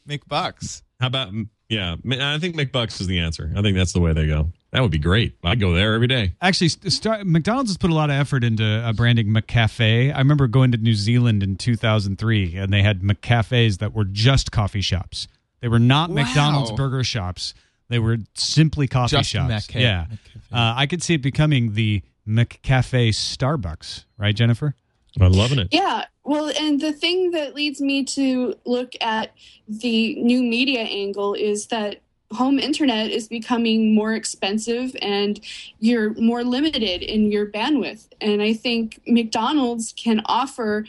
McBucks. 0.07 0.83
How 1.01 1.09
about 1.09 1.33
yeah? 1.69 1.97
I 2.11 2.38
think 2.38 2.57
McBucks 2.57 3.01
is 3.01 3.07
the 3.07 3.19
answer. 3.19 3.53
I 3.57 3.62
think 3.62 3.77
that's 3.77 3.92
the 3.92 4.01
way 4.01 4.12
they 4.12 4.27
go. 4.27 4.53
That 4.73 4.83
would 4.83 4.90
be 4.90 4.99
great. 4.99 5.37
I'd 5.42 5.61
go 5.61 5.73
there 5.73 5.95
every 5.95 6.07
day. 6.07 6.33
Actually, 6.42 6.69
St- 6.69 6.92
Star- 6.92 7.25
McDonald's 7.25 7.71
has 7.71 7.77
put 7.79 7.90
a 7.90 7.95
lot 7.95 8.11
of 8.11 8.16
effort 8.16 8.45
into 8.45 8.64
uh, 8.64 8.92
branding 8.92 9.29
McCafe. 9.29 10.14
I 10.14 10.19
remember 10.19 10.47
going 10.49 10.73
to 10.73 10.79
New 10.79 10.95
Zealand 10.95 11.42
in 11.42 11.57
2003, 11.57 12.57
and 12.57 12.73
they 12.73 12.83
had 12.83 13.01
McCafes 13.01 13.79
that 13.79 13.95
were 13.95 14.05
just 14.05 14.53
coffee 14.53 14.81
shops. 14.83 15.29
They 15.61 15.69
were 15.69 15.79
not 15.79 16.11
Wow. 16.11 16.16
McDonald's 16.25 16.73
burger 16.73 17.03
shops. 17.05 17.55
They 17.88 17.99
were 17.99 18.19
simply 18.35 18.87
coffee 18.88 19.16
Just 19.16 19.31
shops. 19.31 19.53
McCa- 19.69 19.81
yeah, 19.81 20.07
McCafe. 20.11 20.53
uh, 20.53 20.75
I 20.77 20.87
could 20.87 21.03
see 21.03 21.14
it 21.14 21.23
becoming 21.23 21.73
the 21.75 22.03
McCafe 22.29 23.11
Starbucks, 23.11 24.05
right, 24.19 24.35
Jennifer? 24.35 24.75
I'm 25.19 25.33
loving 25.33 25.59
it. 25.59 25.69
Yeah, 25.73 26.05
well, 26.26 26.52
and 26.58 26.80
the 26.80 26.92
thing 26.92 27.30
that 27.30 27.54
leads 27.54 27.80
me 27.80 28.02
to 28.04 28.56
look 28.64 28.94
at 29.00 29.30
the 29.68 30.16
new 30.16 30.42
media 30.42 30.80
angle 30.80 31.34
is 31.34 31.68
that 31.68 32.00
home 32.32 32.58
internet 32.58 33.12
is 33.12 33.28
becoming 33.28 33.94
more 33.94 34.12
expensive 34.12 34.96
and 35.00 35.38
you're 35.78 36.12
more 36.14 36.42
limited 36.42 37.02
in 37.02 37.30
your 37.30 37.46
bandwidth. 37.46 38.08
And 38.20 38.42
I 38.42 38.54
think 38.54 39.00
McDonald's 39.06 39.94
can 39.96 40.20
offer 40.26 40.86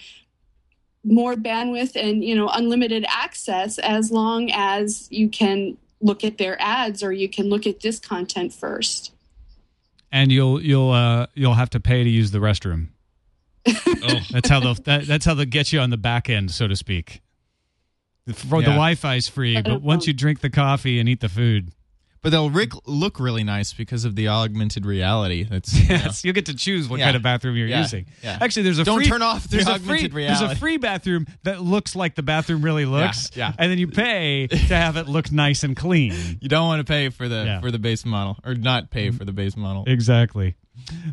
more 1.04 1.36
bandwidth 1.36 1.95
and, 1.95 2.23
you 2.23 2.34
know, 2.34 2.50
unlimited 2.50 3.06
access 3.08 3.78
as 3.78 4.12
long 4.12 4.50
as 4.52 5.08
you 5.12 5.30
can 5.30 5.78
look 6.02 6.23
at 6.23 6.39
their 6.39 6.60
ads 6.60 7.04
or 7.04 7.12
you 7.12 7.30
can 7.30 7.47
look 7.47 7.67
at 7.67 7.82
this 7.82 8.00
content 8.00 8.54
first. 8.54 9.13
And 10.12 10.32
you'll 10.32 10.60
you'll 10.63 10.89
uh, 10.89 11.28
you'll 11.36 11.54
have 11.54 11.69
to 11.71 11.80
pay 11.80 12.04
to 12.04 12.10
use 12.10 12.32
the 12.32 12.39
restroom. 12.39 12.88
Oh, 13.68 14.20
That's 14.32 14.50
how 14.50 14.60
they'll 14.60 14.74
that, 14.76 15.06
that's 15.08 15.26
how 15.26 15.34
they'll 15.34 15.46
get 15.46 15.72
you 15.74 15.80
on 15.80 15.90
the 15.90 15.98
back 15.98 16.30
end, 16.30 16.52
so 16.52 16.68
to 16.68 16.76
speak. 16.76 17.22
The, 18.26 18.34
the 18.34 18.62
Wi-Fi 18.62 19.16
is 19.16 19.28
free, 19.30 19.62
but 19.62 19.82
once 19.82 20.06
you 20.06 20.14
drink 20.14 20.42
the 20.42 20.50
coffee 20.50 21.00
and 21.00 21.08
eat 21.08 21.22
the 21.22 21.30
food, 21.30 21.72
But 22.22 22.32
they'll 22.32 22.50
ric- 22.50 22.74
look 22.86 23.22
really 23.22 23.46
nice 23.46 23.72
because 23.74 24.04
of 24.04 24.16
the 24.16 24.28
augmented 24.28 24.86
reality. 24.86 25.44
That's 25.46 25.74
you 25.74 25.88
know. 25.88 25.96
yes, 25.96 26.26
you'll 26.26 26.34
get 26.34 26.48
to 26.48 26.54
choose 26.56 26.90
what 26.90 27.00
Yeah. 27.00 27.06
kind 27.06 27.16
of 27.16 27.22
bathroom 27.24 27.56
you're 27.56 27.68
Yeah. 27.70 27.82
using. 27.84 28.06
Yeah. 28.22 28.38
Actually, 28.42 28.64
there's 28.64 28.80
a 28.80 28.84
Don't 28.84 28.98
free, 28.98 29.08
turn 29.08 29.22
off 29.22 29.44
the 29.44 29.50
there's 29.50 29.68
a 29.70 29.74
augmented 29.76 30.12
free, 30.12 30.26
There's 30.28 30.42
a 30.42 30.56
free 30.56 30.76
bathroom 30.78 31.26
that 31.44 31.62
looks 31.62 31.96
like 31.96 32.16
the 32.16 32.24
bathroom 32.24 32.64
really 32.64 32.84
looks, 32.86 33.32
yeah. 33.34 33.54
and 33.58 33.72
then 33.72 33.78
you 33.78 33.88
pay 33.88 34.48
to 34.48 34.58
have 34.76 34.98
it 34.98 35.08
look 35.08 35.32
nice 35.32 35.64
and 35.64 35.74
clean. 35.78 36.14
You 36.42 36.50
don't 36.50 36.68
want 36.68 36.86
to 36.86 36.92
pay 36.92 37.08
for 37.10 37.30
the 37.30 37.44
Yeah. 37.46 37.62
for 37.62 37.72
the 37.72 37.80
base 37.80 38.04
model 38.06 38.38
or 38.44 38.56
not 38.56 38.90
pay 38.92 39.10
for 39.12 39.24
the 39.24 39.32
base 39.34 39.56
model. 39.56 39.86
Exactly. 39.88 40.56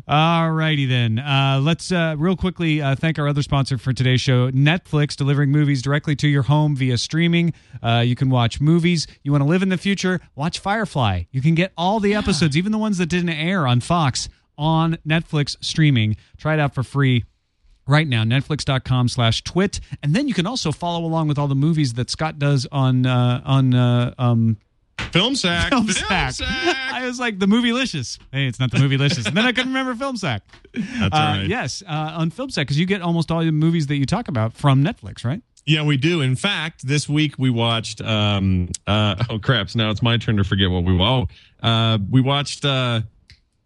All 0.07 0.51
righty 0.51 0.85
then. 0.85 1.19
Uh, 1.19 1.59
let's 1.61 1.91
uh, 1.91 2.15
real 2.17 2.35
quickly 2.35 2.81
uh, 2.81 2.95
thank 2.95 3.19
our 3.19 3.27
other 3.27 3.41
sponsor 3.41 3.77
for 3.77 3.93
today's 3.93 4.21
show, 4.21 4.51
Netflix, 4.51 5.15
delivering 5.15 5.51
movies 5.51 5.81
directly 5.81 6.15
to 6.17 6.27
your 6.27 6.43
home 6.43 6.75
via 6.75 6.97
streaming. 6.97 7.53
Uh, 7.81 8.03
you 8.05 8.15
can 8.15 8.29
watch 8.29 8.61
movies. 8.61 9.07
You 9.23 9.31
want 9.31 9.43
to 9.43 9.47
live 9.47 9.61
in 9.61 9.69
the 9.69 9.77
future? 9.77 10.19
Watch 10.35 10.59
Firefly. 10.59 11.23
You 11.31 11.41
can 11.41 11.55
get 11.55 11.71
all 11.77 11.99
the 11.99 12.13
episodes, 12.13 12.55
even 12.57 12.71
the 12.71 12.77
ones 12.77 12.97
that 12.97 13.07
didn't 13.07 13.29
air 13.29 13.67
on 13.67 13.79
Fox, 13.81 14.29
on 14.57 14.97
Netflix 15.07 15.57
streaming. 15.61 16.17
Try 16.37 16.53
it 16.53 16.59
out 16.59 16.73
for 16.73 16.83
free 16.83 17.25
right 17.87 18.07
now 18.07 18.23
netflix.com 18.23 19.07
slash 19.07 19.43
twit 19.43 19.79
and 20.01 20.15
then 20.15 20.27
you 20.27 20.33
can 20.33 20.47
also 20.47 20.71
follow 20.71 21.05
along 21.05 21.27
with 21.27 21.37
all 21.37 21.47
the 21.47 21.53
movies 21.53 21.93
that 21.93 22.09
scott 22.09 22.39
does 22.39 22.65
on 22.71 23.05
uh 23.05 23.41
on 23.45 23.75
uh 23.75 24.11
um 24.17 24.57
film 25.15 25.35
sack. 25.35 25.69
film 25.69 25.87
sack 25.87 26.35
i 26.91 27.05
was 27.05 27.19
like 27.19 27.39
the 27.39 27.47
movie 27.47 27.71
licious 27.71 28.19
hey 28.31 28.47
it's 28.47 28.59
not 28.59 28.69
the 28.71 28.79
movie 28.79 28.97
licious 28.97 29.25
and 29.25 29.35
then 29.37 29.45
i 29.45 29.51
couldn't 29.51 29.71
remember 29.73 29.95
film 29.95 30.17
sack 30.17 30.41
That's 30.73 31.15
uh, 31.15 31.37
right. 31.39 31.45
yes 31.47 31.81
uh, 31.87 32.13
on 32.17 32.29
film 32.31 32.49
sack 32.49 32.67
because 32.67 32.79
you 32.79 32.85
get 32.85 33.01
almost 33.01 33.31
all 33.31 33.39
the 33.39 33.51
movies 33.51 33.87
that 33.87 33.95
you 33.95 34.05
talk 34.05 34.27
about 34.27 34.53
from 34.53 34.83
netflix 34.83 35.23
right 35.23 35.41
Yeah, 35.67 35.81
we 35.83 35.97
do. 35.97 36.21
In 36.21 36.35
fact, 36.35 36.85
this 36.85 37.09
week 37.09 37.33
we 37.39 37.49
watched. 37.49 37.99
Um, 37.99 38.69
uh, 38.85 39.15
oh 39.31 39.39
crap! 39.39 39.67
So 39.71 39.79
now 39.79 39.89
it's 39.89 40.03
my 40.03 40.15
turn 40.17 40.37
to 40.37 40.43
forget 40.43 40.69
what 40.69 40.83
we. 40.83 40.93
Oh, 41.01 41.27
uh, 41.63 41.97
we 42.11 42.21
watched. 42.21 42.63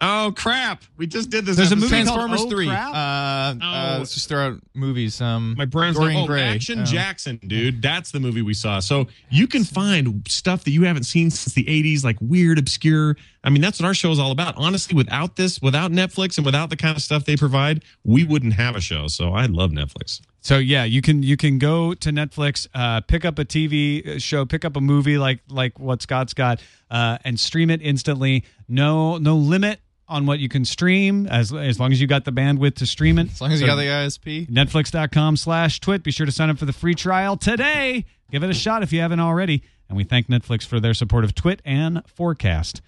Uh, 0.01 0.27
oh 0.27 0.31
crap! 0.31 0.83
We 0.97 1.07
just 1.07 1.29
did 1.29 1.45
this. 1.45 1.57
There's 1.57 1.71
a 1.71 1.75
episode. 1.75 1.91
movie 1.91 2.05
called 2.05 2.19
Transformers 2.29 2.41
Oh, 2.41 2.49
three. 2.49 2.67
Crap? 2.67 2.93
Uh, 2.93 2.95
uh, 2.97 3.55
Oh. 3.61 3.97
let's 3.99 4.13
just 4.13 4.29
throw 4.29 4.47
out 4.47 4.59
movies. 4.73 5.19
Um, 5.19 5.55
My 5.57 5.65
brain's 5.65 5.97
Dorian 5.97 6.15
like, 6.21 6.23
oh, 6.23 6.27
Gray. 6.27 6.41
Action 6.43 6.79
Oh. 6.81 6.85
Jackson, 6.85 7.37
dude. 7.45 7.81
That's 7.81 8.11
the 8.11 8.19
movie 8.21 8.41
we 8.41 8.53
saw. 8.53 8.79
So 8.79 9.07
you 9.29 9.45
can 9.45 9.65
find 9.65 10.25
stuff 10.29 10.63
that 10.63 10.71
you 10.71 10.83
haven't 10.83 11.03
seen 11.03 11.29
since 11.31 11.53
the 11.53 11.65
80s, 11.65 12.03
like 12.05 12.15
weird, 12.21 12.57
obscure. 12.59 13.17
I 13.43 13.49
mean, 13.49 13.61
that's 13.61 13.79
what 13.79 13.85
our 13.87 13.93
show 13.93 14.11
is 14.11 14.19
all 14.19 14.31
about. 14.31 14.53
Honestly, 14.57 14.95
without 14.95 15.35
this, 15.35 15.61
without 15.61 15.91
Netflix 15.91 16.37
and 16.37 16.45
without 16.45 16.69
the 16.69 16.77
kind 16.77 16.95
of 16.95 17.03
stuff 17.03 17.25
they 17.25 17.35
provide, 17.35 17.83
we 18.05 18.23
wouldn't 18.23 18.53
have 18.53 18.75
a 18.77 18.81
show. 18.81 19.07
So 19.07 19.33
I 19.33 19.47
love 19.47 19.71
Netflix. 19.71 20.21
so 20.41 20.57
yeah 20.57 20.85
you 20.85 21.01
can 21.01 21.21
you 21.21 21.35
can 21.35 21.59
go 21.59 21.93
to 21.93 22.11
netflix 22.11 22.65
uh, 22.73 23.01
pick 23.01 23.25
up 23.25 23.37
a 23.39 23.43
tv 23.43 24.21
show 24.21 24.45
pick 24.45 24.63
up 24.63 24.77
a 24.77 24.81
movie 24.81 25.17
like 25.17 25.41
like 25.49 25.77
what 25.77 26.01
scott's 26.01 26.33
got 26.33 26.61
uh, 26.89 27.17
and 27.25 27.37
stream 27.37 27.69
it 27.69 27.81
instantly 27.81 28.45
no 28.69 29.17
no 29.17 29.35
limit 29.35 29.81
on 30.09 30.25
what 30.25 30.39
you 30.39 30.49
can 30.49 30.65
stream 30.65 31.27
as 31.27 31.53
as 31.53 31.79
long 31.79 31.91
as 31.91 32.01
you 32.01 32.07
got 32.07 32.25
the 32.25 32.31
bandwidth 32.31 32.75
to 32.75 32.85
stream 32.85 33.19
it. 33.19 33.31
As 33.31 33.39
long 33.41 33.51
as 33.51 33.61
you 33.61 33.67
got 33.67 33.75
the 33.75 33.83
ISP. 33.83 34.49
netflix.com 34.49 35.37
slash 35.37 35.79
twit. 35.79 36.03
Be 36.03 36.11
sure 36.11 36.25
to 36.25 36.31
sign 36.31 36.49
up 36.49 36.57
for 36.57 36.65
the 36.65 36.73
free 36.73 36.95
trial 36.95 37.37
today. 37.37 38.05
Give 38.31 38.43
it 38.43 38.49
a 38.49 38.53
shot 38.53 38.83
if 38.83 38.91
you 38.91 38.99
haven't 38.99 39.19
already. 39.19 39.63
And 39.87 39.97
we 39.97 40.03
thank 40.03 40.27
netflix 40.27 40.65
for 40.65 40.79
their 40.79 40.93
support 40.93 41.23
of 41.23 41.33
twit 41.33 41.61
and 41.63 42.03
FourCast. 42.17 42.81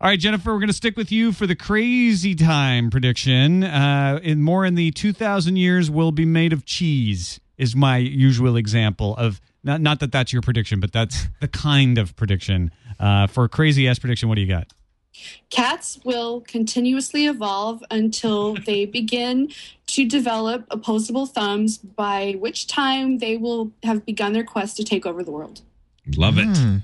All 0.00 0.08
right 0.08 0.18
jennifer 0.18 0.52
we're 0.52 0.58
going 0.58 0.68
to 0.68 0.74
stick 0.74 0.96
with 0.96 1.10
you 1.10 1.32
for 1.32 1.46
the 1.46 1.56
crazy 1.56 2.34
time 2.34 2.90
prediction. 2.90 3.64
Uh, 3.64 4.20
in 4.22 4.42
more 4.42 4.64
in 4.64 4.74
the 4.74 4.90
2000 4.92 5.56
years 5.56 5.90
will 5.90 6.12
be 6.12 6.24
made 6.24 6.52
of 6.52 6.64
cheese 6.64 7.40
is 7.58 7.74
my 7.74 7.96
usual 7.96 8.56
example 8.56 9.16
of 9.16 9.40
not, 9.64 9.80
not 9.80 10.00
that 10.00 10.12
that's 10.12 10.32
your 10.32 10.42
prediction 10.42 10.80
but 10.80 10.92
that's 10.92 11.28
the 11.40 11.48
kind 11.48 11.98
of 11.98 12.14
prediction 12.16 12.70
uh, 12.98 13.26
for 13.26 13.48
crazy 13.48 13.88
ass 13.88 13.98
prediction. 13.98 14.28
What 14.28 14.36
do 14.36 14.40
you 14.40 14.48
got 14.48 14.72
Cats 15.50 15.98
will 16.04 16.40
continuously 16.42 17.26
evolve 17.26 17.82
until 17.90 18.54
they 18.54 18.84
begin 19.00 19.50
to 19.88 20.04
develop 20.08 20.66
opposable 20.70 21.26
thumbs, 21.26 21.78
by 21.78 22.32
which 22.38 22.66
time 22.66 23.18
they 23.18 23.36
will 23.36 23.72
have 23.82 24.04
begun 24.04 24.32
their 24.32 24.44
quest 24.44 24.76
to 24.78 24.84
take 24.84 25.06
over 25.06 25.22
the 25.22 25.30
world. 25.30 25.60
Love 26.16 26.38
it. 26.38 26.56
Hmm. 26.56 26.76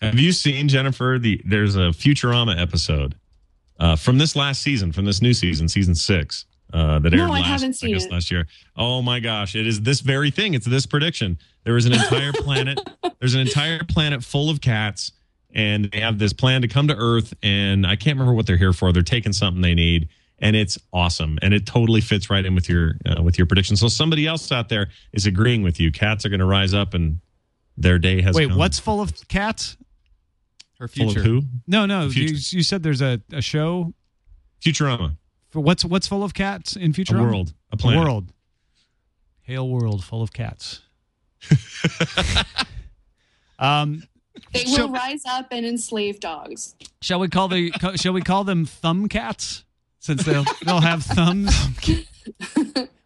Have 0.00 0.18
you 0.18 0.32
seen 0.32 0.68
Jennifer? 0.68 1.18
The 1.20 1.40
there's 1.44 1.76
a 1.76 1.90
Futurama 1.90 2.60
episode 2.60 3.14
uh, 3.78 3.96
from 3.96 4.18
this 4.18 4.34
last 4.34 4.62
season, 4.62 4.90
from 4.92 5.04
this 5.04 5.22
new 5.22 5.32
season, 5.32 5.68
season 5.68 5.94
six, 5.94 6.44
uh, 6.72 6.98
that 6.98 7.12
No, 7.12 7.22
aired 7.22 7.30
I 7.30 7.34
last, 7.34 7.46
haven't 7.46 7.74
seen 7.74 7.92
guess 7.94 8.06
it. 8.06 8.12
last 8.12 8.30
year. 8.30 8.46
Oh 8.76 9.00
my 9.02 9.20
gosh, 9.20 9.54
it 9.54 9.66
is 9.66 9.80
this 9.82 10.00
very 10.00 10.30
thing. 10.30 10.54
It's 10.54 10.66
this 10.66 10.86
prediction. 10.86 11.38
There 11.64 11.76
is 11.76 11.86
an 11.86 11.92
entire 11.92 12.32
planet. 12.34 12.80
There's 13.20 13.34
an 13.34 13.40
entire 13.40 13.84
planet 13.84 14.24
full 14.24 14.50
of 14.50 14.60
cats, 14.60 15.12
and 15.54 15.90
they 15.90 16.00
have 16.00 16.18
this 16.18 16.32
plan 16.32 16.62
to 16.62 16.68
come 16.68 16.88
to 16.88 16.96
Earth. 16.96 17.34
And 17.42 17.86
I 17.86 17.96
can't 17.96 18.16
remember 18.18 18.34
what 18.34 18.46
they're 18.46 18.56
here 18.56 18.72
for. 18.72 18.92
They're 18.92 19.02
taking 19.02 19.32
something 19.32 19.62
they 19.62 19.74
need, 19.74 20.08
and 20.38 20.56
it's 20.56 20.78
awesome. 20.92 21.38
And 21.42 21.52
it 21.54 21.66
totally 21.66 22.00
fits 22.00 22.30
right 22.30 22.44
in 22.44 22.54
with 22.54 22.68
your 22.68 22.94
uh, 23.06 23.22
with 23.22 23.38
your 23.38 23.46
prediction. 23.46 23.76
So 23.76 23.88
somebody 23.88 24.26
else 24.26 24.50
out 24.52 24.68
there 24.68 24.88
is 25.12 25.26
agreeing 25.26 25.62
with 25.62 25.78
you. 25.80 25.92
Cats 25.92 26.24
are 26.24 26.28
going 26.28 26.40
to 26.40 26.46
rise 26.46 26.74
up, 26.74 26.94
and 26.94 27.20
their 27.76 27.98
day 27.98 28.20
has 28.22 28.34
Wait, 28.36 28.48
come. 28.48 28.58
what's 28.58 28.78
full 28.78 29.00
of 29.00 29.12
cats? 29.28 29.76
Her 30.78 30.88
full 30.88 31.06
future. 31.06 31.20
of 31.20 31.24
who? 31.26 31.42
No, 31.66 31.86
no. 31.86 32.06
You, 32.06 32.34
you 32.34 32.62
said 32.62 32.82
there's 32.82 33.02
a, 33.02 33.20
a 33.32 33.40
show. 33.40 33.94
Futurama. 34.60 35.16
For 35.50 35.60
what's 35.60 35.84
what's 35.84 36.06
full 36.08 36.24
of 36.24 36.34
cats 36.34 36.76
in 36.76 36.92
future? 36.92 37.16
A 37.16 37.22
world. 37.22 37.52
A 37.70 37.74
A 37.74 37.76
planet. 37.76 38.02
world. 38.04 38.32
Hail 39.42 39.68
world 39.68 40.02
full 40.04 40.22
of 40.22 40.32
cats. 40.32 40.80
um, 43.58 44.02
They 44.52 44.64
So- 44.64 44.86
will 44.86 44.92
rise 44.92 45.22
up 45.26 45.48
and 45.50 45.64
enslave 45.66 46.20
dogs. 46.20 46.74
shall 47.00 47.20
we 47.20 47.28
call 47.28 47.48
the 47.48 47.70
co- 47.72 47.96
shall 47.96 48.12
we 48.12 48.22
call 48.22 48.44
them 48.44 48.64
thumb 48.66 49.08
cats 49.08 49.64
since 49.98 50.24
they'll 50.24 50.44
they'll 50.64 50.80
have 50.80 51.02
thumbs? 51.04 51.54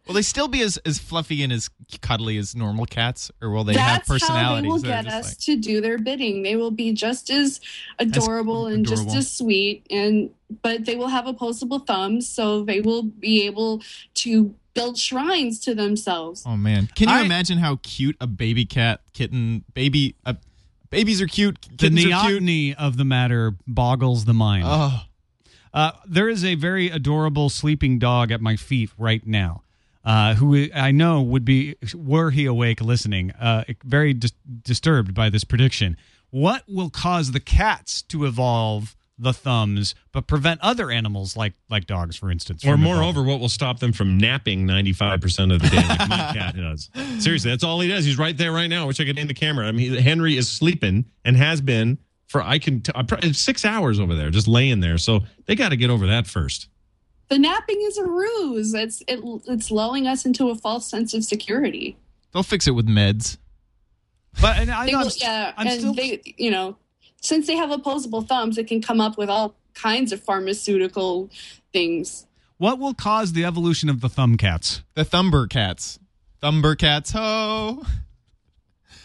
Will 0.07 0.13
they 0.13 0.21
still 0.21 0.47
be 0.47 0.61
as, 0.61 0.77
as 0.85 0.99
fluffy 0.99 1.43
and 1.43 1.51
as 1.51 1.69
cuddly 2.01 2.37
as 2.37 2.55
normal 2.55 2.85
cats, 2.85 3.29
or 3.41 3.49
will 3.49 3.65
they 3.65 3.73
have 3.73 4.05
That's 4.07 4.25
how 4.25 4.55
they 4.61 4.65
will 4.65 4.79
get 4.79 5.05
us 5.05 5.31
like- 5.31 5.37
to 5.39 5.57
do 5.57 5.81
their 5.81 5.97
bidding. 5.97 6.43
They 6.43 6.55
will 6.55 6.71
be 6.71 6.93
just 6.93 7.29
as 7.29 7.59
adorable 7.99 8.67
and 8.67 8.85
adorable. 8.87 9.03
just 9.11 9.17
as 9.17 9.29
sweet, 9.29 9.85
and 9.89 10.29
but 10.61 10.85
they 10.85 10.95
will 10.95 11.09
have 11.09 11.27
opposable 11.27 11.79
thumbs, 11.79 12.29
so 12.29 12.63
they 12.63 12.79
will 12.79 13.03
be 13.03 13.45
able 13.45 13.81
to 14.13 14.55
build 14.73 14.97
shrines 14.97 15.59
to 15.61 15.75
themselves. 15.75 16.43
Oh 16.45 16.55
man, 16.55 16.87
can 16.95 17.09
you 17.09 17.15
I- 17.15 17.23
imagine 17.23 17.57
how 17.57 17.79
cute 17.83 18.15
a 18.21 18.27
baby 18.27 18.63
cat, 18.65 19.01
kitten, 19.11 19.65
baby, 19.73 20.15
uh, 20.25 20.35
babies 20.89 21.21
are 21.21 21.27
cute. 21.27 21.61
the 21.77 21.89
cute. 21.89 22.11
neoteny 22.11 22.75
of 22.75 22.97
the 22.97 23.05
matter 23.05 23.55
boggles 23.67 24.25
the 24.25 24.33
mind. 24.33 24.63
Oh, 24.67 25.03
Uh, 25.73 25.91
there 26.07 26.29
is 26.29 26.43
a 26.43 26.55
very 26.55 26.89
adorable 26.89 27.49
sleeping 27.49 27.99
dog 27.99 28.31
at 28.31 28.41
my 28.41 28.55
feet 28.55 28.89
right 28.97 29.25
now, 29.27 29.61
uh, 30.03 30.33
who 30.35 30.67
I 30.73 30.91
know 30.91 31.21
would 31.21 31.45
be, 31.45 31.75
were 31.93 32.31
he 32.31 32.45
awake 32.45 32.81
listening, 32.81 33.31
uh, 33.31 33.63
very 33.83 34.13
dis- 34.13 34.31
disturbed 34.63 35.13
by 35.13 35.29
this 35.29 35.43
prediction. 35.43 35.97
What 36.31 36.63
will 36.67 36.89
cause 36.89 37.31
the 37.31 37.39
cats 37.39 38.01
to 38.03 38.25
evolve 38.25 38.95
the 39.19 39.33
thumbs, 39.33 39.95
but 40.11 40.27
prevent 40.27 40.61
other 40.61 40.91
animals 40.91 41.35
like 41.35 41.53
like 41.69 41.85
dogs, 41.87 42.15
for 42.15 42.29
instance? 42.31 42.63
Or 42.63 42.73
from 42.73 42.81
moreover, 42.81 43.23
what 43.23 43.39
will 43.39 43.49
stop 43.49 43.79
them 43.79 43.91
from 43.93 44.17
napping 44.17 44.67
95% 44.67 45.53
of 45.53 45.61
the 45.61 45.67
day 45.69 45.77
like 45.87 46.07
my 46.09 46.31
cat 46.33 46.55
does? 46.55 46.89
Seriously, 47.23 47.49
that's 47.51 47.63
all 47.63 47.79
he 47.79 47.87
does. 47.89 48.05
He's 48.05 48.17
right 48.17 48.37
there 48.37 48.51
right 48.51 48.67
now. 48.67 48.83
I 48.83 48.85
wish 48.85 48.99
I 48.99 49.05
could 49.05 49.15
name 49.15 49.27
the 49.27 49.33
camera. 49.33 49.67
I 49.67 49.71
mean, 49.71 49.93
Henry 49.95 50.37
is 50.37 50.47
sleeping 50.49 51.05
and 51.25 51.35
has 51.35 51.61
been 51.61 51.97
for, 52.27 52.41
I 52.43 52.59
can, 52.59 52.81
t- 52.81 52.91
I 52.93 53.03
pro- 53.03 53.21
six 53.31 53.63
hours 53.65 53.99
over 53.99 54.13
there, 54.13 54.29
just 54.29 54.47
laying 54.47 54.81
there. 54.81 54.97
So 54.97 55.21
they 55.45 55.55
got 55.55 55.69
to 55.69 55.77
get 55.77 55.89
over 55.89 56.05
that 56.07 56.27
first. 56.27 56.67
The 57.29 57.39
napping 57.39 57.81
is 57.81 57.97
a 57.97 58.05
ruse. 58.05 58.73
It's 58.73 59.01
it, 59.07 59.19
it's 59.47 59.71
lulling 59.71 60.07
us 60.07 60.25
into 60.25 60.49
a 60.49 60.55
false 60.55 60.87
sense 60.89 61.13
of 61.13 61.25
security. 61.25 61.97
they'll 62.33 62.43
fix 62.43 62.67
it 62.67 62.71
with 62.71 62.87
meds. 62.87 63.37
but 64.41 64.57
and 64.59 64.69
I 64.71 64.85
They 64.85 64.91
know 64.91 64.99
I'm, 64.99 65.05
will, 65.05 65.11
yeah, 65.17 65.53
I'm 65.57 65.67
and 65.67 65.79
still 65.79 65.93
they, 65.93 66.21
you 66.37 66.51
know, 66.51 66.77
since 67.21 67.47
they 67.47 67.55
have 67.55 67.71
opposable 67.71 68.21
thumbs, 68.21 68.57
it 68.57 68.67
can 68.67 68.81
come 68.81 69.01
up 69.01 69.17
with 69.17 69.29
all 69.29 69.55
kinds 69.73 70.11
of 70.11 70.21
pharmaceutical 70.23 71.29
things. 71.73 72.25
what 72.57 72.79
will 72.79 72.93
cause 72.93 73.33
the 73.33 73.45
evolution 73.45 73.89
of 73.89 74.01
the 74.01 74.09
thumb 74.09 74.37
cats? 74.37 74.81
The 74.95 75.03
Thumber 75.05 75.47
cats, 75.47 75.99
Thumber 76.41 76.75
cats, 76.75 77.11
ho! 77.11 77.83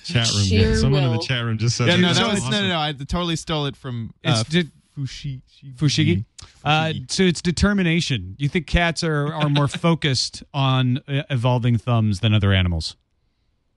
Chat 0.04 0.30
room. 0.32 0.44
Sheer 0.44 0.76
Someone 0.76 1.04
in 1.04 1.12
the 1.12 1.18
chat 1.18 1.44
room 1.44 1.58
just 1.58 1.76
said 1.76 1.86
Yeah, 1.88 1.96
no, 1.96 2.12
that 2.12 2.26
was 2.28 2.40
awesome. 2.40 2.50
no, 2.52 2.60
no, 2.62 2.68
no. 2.68 2.78
I 2.80 2.92
totally 2.92 3.36
stole 3.36 3.66
it 3.66 3.76
from 3.76 4.12
uh, 4.24 4.42
It's 4.44 4.48
de- 4.50 4.70
Fushi, 4.98 5.40
Fushigi. 5.76 6.24
Uh, 6.64 6.86
Fushigi. 6.88 7.10
so 7.10 7.22
it's 7.22 7.40
determination. 7.40 8.34
You 8.38 8.48
think 8.48 8.66
cats 8.66 9.04
are, 9.04 9.32
are 9.32 9.48
more 9.48 9.68
focused 9.88 10.42
on 10.52 10.98
uh, 11.08 11.22
evolving 11.30 11.78
thumbs 11.78 12.20
than 12.20 12.34
other 12.34 12.52
animals? 12.52 12.96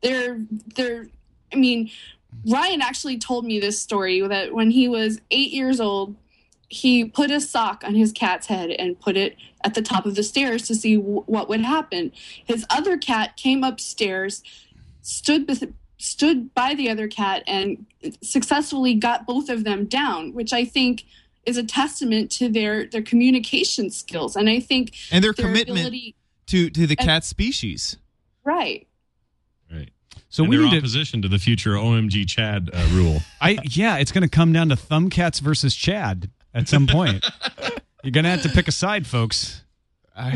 they're 0.02 0.40
they're 0.76 1.08
i 1.52 1.56
mean 1.56 1.90
ryan 2.48 2.82
actually 2.82 3.18
told 3.18 3.46
me 3.46 3.60
this 3.60 3.80
story 3.80 4.22
that 4.22 4.54
when 4.54 4.72
he 4.72 4.88
was 4.88 5.20
eight 5.32 5.52
years 5.52 5.80
old 5.80 6.16
he 6.68 7.06
put 7.06 7.30
a 7.30 7.40
sock 7.40 7.84
on 7.86 7.94
his 7.94 8.12
cat's 8.12 8.48
head 8.48 8.72
and 8.72 9.00
put 9.00 9.16
it 9.16 9.38
at 9.64 9.76
the 9.76 9.82
top 9.82 10.06
of 10.06 10.16
the 10.16 10.24
stairs 10.24 10.64
to 10.64 10.76
see 10.76 10.96
w- 10.96 11.24
what 11.26 11.48
would 11.48 11.62
happen 11.62 12.12
his 12.46 12.66
other 12.70 12.98
cat 12.98 13.38
came 13.38 13.64
upstairs 13.64 14.44
stood 15.02 15.74
stood 15.98 16.54
by 16.54 16.74
the 16.74 16.90
other 16.90 17.08
cat 17.08 17.44
and 17.48 17.86
successfully 18.22 18.94
got 18.94 19.26
both 19.26 19.50
of 19.50 19.64
them 19.64 19.86
down 19.86 20.34
which 20.34 20.54
i 20.54 20.66
think 20.66 21.04
is 21.46 21.58
a 21.58 21.64
testament 21.64 22.32
to 22.32 22.50
their 22.50 22.86
their 22.88 23.02
communication 23.02 23.90
skills 23.90 24.36
and 24.36 24.50
i 24.50 24.60
think 24.60 24.94
and 25.12 25.24
their 25.24 25.34
their 25.34 25.46
commitment 25.46 26.16
to 26.48 26.70
to 26.70 26.88
the 26.88 26.96
cat 26.96 27.24
species. 27.24 27.98
Right. 28.44 28.88
So 30.30 30.44
and 30.44 30.50
we 30.50 30.58
their 30.58 30.66
need 30.66 30.72
to. 30.72 30.78
opposition 30.78 31.22
to 31.22 31.28
the 31.28 31.40
future 31.40 31.72
OMG 31.72 32.28
Chad 32.28 32.70
uh, 32.74 32.88
rule. 32.92 33.22
I 33.40 33.58
yeah, 33.64 33.98
it's 33.98 34.12
going 34.12 34.24
to 34.24 34.30
come 34.30 34.52
down 34.54 34.70
to 34.70 34.76
Thumbcats 34.76 35.40
versus 35.40 35.76
Chad 35.76 36.30
at 36.54 36.68
some 36.68 36.88
point. 36.88 37.26
You're 38.04 38.12
going 38.12 38.26
to 38.26 38.30
have 38.30 38.42
to 38.44 38.50
pick 38.50 38.68
a 38.68 38.72
side, 38.72 39.08
folks. 39.08 39.62
I 40.16 40.32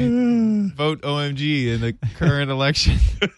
vote 0.75 1.01
OMG 1.01 1.67
in 1.67 1.81
the 1.81 1.93
current 2.15 2.51
election. 2.51 2.97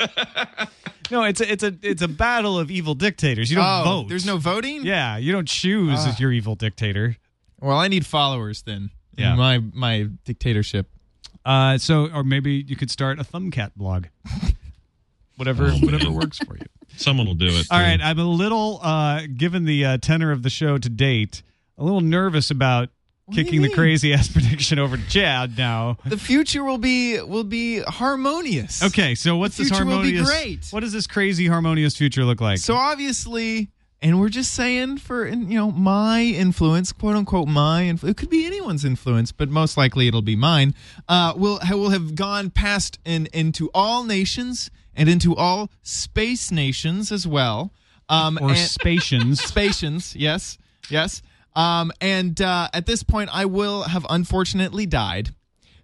No, 1.12 1.24
it's 1.26 1.42
a, 1.42 1.52
it's 1.52 1.62
a 1.64 1.76
it's 1.82 2.02
a 2.02 2.08
battle 2.08 2.58
of 2.58 2.72
evil 2.72 2.94
dictators. 2.94 3.50
You 3.50 3.58
don't 3.58 3.66
oh, 3.66 3.84
vote. 3.84 4.08
there's 4.08 4.26
no 4.26 4.38
voting. 4.38 4.86
Yeah, 4.86 5.18
you 5.18 5.34
don't 5.34 5.48
choose 5.48 6.18
your 6.22 6.32
evil 6.32 6.56
dictator. 6.56 7.18
Well, 7.60 7.78
I 7.78 7.90
need 7.90 8.06
followers 8.06 8.62
then. 8.62 8.92
in 9.18 9.24
Yeah. 9.26 9.36
my 9.36 9.58
my 9.74 10.08
dictatorship. 10.24 10.88
Uh, 11.46 11.78
so 11.78 12.10
or 12.14 12.24
maybe 12.24 12.64
you 12.66 12.78
could 12.78 12.90
start 12.90 13.20
a 13.20 13.24
Thumbcat 13.26 13.72
blog. 13.76 14.06
whatever 15.42 15.72
whatever 15.72 16.12
works 16.12 16.38
for 16.38 16.56
you. 16.56 16.66
Someone 16.98 17.26
will 17.26 17.34
do 17.34 17.48
it. 17.48 17.66
All 17.72 17.80
too. 17.80 17.84
right, 17.84 18.00
I'm 18.00 18.20
a 18.20 18.24
little, 18.24 18.80
uh, 18.84 19.22
given 19.36 19.66
the 19.66 19.84
uh, 19.86 19.98
tenor 19.98 20.32
of 20.32 20.44
the 20.44 20.52
show 20.52 20.78
to 20.78 20.90
date, 20.90 21.42
a 21.80 21.84
little 21.84 22.02
nervous 22.02 22.52
about 22.52 22.90
do 23.30 23.38
you 23.38 23.44
kicking 23.44 23.62
the 23.62 23.70
mean? 23.70 23.76
crazy 23.76 24.14
ass 24.14 24.28
prediction 24.32 24.78
over 24.78 24.98
to 24.98 25.10
Chad 25.10 25.58
now. 25.58 25.98
The 26.06 26.18
future 26.18 26.64
will 26.64 26.78
be 26.78 27.20
will 27.22 27.44
be 27.44 27.80
harmonious. 27.82 28.84
Okay, 28.84 29.16
so 29.16 29.38
what's 29.38 29.58
The 29.58 29.64
this 29.64 29.70
future 29.72 29.86
will 29.86 30.04
be 30.04 30.16
harmonious? 30.18 30.30
great. 30.30 30.68
What 30.70 30.82
does 30.82 30.94
this 30.94 31.08
crazy 31.08 31.48
harmonious 31.48 31.98
future 31.98 32.24
look 32.24 32.40
like? 32.40 32.60
So 32.60 32.76
obviously, 32.76 33.70
and 34.02 34.20
we're 34.20 34.30
just 34.30 34.54
saying 34.54 34.98
for 34.98 35.28
you 35.28 35.36
know 35.58 35.72
my 35.72 36.22
influence, 36.22 36.92
quote 36.92 37.16
unquote, 37.16 37.48
my 37.48 37.86
influence. 37.86 38.16
it 38.16 38.20
could 38.20 38.30
be 38.30 38.46
anyone's 38.46 38.86
influence, 38.86 39.32
but 39.32 39.50
most 39.50 39.76
likely 39.76 40.08
it'll 40.08 40.22
be 40.22 40.36
mine. 40.36 40.76
Uh, 41.08 41.34
will 41.36 41.60
will 41.72 41.90
have 41.90 42.14
gone 42.16 42.52
past 42.52 43.00
and 43.06 43.26
into 43.28 43.72
all 43.74 44.04
nations 44.04 44.70
and 44.96 45.08
into 45.10 45.36
all 45.36 45.70
space 45.82 46.52
nations 46.52 47.12
as 47.12 47.26
well. 47.28 47.74
Um, 48.10 48.38
or 48.42 48.50
and- 48.50 48.58
Spacians. 48.58 49.40
Spacians, 49.52 50.14
yes, 50.18 50.58
yes. 50.90 51.22
Um, 51.56 51.92
and 52.02 52.40
uh, 52.42 52.70
at 52.74 52.86
this 52.86 53.04
point, 53.04 53.30
I 53.34 53.46
will 53.46 53.84
have 53.84 54.06
unfortunately 54.10 54.86
died. 54.86 55.30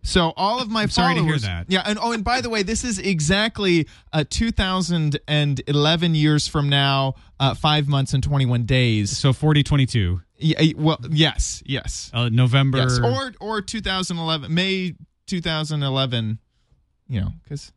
So 0.03 0.31
all 0.37 0.61
of 0.61 0.69
my 0.69 0.83
I'm 0.83 0.89
sorry 0.89 1.15
to 1.15 1.23
hear 1.23 1.37
that. 1.39 1.65
yeah, 1.67 1.83
and 1.85 1.99
oh, 2.01 2.13
and 2.13 2.23
by 2.23 2.39
the 2.39 2.49
way, 2.49 2.63
this 2.63 2.85
is 2.85 2.97
exactly 2.97 3.87
uh, 4.13 4.23
2011 4.29 6.15
years 6.15 6.47
from 6.47 6.69
now, 6.69 7.15
uh, 7.39 7.53
five 7.53 7.87
months 7.89 8.13
and 8.13 8.23
21 8.23 8.63
days. 8.63 9.15
so 9.17 9.33
4022, 9.33 10.21
Yeah, 10.37 10.61
well, 10.77 10.97
yes, 11.09 11.61
yes, 11.65 12.09
uh, 12.13 12.29
November. 12.29 12.77
yes, 12.77 12.99
or 12.99 13.33
or 13.41 13.61
2011, 13.61 14.53
May 14.53 14.95
2011. 15.25 16.39
You 17.09 17.21
know, 17.21 17.31
because 17.43 17.71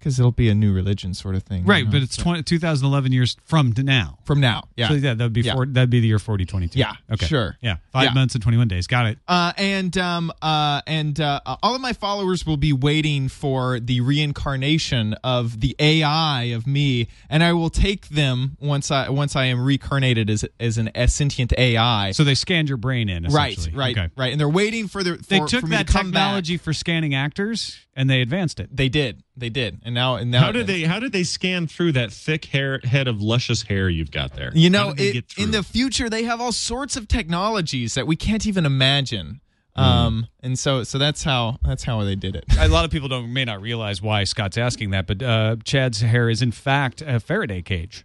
because 0.00 0.18
it'll 0.18 0.32
be 0.32 0.48
a 0.48 0.54
new 0.54 0.72
religion 0.72 1.12
sort 1.14 1.34
of 1.36 1.42
thing, 1.44 1.60
you 1.62 1.66
Right, 1.68 1.84
know? 1.84 1.92
but 1.92 2.02
it's 2.02 2.16
20, 2.16 2.42
2011 2.42 3.12
years 3.12 3.36
from 3.44 3.72
to 3.74 3.82
now. 3.82 4.18
from 4.24 4.40
now. 4.40 4.64
Yeah, 4.76 4.88
So 4.88 4.94
yeah, 4.94 5.14
that'd 5.14 5.32
be 5.32 5.42
Yeah. 5.42 5.54
four, 5.54 5.66
that'd 5.66 5.90
be 5.90 6.00
the 6.00 6.06
year 6.08 6.18
4022. 6.18 6.78
Yeah, 6.78 6.92
Okay. 7.12 7.26
sure. 7.26 7.56
Yeah. 7.60 7.76
Five 7.92 8.04
Yeah. 8.04 8.14
months 8.14 8.34
and 8.34 8.42
21 8.42 8.66
days. 8.68 8.86
Got 8.86 9.06
it. 9.06 9.18
Uh, 9.28 9.52
and 9.58 9.96
um, 9.98 10.32
uh, 10.42 10.80
and 10.86 11.20
uh, 11.20 11.40
all 11.62 11.74
of 11.74 11.80
my 11.80 11.92
followers 11.92 12.46
will 12.46 12.56
be 12.56 12.72
waiting 12.72 13.28
for 13.28 13.78
the 13.78 14.00
reincarnation 14.00 15.14
of 15.22 15.60
the 15.60 15.76
AI 15.78 16.44
of 16.44 16.66
me, 16.66 17.08
and 17.28 17.42
I 17.42 17.52
will 17.52 17.70
take 17.70 18.08
them 18.08 18.56
once 18.60 18.90
I 18.90 19.08
once 19.10 19.36
I 19.36 19.44
am 19.46 19.60
reincarnated 19.60 20.30
as 20.30 20.44
as 20.58 20.78
an 20.78 20.88
as 20.94 21.12
sentient 21.12 21.52
AI. 21.58 22.12
So 22.12 22.24
they 22.24 22.34
scanned 22.34 22.68
your 22.68 22.78
brain 22.78 23.08
in. 23.08 23.24
right, 23.24 23.52
essentially. 23.58 23.76
right, 23.76 23.98
Okay. 23.98 24.08
right, 24.16 24.32
and 24.32 24.40
they're 24.40 24.48
waiting 24.48 24.88
for 24.88 25.02
the. 25.02 25.16
For, 25.16 25.22
They 25.28 25.40
took 25.40 25.68
that 25.68 25.86
to 25.88 25.92
technology 25.92 26.56
Back. 26.56 26.64
for 26.64 26.72
scanning 26.72 27.14
actors 27.14 27.76
and 27.94 28.08
they 28.08 28.20
advanced 28.22 28.60
it. 28.60 28.74
They 28.74 28.88
did, 28.88 29.22
they 29.40 29.48
did, 29.48 29.80
and 29.84 29.94
now 29.94 30.16
and 30.16 30.30
now. 30.30 30.40
How 30.40 30.52
did 30.52 30.66
they? 30.66 30.82
How 30.82 31.00
did 31.00 31.12
they 31.12 31.24
scan 31.24 31.66
through 31.66 31.92
that 31.92 32.12
thick 32.12 32.44
hair 32.46 32.80
head 32.84 33.08
of 33.08 33.20
luscious 33.20 33.62
hair 33.62 33.88
you've 33.88 34.10
got 34.10 34.34
there? 34.34 34.52
You 34.54 34.70
know, 34.70 34.94
it, 34.96 35.24
in 35.36 35.50
the 35.50 35.62
future, 35.62 36.08
they 36.08 36.24
have 36.24 36.40
all 36.40 36.52
sorts 36.52 36.96
of 36.96 37.08
technologies 37.08 37.94
that 37.94 38.06
we 38.06 38.16
can't 38.16 38.46
even 38.46 38.66
imagine. 38.66 39.40
Hmm. 39.76 39.82
Um, 39.82 40.26
and 40.40 40.58
so, 40.58 40.82
so 40.82 40.98
that's 40.98 41.22
how 41.22 41.58
that's 41.64 41.84
how 41.84 42.02
they 42.04 42.16
did 42.16 42.36
it. 42.36 42.44
A 42.58 42.68
lot 42.68 42.84
of 42.84 42.90
people 42.90 43.08
don't 43.08 43.32
may 43.32 43.44
not 43.44 43.60
realize 43.60 44.02
why 44.02 44.24
Scott's 44.24 44.58
asking 44.58 44.90
that, 44.90 45.06
but 45.06 45.22
uh, 45.22 45.56
Chad's 45.64 46.00
hair 46.00 46.28
is 46.28 46.42
in 46.42 46.52
fact 46.52 47.02
a 47.02 47.20
Faraday 47.20 47.62
cage. 47.62 48.04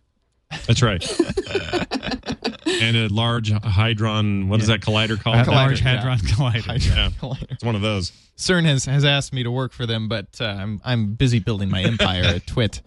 That's 0.67 0.81
right. 0.81 1.01
and 2.65 2.97
a 2.97 3.07
large 3.07 3.51
hydron. 3.51 4.47
What 4.47 4.61
is 4.61 4.67
that 4.67 4.81
collider 4.81 5.19
called? 5.19 5.47
A 5.47 5.51
large 5.51 5.81
Collider, 5.81 5.83
yeah. 5.83 6.01
hadron 6.01 6.17
collider. 6.19 6.95
Yeah, 6.95 7.37
it's 7.49 7.63
one 7.63 7.75
of 7.75 7.81
those. 7.81 8.11
CERN 8.37 8.65
has, 8.65 8.85
has 8.85 9.05
asked 9.05 9.33
me 9.33 9.43
to 9.43 9.51
work 9.51 9.71
for 9.71 9.85
them, 9.85 10.07
but 10.09 10.27
uh, 10.41 10.45
I'm 10.45 10.81
I'm 10.83 11.13
busy 11.13 11.39
building 11.39 11.69
my 11.69 11.83
empire 11.83 12.23
at 12.23 12.47
Twit. 12.47 12.81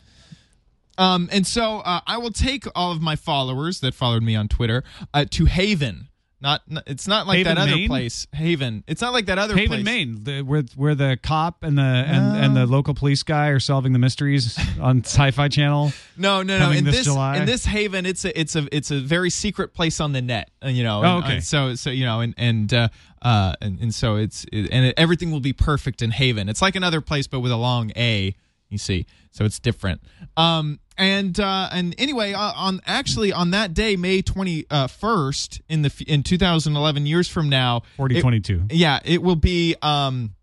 Um, 0.99 1.29
and 1.31 1.47
so 1.47 1.79
uh, 1.79 2.01
I 2.07 2.19
will 2.19 2.33
take 2.33 2.65
all 2.75 2.91
of 2.91 3.01
my 3.01 3.15
followers 3.15 3.81
that 3.81 3.95
followed 3.95 4.23
me 4.23 4.35
on 4.35 4.49
Twitter 4.49 4.83
uh, 5.15 5.25
to 5.31 5.45
Haven. 5.45 6.09
Not, 6.41 6.63
it's 6.87 7.09
not 7.09 7.27
like 7.27 7.39
Haven, 7.39 7.57
that 7.57 7.63
other 7.63 7.75
Maine? 7.75 7.89
place. 7.89 8.29
Haven. 8.33 8.85
It's 8.87 9.03
not 9.03 9.13
like 9.13 9.27
that 9.27 9.39
other 9.39 9.57
Haven, 9.57 9.83
place. 9.83 9.85
Maine, 9.85 10.23
the, 10.23 10.43
where 10.43 10.63
where 10.77 10.95
the 10.95 11.19
cop 11.21 11.65
and 11.65 11.77
the 11.77 11.83
and, 11.83 12.37
and 12.45 12.57
the 12.57 12.65
local 12.65 12.95
police 12.95 13.25
guy 13.25 13.49
are 13.49 13.59
solving 13.59 13.93
the 13.93 13.99
mysteries 13.99 14.57
on 14.81 14.99
Sci-Fi 15.05 15.49
Channel. 15.49 15.93
No, 16.17 16.43
no, 16.43 16.59
no. 16.61 16.71
In 16.71 16.85
this 16.85 16.99
this, 16.99 17.05
July? 17.07 17.39
in 17.39 17.47
this 17.47 17.65
Haven, 17.65 18.07
it's 18.07 18.25
a 18.25 18.39
it's 18.39 18.55
a 18.55 18.69
it's 18.71 18.93
a 18.93 19.01
very 19.01 19.31
secret 19.31 19.75
place 19.75 19.99
on 20.01 20.13
the 20.13 20.23
net. 20.23 20.51
uh, 20.65 20.69
You 20.69 20.85
know. 20.85 21.03
Oh, 21.05 21.17
and, 21.17 21.25
okay. 21.25 21.37
uh, 21.39 21.41
so 21.41 21.75
so 21.75 21.91
you 21.91 22.05
know 22.05 22.21
and 22.21 22.35
and 22.39 22.73
uh, 22.73 22.89
uh 23.21 23.55
and, 23.61 23.81
and 23.81 23.93
so 23.93 24.15
it's 24.15 24.45
it, 24.53 24.69
and 24.71 24.87
it, 24.87 24.95
everything 24.97 25.33
will 25.33 25.41
be 25.41 25.53
perfect 25.53 26.03
in 26.03 26.13
Haven. 26.13 26.49
It's 26.49 26.63
like 26.63 26.77
another 26.77 27.01
place, 27.01 27.27
but 27.27 27.41
with 27.41 27.51
a 27.51 27.57
long 27.57 27.91
A. 27.97 28.37
You 28.71 28.79
see, 28.79 29.07
so 29.31 29.45
it's 29.45 29.59
different. 29.59 30.01
Um 30.37 30.79
and 30.99 31.39
uh 31.41 31.69
and 31.73 31.95
anyway, 31.99 32.33
uh, 32.35 32.53
on 32.55 32.81
actually 32.87 33.33
on 33.33 33.53
that 33.53 33.73
day, 33.73 33.97
May 33.97 34.21
twenty 34.23 34.67
first 34.89 35.61
in 35.69 35.83
the 35.83 35.87
f- 35.87 36.03
in 36.03 36.23
two 36.23 36.37
thousand 36.39 36.77
eleven 36.77 37.07
years 37.07 37.29
from 37.29 37.49
now, 37.49 37.83
Forty 37.97 38.19
it- 38.19 38.21
twenty 38.21 38.41
two. 38.41 38.65
yeah, 38.71 38.99
it 39.05 39.23
will 39.23 39.37
be 39.37 39.75
um, 39.81 40.35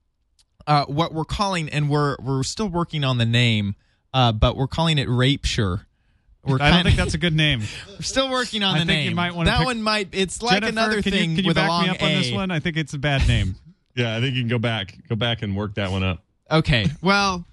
uh, 0.66 0.86
what 0.86 1.14
we're 1.14 1.26
calling, 1.26 1.70
and 1.70 1.90
we're 1.90 2.16
we're 2.20 2.42
still 2.44 2.70
working 2.70 3.04
on 3.04 3.18
the 3.20 3.26
name, 3.26 3.76
uh, 4.14 4.32
but 4.32 4.56
we're 4.58 4.68
calling 4.68 4.98
it 4.98 5.08
Rapeshire. 5.10 5.86
We're 6.44 6.58
I 6.62 6.72
don't 6.72 6.84
think 6.84 6.96
that's 6.96 7.14
a 7.16 7.18
good 7.20 7.36
name. 7.36 7.62
we're 7.90 8.02
still 8.02 8.30
working 8.32 8.64
on 8.64 8.76
I 8.76 8.80
the 8.80 8.86
think 8.86 9.00
name. 9.02 9.10
you 9.10 9.16
might 9.16 9.36
wanna 9.36 9.50
that 9.52 9.58
pick- 9.60 9.66
one 9.68 9.82
might. 9.84 10.10
It's 10.14 10.42
like 10.42 10.62
Jennifer, 10.62 10.70
another 10.72 11.02
can 11.04 11.12
thing 11.12 11.30
you, 11.32 11.36
can 11.38 11.46
you 11.46 11.50
with 11.50 11.56
back 11.58 11.68
a 11.68 11.72
long 11.72 11.84
me 11.84 11.90
up 11.90 12.02
on 12.02 12.10
this 12.14 12.32
one? 12.32 12.50
I 12.50 12.60
think 12.60 12.78
it's 12.78 12.94
a 12.94 13.00
bad 13.00 13.28
name. 13.28 13.56
Yeah, 13.98 14.14
I 14.18 14.20
think 14.20 14.36
you 14.36 14.42
can 14.42 14.50
go 14.50 14.58
back, 14.60 14.94
go 15.08 15.16
back 15.16 15.42
and 15.42 15.56
work 15.56 15.76
that 15.76 15.90
one 15.90 16.04
up. 16.04 16.22
Okay, 16.52 16.88
well. 17.02 17.46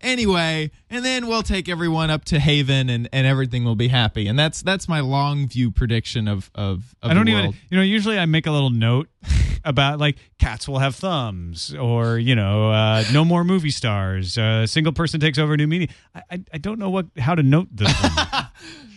Anyway, 0.00 0.70
and 0.88 1.04
then 1.04 1.26
we'll 1.26 1.42
take 1.42 1.68
everyone 1.68 2.10
up 2.10 2.24
to 2.26 2.38
Haven, 2.38 2.88
and, 2.88 3.08
and 3.12 3.26
everything 3.26 3.64
will 3.64 3.76
be 3.76 3.88
happy. 3.88 4.26
And 4.26 4.38
that's 4.38 4.62
that's 4.62 4.88
my 4.88 5.00
long 5.00 5.48
view 5.48 5.70
prediction 5.70 6.28
of 6.28 6.50
of, 6.54 6.94
of 7.02 7.10
I 7.10 7.14
don't 7.14 7.28
even, 7.28 7.54
you 7.70 7.76
know, 7.76 7.82
usually 7.82 8.18
I 8.18 8.26
make 8.26 8.46
a 8.46 8.50
little 8.50 8.70
note 8.70 9.08
about 9.64 9.98
like 9.98 10.16
cats 10.38 10.68
will 10.68 10.78
have 10.78 10.96
thumbs 10.96 11.74
or, 11.74 12.18
you 12.18 12.34
know, 12.34 12.70
uh, 12.70 13.04
no 13.12 13.24
more 13.24 13.44
movie 13.44 13.70
stars. 13.70 14.38
A 14.38 14.66
single 14.66 14.92
person 14.92 15.20
takes 15.20 15.38
over 15.38 15.56
new 15.56 15.66
media. 15.66 15.88
I, 16.14 16.22
I, 16.30 16.44
I 16.54 16.58
don't 16.58 16.78
know 16.78 16.90
what 16.90 17.06
how 17.18 17.34
to 17.34 17.42
note 17.42 17.68
this. 17.70 17.92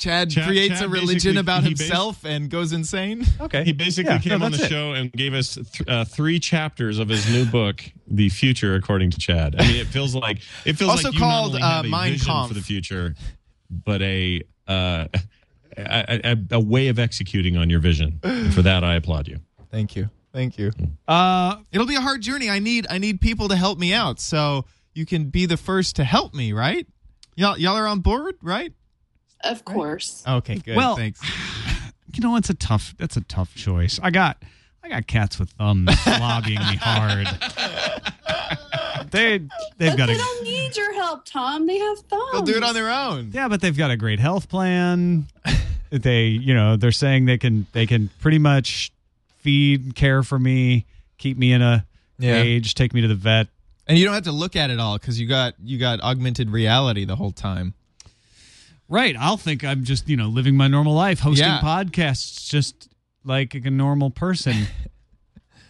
Chad, 0.00 0.30
Chad- 0.30 0.46
creates 0.48 0.80
Chad 0.80 0.84
a 0.86 0.88
religion 0.88 1.36
about 1.38 1.62
he 1.62 1.70
bas- 1.70 1.80
himself 1.80 2.24
and 2.24 2.50
goes 2.50 2.72
insane. 2.72 3.24
Okay. 3.40 3.62
He 3.64 3.72
basically 3.72 4.12
Yeah, 4.14 4.18
came 4.18 4.38
no, 4.40 4.46
on 4.46 4.52
the 4.52 4.64
it. 4.64 4.68
show 4.68 4.92
and 4.94 5.12
gave 5.12 5.34
us 5.34 5.54
th- 5.54 5.88
uh, 5.88 6.04
three 6.04 6.40
chapters 6.40 6.98
of 6.98 7.08
his 7.08 7.30
new 7.30 7.44
book, 7.44 7.82
"The 8.08 8.28
Future 8.30 8.74
According 8.74 9.10
to 9.12 9.18
Chad." 9.18 9.54
I 9.58 9.66
mean, 9.68 9.76
it 9.76 9.86
feels 9.86 10.14
like 10.14 10.38
it 10.64 10.74
feels 10.74 10.90
Also 10.90 11.08
like 11.08 11.14
you 11.14 11.20
called, 11.20 11.52
not 11.52 11.62
only 11.62 11.62
uh, 11.62 11.70
have 11.76 11.84
a 11.84 11.88
Mein 11.88 12.12
vision 12.12 12.26
Kampf. 12.26 12.48
for 12.48 12.54
the 12.54 12.62
future, 12.62 13.14
but 13.70 14.02
a, 14.02 14.42
uh, 14.66 15.06
a, 15.76 16.20
a 16.24 16.36
a 16.52 16.60
way 16.60 16.88
of 16.88 16.98
executing 16.98 17.56
on 17.56 17.70
your 17.70 17.80
vision. 17.80 18.18
And 18.22 18.52
for 18.52 18.62
that, 18.62 18.82
I 18.84 18.94
applaud 18.96 19.28
you. 19.28 19.38
Thank 19.70 19.94
you. 19.96 20.10
Thank 20.32 20.58
you. 20.58 20.70
Uh, 21.08 21.56
It'll 21.72 21.86
be 21.86 21.96
a 21.96 22.00
hard 22.00 22.20
journey. 22.22 22.48
I 22.48 22.58
need 22.60 22.86
I 22.88 22.98
need 22.98 23.20
people 23.20 23.48
to 23.48 23.56
help 23.56 23.78
me 23.78 23.92
out. 23.92 24.20
So 24.20 24.64
you 24.94 25.04
can 25.06 25.24
be 25.30 25.46
the 25.46 25.56
first 25.56 25.96
to 25.96 26.04
help 26.04 26.34
me, 26.34 26.52
right? 26.52 26.86
Y'all 27.36 27.56
y'all 27.58 27.76
are 27.76 27.86
on 27.86 28.00
board, 28.00 28.36
right? 28.42 28.72
Of 29.44 29.64
course. 29.64 30.22
Okay, 30.26 30.56
good. 30.56 30.76
Well- 30.76 30.96
thanks. 30.96 31.20
you 32.12 32.20
know, 32.20 32.36
it's 32.36 32.50
a 32.50 32.54
tough, 32.54 32.94
that's 32.98 33.16
a 33.16 33.22
tough 33.22 33.54
choice. 33.54 33.98
I 34.02 34.10
got, 34.10 34.42
I 34.82 34.88
got 34.88 35.06
cats 35.06 35.38
with 35.38 35.50
thumbs 35.50 35.90
lobbying 36.06 36.58
me 36.60 36.76
hard. 36.80 37.26
They, 39.10 39.38
they've 39.78 39.90
But 39.92 39.96
got 39.96 40.06
they 40.06 40.14
a, 40.14 40.18
don't 40.18 40.44
need 40.44 40.76
your 40.76 40.92
help, 40.94 41.24
Tom. 41.24 41.66
They 41.66 41.78
have 41.78 41.98
thumbs. 42.00 42.22
They'll 42.32 42.42
do 42.42 42.56
it 42.56 42.62
on 42.62 42.74
their 42.74 42.90
own. 42.90 43.30
yeah, 43.32 43.48
but 43.48 43.60
they've 43.60 43.76
got 43.76 43.90
a 43.90 43.96
great 43.96 44.20
health 44.20 44.48
plan. 44.48 45.26
they, 45.90 46.26
you 46.26 46.54
know, 46.54 46.76
they're 46.76 46.92
saying 46.92 47.24
they 47.24 47.36
can, 47.38 47.66
they 47.72 47.86
can 47.86 48.08
pretty 48.20 48.38
much 48.38 48.92
feed, 49.38 49.96
care 49.96 50.22
for 50.22 50.38
me, 50.38 50.86
keep 51.18 51.36
me 51.38 51.52
in 51.52 51.60
a 51.60 51.86
Yeah. 52.18 52.40
cage, 52.42 52.74
take 52.74 52.94
me 52.94 53.00
to 53.00 53.08
the 53.08 53.16
vet. 53.16 53.48
And 53.88 53.98
you 53.98 54.04
don't 54.04 54.14
have 54.14 54.24
to 54.24 54.32
look 54.32 54.54
at 54.54 54.70
it 54.70 54.78
all 54.78 54.96
because 54.96 55.18
you 55.20 55.26
got 55.26 55.54
you 55.60 55.76
got 55.76 56.00
augmented 56.02 56.48
reality 56.50 57.04
the 57.04 57.16
whole 57.16 57.32
time. 57.32 57.74
Right. 58.90 59.16
I'll 59.18 59.36
think 59.38 59.64
I'm 59.64 59.84
just, 59.84 60.08
you 60.08 60.16
know, 60.16 60.26
living 60.28 60.56
my 60.56 60.66
normal 60.68 60.92
life, 60.94 61.20
hosting 61.20 61.46
Yeah. 61.46 61.60
podcasts 61.62 62.50
just 62.50 62.88
like 63.24 63.54
a 63.54 63.70
normal 63.70 64.10
person. 64.10 64.66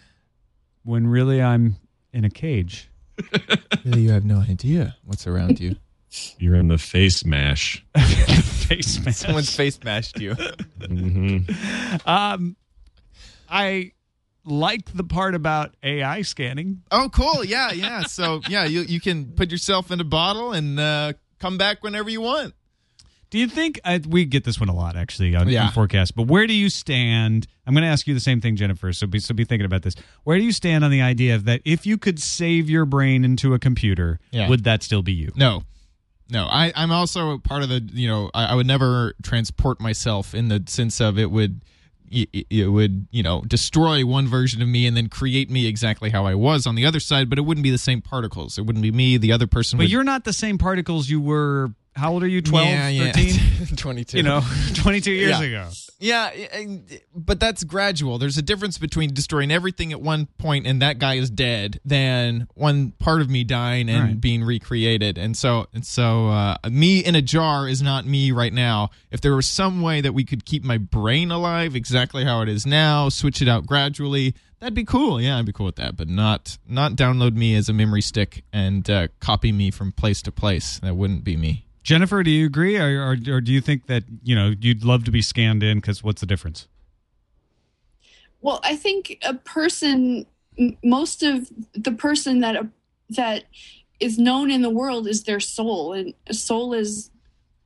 when 0.83 1.07
really 1.07 1.41
I'm 1.43 1.77
in 2.13 2.25
a 2.25 2.31
cage. 2.31 2.89
Really, 3.85 4.03
you 4.03 4.11
have 4.11 4.25
no 4.27 4.39
idea 4.41 4.97
what's 5.05 5.27
around 5.27 5.59
you. 5.59 5.75
You're 6.39 6.57
in 6.57 6.69
the 6.69 6.77
face 6.77 7.25
mash. 7.25 7.83
Face 7.97 9.03
mask. 9.05 9.25
Someone's 9.25 9.55
face 9.57 9.79
mashed 9.83 10.19
you. 10.21 10.37
Um, 12.05 12.57
I 13.49 13.93
like 14.45 14.93
the 14.93 15.05
part 15.05 15.35
about 15.35 15.75
AI 15.83 16.23
scanning. 16.23 16.83
Oh, 16.91 17.09
cool. 17.13 17.43
Yeah, 17.45 17.73
yeah. 17.73 18.03
So 18.03 18.43
yeah, 18.49 18.65
you 18.65 18.83
you 18.83 19.01
can 19.01 19.33
put 19.33 19.51
yourself 19.51 19.91
in 19.91 20.01
a 20.01 20.05
bottle 20.05 20.53
and 20.53 20.79
uh, 20.79 21.13
come 21.39 21.57
back 21.57 21.83
whenever 21.83 22.11
you 22.11 22.21
want. 22.21 22.55
Do 23.31 23.39
you 23.39 23.47
think 23.47 23.81
I, 23.85 24.01
we 24.09 24.25
get 24.25 24.43
this 24.45 24.59
one 24.59 24.69
a 24.69 24.75
lot 24.75 24.97
actually 24.97 25.35
on, 25.37 25.49
Yeah. 25.49 25.67
on 25.67 25.73
FourCast? 25.73 26.15
But 26.17 26.27
where 26.27 26.47
do 26.49 26.53
you 26.53 26.69
stand? 26.69 27.47
I'm 27.67 27.75
going 27.75 27.83
to 27.83 27.89
ask 27.89 28.07
you 28.09 28.15
the 28.15 28.19
same 28.21 28.41
thing, 28.41 28.57
Jennifer. 28.57 28.93
So 28.93 29.07
be 29.07 29.21
so 29.21 29.33
be 29.35 29.45
thinking 29.45 29.67
about 29.67 29.83
this. 29.83 29.95
Where 30.25 30.37
do 30.37 30.43
you 30.45 30.51
stand 30.53 30.85
on 30.85 30.91
the 30.91 31.01
idea 31.03 31.37
of 31.37 31.45
that 31.45 31.61
if 31.65 31.87
you 31.87 31.97
could 31.97 32.19
save 32.21 32.69
your 32.69 32.85
brain 32.85 33.25
into 33.25 33.55
a 33.55 33.59
computer, 33.61 34.19
Yeah. 34.33 34.49
would 34.49 34.65
that 34.65 34.83
still 34.83 35.03
be 35.03 35.13
you? 35.13 35.31
No, 35.37 35.63
no. 36.29 36.47
I, 36.47 36.73
I'm 36.75 36.91
also 36.91 37.39
part 37.39 37.63
of 37.63 37.69
the. 37.69 37.89
You 37.93 38.09
know, 38.09 38.31
I, 38.35 38.47
I 38.47 38.55
would 38.57 38.67
never 38.67 39.15
transport 39.23 39.81
myself 39.81 40.35
in 40.35 40.49
the 40.49 40.65
sense 40.67 41.01
of 41.01 41.19
it 41.19 41.31
would. 41.31 41.61
It, 42.13 42.47
it 42.51 42.67
would, 42.67 43.07
you 43.13 43.23
know, 43.23 43.43
destroy 43.43 44.05
one 44.05 44.27
version 44.27 44.61
of 44.61 44.67
me 44.67 44.85
and 44.89 44.97
then 44.97 45.09
create 45.09 45.49
me 45.49 45.67
exactly 45.69 46.11
how 46.11 46.27
I 46.27 46.35
was 46.35 46.67
on 46.67 46.75
the 46.75 46.85
other 46.85 46.99
side, 46.99 47.31
but 47.31 47.39
it 47.39 47.43
wouldn't 47.43 47.63
be 47.63 47.71
the 47.71 47.79
same 47.79 48.03
particles. 48.03 48.59
It 48.59 48.63
wouldn't 48.67 48.83
be 48.83 48.91
me. 48.91 49.17
The 49.17 49.31
other 49.31 49.47
person 49.47 49.77
But 49.77 49.85
would. 49.85 49.93
you're 49.93 50.03
not 50.03 50.25
the 50.25 50.33
same 50.33 50.59
particles 50.59 51.09
you 51.09 51.21
were. 51.21 51.71
How 52.01 52.13
old 52.13 52.23
are 52.23 52.27
you? 52.29 52.41
12, 52.41 52.67
yeah, 52.67 52.89
yeah. 52.89 53.13
13? 53.13 53.67
22. 53.77 54.17
you 54.17 54.23
know, 54.23 54.41
22 54.75 55.13
years 55.13 55.39
Yeah. 55.39 55.43
ago. 55.43 55.69
Yeah, 56.03 56.31
but 57.15 57.39
that's 57.41 57.63
gradual. 57.63 58.17
There's 58.17 58.39
a 58.39 58.43
difference 58.43 58.79
between 58.79 59.13
destroying 59.13 59.51
everything 59.51 59.93
at 59.93 60.01
one 60.01 60.27
point 60.39 60.67
and 60.67 60.81
that 60.81 60.99
guy 60.99 61.15
is 61.17 61.29
dead 61.29 61.79
than 61.85 62.49
one 62.55 62.93
part 62.93 63.21
of 63.21 63.29
me 63.29 63.45
dying 63.45 63.91
and 63.91 64.03
Right. 64.05 64.21
being 64.21 64.43
recreated. 64.43 65.19
And 65.19 65.37
so, 65.37 65.67
and 65.75 65.85
so, 65.85 66.29
uh, 66.29 66.57
me 66.71 67.01
in 67.01 67.15
a 67.17 67.21
jar 67.23 67.69
is 67.69 67.83
not 67.83 68.07
me 68.07 68.33
right 68.33 68.53
now. 68.53 68.89
If 69.11 69.21
there 69.21 69.37
was 69.37 69.47
some 69.47 69.83
way 69.83 70.01
that 70.01 70.15
we 70.15 70.25
could 70.25 70.47
keep 70.47 70.65
my 70.65 70.79
brain 70.79 71.31
alive 71.31 71.77
exactly 71.77 72.25
how 72.25 72.41
it 72.41 72.49
is 72.49 72.65
now, 72.65 73.11
switch 73.11 73.43
it 73.43 73.49
out 73.49 73.67
gradually, 73.67 74.35
that'd 74.59 74.73
be 74.75 74.85
cool. 74.85 75.21
Yeah, 75.21 75.37
I'd 75.39 75.45
be 75.45 75.53
cool 75.53 75.67
with 75.67 75.77
that. 75.77 75.99
But 75.99 76.09
not, 76.09 76.57
not 76.67 76.93
download 76.93 77.35
me 77.35 77.55
as 77.57 77.69
a 77.69 77.75
memory 77.75 78.01
stick 78.03 78.43
and 78.55 78.89
uh, 78.89 79.09
copy 79.21 79.53
me 79.53 79.71
from 79.71 79.93
place 79.93 80.23
to 80.23 80.33
place. 80.33 80.79
That 80.83 80.97
wouldn't 80.97 81.25
be 81.25 81.37
me. 81.37 81.67
Jennifer, 81.83 82.23
do 82.23 82.31
you 82.31 82.47
agree, 82.47 82.77
or, 82.77 83.03
or, 83.03 83.17
or 83.29 83.41
do 83.41 83.53
you 83.53 83.61
think 83.61 83.87
that 83.87 84.05
you 84.23 84.35
know 84.37 84.55
you'd 84.61 84.85
love 84.85 85.05
to 85.05 85.11
be 85.11 85.23
scanned 85.23 85.63
in? 85.63 85.79
Because 85.79 86.03
what's 86.03 86.21
the 86.21 86.27
difference? 86.27 86.69
Well, 88.43 88.61
I 88.63 88.77
think 88.77 89.19
a 89.23 89.35
person, 89.35 90.27
most 90.83 91.23
of 91.23 91.51
the 91.75 91.93
person 91.93 92.41
that 92.41 92.67
that 93.11 93.45
is 94.01 94.19
known 94.19 94.51
in 94.51 94.63
the 94.63 94.71
world 94.71 95.07
is 95.07 95.25
their 95.25 95.41
soul 95.41 95.93
and 95.93 96.15
a 96.27 96.35
soul 96.35 96.73
is 96.73 97.11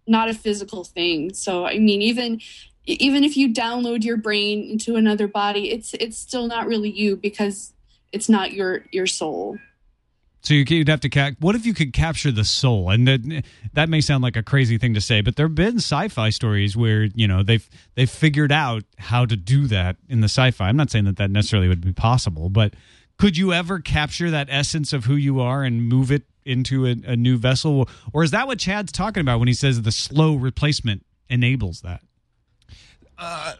not 0.07 0.29
a 0.29 0.35
physical 0.35 0.85
thing 0.85 1.33
so 1.33 1.65
i 1.65 1.79
mean 1.79 2.03
even 2.03 2.41
even 2.87 3.25
if 3.25 3.37
you 3.37 3.53
download 3.53 4.05
your 4.05 4.17
brain 4.17 4.69
into 4.71 4.97
another 4.97 5.29
body 5.29 5.71
it's 5.71 5.95
it's 5.95 6.19
still 6.19 6.47
not 6.47 6.67
really 6.67 6.91
you 6.91 7.17
because 7.17 7.73
it's 8.13 8.29
not 8.29 8.53
your 8.53 8.85
your 8.91 9.07
soul 9.07 9.57
So 10.45 10.53
you- 10.55 10.65
you'd 10.69 10.89
have 10.89 11.01
to 11.01 11.09
cap. 11.09 11.35
What 11.41 11.55
if 11.55 11.65
you 11.67 11.73
could 11.75 11.93
capture 11.95 12.31
the 12.31 12.45
soul? 12.45 12.91
And 12.91 13.09
that 13.09 13.45
that 13.73 13.89
may 13.89 14.01
sound 14.03 14.23
like 14.23 14.37
a 14.37 14.43
crazy 14.43 14.77
thing 14.79 14.93
to 14.95 15.01
say, 15.01 15.21
but 15.23 15.37
there 15.37 15.47
have 15.47 15.55
been 15.55 15.77
sci-fi 15.79 16.31
stories 16.31 16.77
where 16.77 17.05
you 17.15 17.27
know 17.27 17.43
they've 17.43 17.69
they've 17.95 18.11
figured 18.11 18.53
out 18.53 18.85
how 18.99 19.25
to 19.25 19.37
do 19.37 19.67
that 19.69 19.97
in 20.09 20.21
the 20.21 20.27
sci-fi. 20.29 20.69
I'm 20.69 20.77
not 20.77 20.91
saying 20.91 21.07
that 21.07 21.17
that 21.17 21.31
necessarily 21.31 21.67
would 21.69 21.81
be 21.81 21.93
possible, 21.93 22.51
but 22.51 22.75
could 23.17 23.37
you 23.39 23.53
ever 23.53 23.79
capture 23.81 24.31
that 24.31 24.49
essence 24.51 24.93
of 24.93 25.07
who 25.07 25.15
you 25.17 25.41
are 25.41 25.65
and 25.65 25.89
move 25.89 26.11
it 26.13 26.25
into 26.45 26.85
a, 26.87 26.95
a 27.07 27.17
new 27.17 27.39
vessel, 27.39 27.89
or 28.13 28.23
is 28.23 28.31
that 28.33 28.47
what 28.47 28.59
Chad's 28.59 28.93
talking 28.93 29.23
about 29.23 29.39
when 29.39 29.49
he 29.49 29.55
says 29.55 29.81
the 29.81 29.93
slow 29.93 30.35
replacement 30.35 31.07
enables 31.31 31.81
that? 31.81 32.03
Uh, 33.17 33.55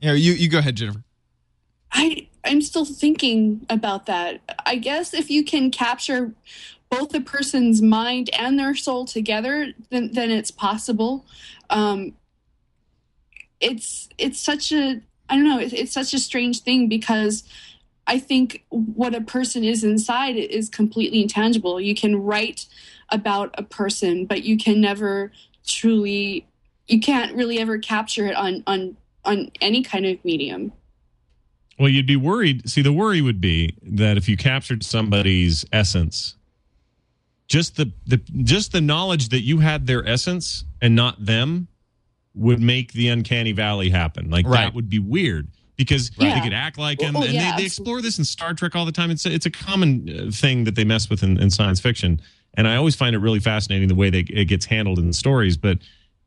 you 0.00 0.08
know, 0.08 0.14
you 0.14 0.32
you 0.34 0.48
go 0.48 0.58
ahead, 0.58 0.76
Jennifer. 0.76 1.02
I 1.90 2.28
I'm 2.44 2.62
still 2.62 2.84
thinking 2.84 3.66
about 3.70 4.06
that. 4.06 4.40
I 4.66 4.76
guess 4.76 5.14
if 5.14 5.30
you 5.30 5.44
can 5.44 5.70
capture 5.70 6.32
both 6.90 7.14
a 7.14 7.20
person's 7.20 7.80
mind 7.80 8.28
and 8.38 8.58
their 8.58 8.74
soul 8.74 9.04
together, 9.06 9.72
then 9.90 10.10
then 10.12 10.30
it's 10.30 10.50
possible. 10.50 11.24
Um, 11.70 12.14
it's 13.60 14.08
it's 14.18 14.40
such 14.40 14.72
a 14.72 15.00
I 15.28 15.36
don't 15.36 15.44
know. 15.44 15.58
It's, 15.58 15.72
it's 15.72 15.92
such 15.92 16.12
a 16.12 16.18
strange 16.18 16.60
thing 16.60 16.88
because 16.88 17.44
I 18.06 18.18
think 18.18 18.64
what 18.68 19.14
a 19.14 19.20
person 19.20 19.64
is 19.64 19.84
inside 19.84 20.36
is 20.36 20.68
completely 20.68 21.22
intangible. 21.22 21.80
You 21.80 21.94
can 21.94 22.16
write 22.16 22.66
about 23.08 23.54
a 23.56 23.62
person, 23.62 24.26
but 24.26 24.42
you 24.42 24.58
can 24.58 24.80
never 24.80 25.32
truly 25.66 26.46
you 26.88 27.00
can't 27.00 27.34
really 27.34 27.58
ever 27.58 27.78
capture 27.78 28.26
it 28.26 28.36
on 28.36 28.62
on 28.66 28.96
on 29.24 29.50
any 29.60 29.82
kind 29.82 30.04
of 30.04 30.22
medium. 30.24 30.72
Well, 31.82 31.90
you'd 31.90 32.06
be 32.06 32.14
worried. 32.14 32.68
See, 32.70 32.80
the 32.80 32.92
worry 32.92 33.20
would 33.20 33.40
be 33.40 33.74
that 33.82 34.16
if 34.16 34.28
you 34.28 34.36
captured 34.36 34.84
somebody's 34.84 35.64
essence, 35.72 36.36
just 37.48 37.74
the, 37.76 37.90
the 38.06 38.18
just 38.44 38.70
the 38.70 38.80
knowledge 38.80 39.30
that 39.30 39.40
you 39.40 39.58
had 39.58 39.88
their 39.88 40.06
essence 40.06 40.62
and 40.80 40.94
not 40.94 41.26
them 41.26 41.66
would 42.36 42.60
make 42.60 42.92
the 42.92 43.08
uncanny 43.08 43.50
valley 43.50 43.90
happen. 43.90 44.30
Like 44.30 44.46
Right. 44.46 44.66
that 44.66 44.74
would 44.74 44.88
be 44.88 45.00
weird 45.00 45.48
because 45.74 46.12
Yeah. 46.16 46.36
they 46.36 46.40
could 46.42 46.52
act 46.54 46.78
like 46.78 47.00
him, 47.00 47.16
Oh, 47.16 47.24
and 47.24 47.32
yeah, 47.34 47.56
they, 47.56 47.62
they 47.62 47.66
explore 47.66 48.00
this 48.00 48.16
in 48.16 48.24
Star 48.24 48.54
Trek 48.54 48.76
all 48.76 48.84
the 48.86 48.92
time. 48.92 49.10
It's 49.10 49.26
a, 49.26 49.32
it's 49.34 49.46
a 49.46 49.50
common 49.50 50.08
uh, 50.08 50.30
thing 50.30 50.62
that 50.62 50.76
they 50.76 50.84
mess 50.84 51.10
with 51.10 51.24
in, 51.24 51.36
in 51.40 51.50
science 51.50 51.80
fiction, 51.80 52.20
and 52.54 52.68
I 52.68 52.76
always 52.76 52.94
find 52.94 53.16
it 53.16 53.18
really 53.18 53.40
fascinating 53.40 53.88
the 53.88 53.96
way 53.96 54.08
they 54.08 54.20
it 54.20 54.44
gets 54.44 54.66
handled 54.66 55.00
in 55.00 55.08
the 55.08 55.12
stories. 55.14 55.56
But 55.56 55.78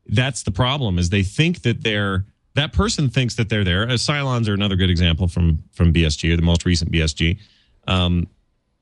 that's 0.06 0.42
the 0.42 0.50
problem 0.50 0.98
is 0.98 1.08
they 1.08 1.22
think 1.22 1.62
that 1.62 1.82
they're 1.82 2.26
that 2.56 2.72
person 2.72 3.08
thinks 3.08 3.36
that 3.36 3.48
they're 3.48 3.64
there. 3.64 3.84
Uh, 3.84 3.92
Cylons 3.92 4.48
are 4.48 4.54
another 4.54 4.76
good 4.76 4.90
example 4.90 5.28
from 5.28 5.62
from 5.72 5.92
BSG 5.92 6.32
or 6.32 6.36
the 6.36 6.42
most 6.42 6.64
recent 6.64 6.90
BSG. 6.90 7.38
Um, 7.86 8.26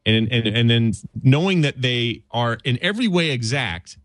and 0.06 0.30
and 0.32 0.46
and 0.46 0.70
then 0.70 0.92
knowing 1.22 1.62
that 1.62 1.80
they 1.80 2.22
are 2.30 2.58
in 2.64 2.78
every 2.82 3.08
way 3.08 3.30
exact, 3.30 3.98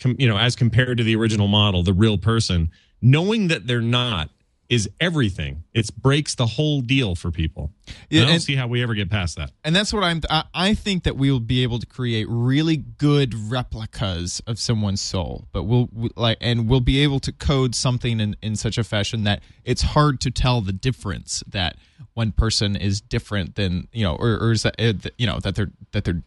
com, 0.00 0.16
you 0.18 0.28
know, 0.28 0.38
as 0.38 0.56
compared 0.56 0.98
to 0.98 1.04
the 1.04 1.16
original 1.16 1.48
model, 1.48 1.82
the 1.82 1.92
real 1.92 2.18
person, 2.18 2.70
knowing 3.02 3.48
that 3.48 3.66
they're 3.66 3.80
not 3.80 4.30
is 4.68 4.88
everything. 5.00 5.64
It 5.72 5.90
breaks 5.96 6.34
the 6.34 6.44
whole 6.46 6.82
deal 6.82 7.14
for 7.14 7.30
people. 7.30 7.70
Yeah, 8.10 8.20
I 8.20 8.24
don't 8.24 8.34
and- 8.34 8.42
see 8.42 8.54
how 8.54 8.66
we 8.66 8.82
ever 8.82 8.94
get 8.94 9.08
past 9.08 9.36
that. 9.36 9.50
and 9.64 9.74
that's 9.74 9.92
what 9.92 10.04
I'm. 10.04 10.20
I, 10.28 10.44
I 10.52 10.74
think 10.74 11.04
that 11.04 11.16
we 11.16 11.30
will 11.30 11.40
be 11.40 11.62
able 11.62 11.78
to 11.78 11.86
create 11.86 12.26
really 12.28 12.76
good 12.76 13.34
replicas 13.34 14.42
of 14.46 14.58
someone's 14.58 15.00
soul, 15.00 15.46
but 15.52 15.62
we'll 15.64 15.88
we, 15.92 16.10
like, 16.16 16.38
and 16.40 16.68
we'll 16.68 16.80
be 16.80 17.02
able 17.02 17.20
to 17.20 17.32
code 17.32 17.74
something 17.74 18.20
in 18.20 18.36
in 18.42 18.56
such 18.56 18.76
a 18.76 18.84
fashion 18.84 19.24
that 19.24 19.42
it's 19.64 19.82
hard 19.82 20.20
to 20.20 20.30
tell 20.30 20.60
the 20.60 20.72
difference 20.72 21.42
that 21.46 21.76
one 22.14 22.32
person 22.32 22.76
is 22.76 23.00
different 23.00 23.54
than 23.54 23.88
you 23.92 24.04
know, 24.04 24.16
or, 24.16 24.36
or 24.38 24.52
is 24.52 24.64
that 24.64 24.74
uh, 24.78 24.92
you 25.16 25.26
know 25.26 25.38
that 25.40 25.54
they're 25.54 25.70
that 25.92 26.04
they're 26.04 26.22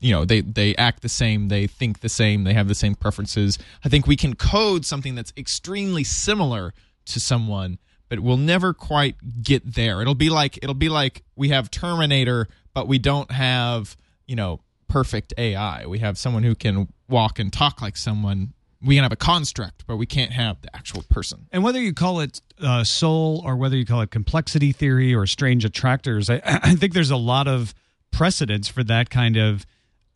you 0.00 0.12
know 0.12 0.24
they 0.24 0.40
they 0.40 0.74
act 0.74 1.02
the 1.02 1.08
same 1.08 1.46
they 1.46 1.68
think 1.68 2.00
the 2.00 2.08
same 2.08 2.42
they 2.42 2.52
have 2.52 2.66
the 2.66 2.74
same 2.74 2.96
preferences 2.96 3.58
i 3.84 3.88
think 3.88 4.08
we 4.08 4.16
can 4.16 4.34
code 4.34 4.84
something 4.84 5.14
that's 5.14 5.32
extremely 5.36 6.02
similar 6.02 6.74
to 7.12 7.20
someone 7.20 7.78
but 8.08 8.20
we'll 8.20 8.36
never 8.36 8.72
quite 8.72 9.42
get 9.42 9.74
there. 9.74 10.00
It'll 10.00 10.14
be 10.14 10.30
like 10.30 10.58
it'll 10.58 10.74
be 10.74 10.88
like 10.88 11.22
we 11.36 11.50
have 11.50 11.70
terminator 11.70 12.48
but 12.74 12.88
we 12.88 12.98
don't 12.98 13.30
have 13.30 13.96
you 14.26 14.36
know 14.36 14.60
perfect 14.88 15.34
ai 15.36 15.84
we 15.86 15.98
have 15.98 16.16
someone 16.16 16.42
who 16.42 16.54
can 16.54 16.88
walk 17.08 17.38
and 17.38 17.52
talk 17.52 17.80
like 17.82 17.96
someone. 17.96 18.54
We 18.80 18.94
can 18.94 19.02
have 19.02 19.12
a 19.12 19.16
construct 19.16 19.86
but 19.86 19.96
we 19.96 20.06
can't 20.06 20.32
have 20.32 20.60
the 20.62 20.74
actual 20.74 21.02
person. 21.10 21.48
And 21.52 21.62
whether 21.62 21.80
you 21.80 21.92
call 21.92 22.20
it 22.20 22.40
uh, 22.60 22.84
soul 22.84 23.42
or 23.44 23.56
whether 23.56 23.76
you 23.76 23.84
call 23.84 24.00
it 24.00 24.10
complexity 24.10 24.72
theory 24.72 25.14
or 25.14 25.26
strange 25.26 25.64
attractors, 25.64 26.30
I, 26.30 26.40
I 26.44 26.74
think 26.74 26.94
there's 26.94 27.10
a 27.10 27.16
lot 27.16 27.48
of 27.48 27.74
precedence 28.10 28.68
for 28.68 28.82
that 28.84 29.10
kind 29.10 29.36
of 29.36 29.66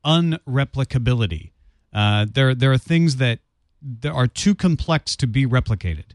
unreplicability. 0.04 1.50
Uh, 1.92 2.26
there, 2.32 2.54
there 2.54 2.72
are 2.72 2.78
things 2.78 3.16
that, 3.16 3.40
that 3.82 4.10
are 4.10 4.26
too 4.26 4.54
complex 4.54 5.14
to 5.16 5.26
be 5.26 5.46
replicated 5.46 6.14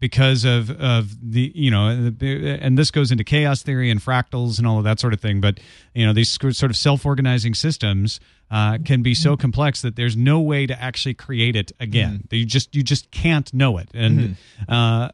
because 0.00 0.44
of 0.44 0.70
of 0.70 1.16
the 1.22 1.52
you 1.54 1.70
know 1.70 1.88
and 1.88 2.78
this 2.78 2.90
goes 2.90 3.10
into 3.10 3.24
chaos 3.24 3.62
theory 3.62 3.90
and 3.90 4.00
fractals 4.00 4.58
and 4.58 4.66
all 4.66 4.78
of 4.78 4.84
that 4.84 5.00
sort 5.00 5.12
of 5.12 5.20
thing 5.20 5.40
but 5.40 5.58
you 5.94 6.06
know 6.06 6.12
these 6.12 6.30
sort 6.30 6.64
of 6.64 6.76
self-organizing 6.76 7.54
systems 7.54 8.20
uh, 8.50 8.78
can 8.84 9.02
be 9.02 9.14
so 9.14 9.36
complex 9.36 9.82
that 9.82 9.96
there's 9.96 10.16
no 10.16 10.40
way 10.40 10.66
to 10.66 10.80
actually 10.80 11.14
create 11.14 11.56
it 11.56 11.72
again 11.80 12.26
you 12.30 12.46
just 12.46 12.74
you 12.74 12.82
just 12.82 13.10
can't 13.10 13.52
know 13.52 13.78
it 13.78 13.88
and 13.94 14.36
uh 14.68 15.08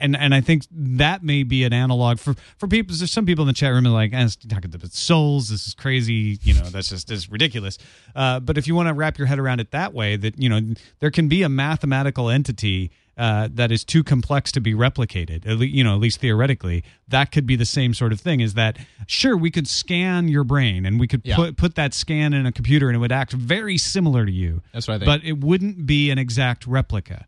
and 0.00 0.16
and 0.16 0.34
I 0.34 0.40
think 0.40 0.64
that 0.70 1.22
may 1.22 1.42
be 1.42 1.64
an 1.64 1.72
analog 1.72 2.18
for 2.18 2.34
for 2.56 2.68
people. 2.68 2.94
There's 2.96 3.10
some 3.10 3.26
people 3.26 3.42
in 3.42 3.48
the 3.48 3.52
chat 3.52 3.72
room 3.72 3.86
are 3.86 3.90
like, 3.90 4.12
eh, 4.12 4.28
talking 4.48 4.72
about 4.72 4.92
souls. 4.92 5.48
This 5.48 5.66
is 5.66 5.74
crazy. 5.74 6.38
You 6.42 6.54
know, 6.54 6.64
that's 6.64 6.88
just 6.88 7.08
this 7.08 7.28
ridiculous. 7.28 7.78
Uh, 8.14 8.40
but 8.40 8.56
if 8.56 8.68
you 8.68 8.74
want 8.74 8.88
to 8.88 8.94
wrap 8.94 9.18
your 9.18 9.26
head 9.26 9.38
around 9.38 9.60
it 9.60 9.72
that 9.72 9.92
way, 9.94 10.16
that 10.16 10.40
you 10.40 10.48
know, 10.48 10.74
there 11.00 11.10
can 11.10 11.28
be 11.28 11.42
a 11.42 11.48
mathematical 11.48 12.30
entity 12.30 12.90
uh, 13.18 13.48
that 13.52 13.70
is 13.72 13.84
too 13.84 14.04
complex 14.04 14.52
to 14.52 14.60
be 14.60 14.72
replicated. 14.74 15.44
At 15.46 15.58
least, 15.58 15.74
you 15.74 15.82
know, 15.84 15.94
at 15.94 16.00
least 16.00 16.20
theoretically, 16.20 16.84
that 17.08 17.32
could 17.32 17.46
be 17.46 17.56
the 17.56 17.66
same 17.66 17.92
sort 17.92 18.12
of 18.12 18.20
thing. 18.20 18.40
Is 18.40 18.54
that 18.54 18.78
sure? 19.06 19.36
We 19.36 19.50
could 19.50 19.66
scan 19.68 20.28
your 20.28 20.44
brain 20.44 20.86
and 20.86 21.00
we 21.00 21.08
could 21.08 21.22
Yeah. 21.24 21.36
put 21.36 21.56
put 21.56 21.74
that 21.74 21.92
scan 21.94 22.32
in 22.32 22.46
a 22.46 22.52
computer 22.52 22.88
and 22.88 22.94
it 22.96 23.00
would 23.00 23.12
act 23.12 23.32
very 23.32 23.76
similar 23.76 24.24
to 24.24 24.32
you. 24.32 24.62
That's 24.72 24.86
what 24.88 24.94
I 24.94 24.98
think. 24.98 25.06
But 25.06 25.24
it 25.24 25.40
wouldn't 25.44 25.84
be 25.84 26.10
an 26.10 26.18
exact 26.18 26.66
replica. 26.66 27.26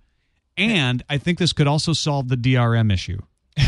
And 0.57 1.03
I 1.09 1.19
think 1.19 1.39
this 1.39 1.53
could 1.53 1.67
also 1.67 1.93
solve 1.93 2.29
the 2.29 2.37
DRM 2.37 2.93
issue. 2.93 3.19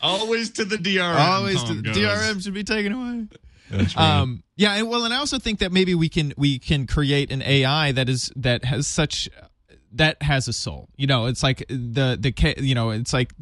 Always 0.00 0.50
to 0.50 0.64
the 0.64 0.76
DRM. 0.76 1.14
always 1.18 1.62
Tom 1.62 1.82
the. 1.82 1.90
DRM 1.90 2.42
should 2.42 2.54
be 2.54 2.64
taken 2.64 2.92
away. 2.92 3.26
Right. 3.70 3.96
Um, 3.98 4.42
yeah, 4.56 4.74
and 4.76 4.88
well, 4.88 5.04
and 5.04 5.12
I 5.12 5.18
also 5.18 5.38
think 5.38 5.58
that 5.58 5.72
maybe 5.72 5.94
we 5.94 6.08
can 6.08 6.32
we 6.38 6.58
can 6.58 6.86
create 6.86 7.30
an 7.30 7.42
AI 7.42 7.92
that 7.92 8.08
is 8.08 8.32
that 8.36 8.64
has 8.64 8.86
such 8.86 9.28
that 9.92 10.22
has 10.22 10.48
a 10.48 10.52
soul. 10.52 10.88
You 10.96 11.06
know, 11.06 11.26
it's 11.26 11.42
like 11.42 11.66
the 11.68 12.16
the 12.20 12.54
you 12.58 12.74
know, 12.74 12.90
it's 12.90 13.12
like 13.12 13.32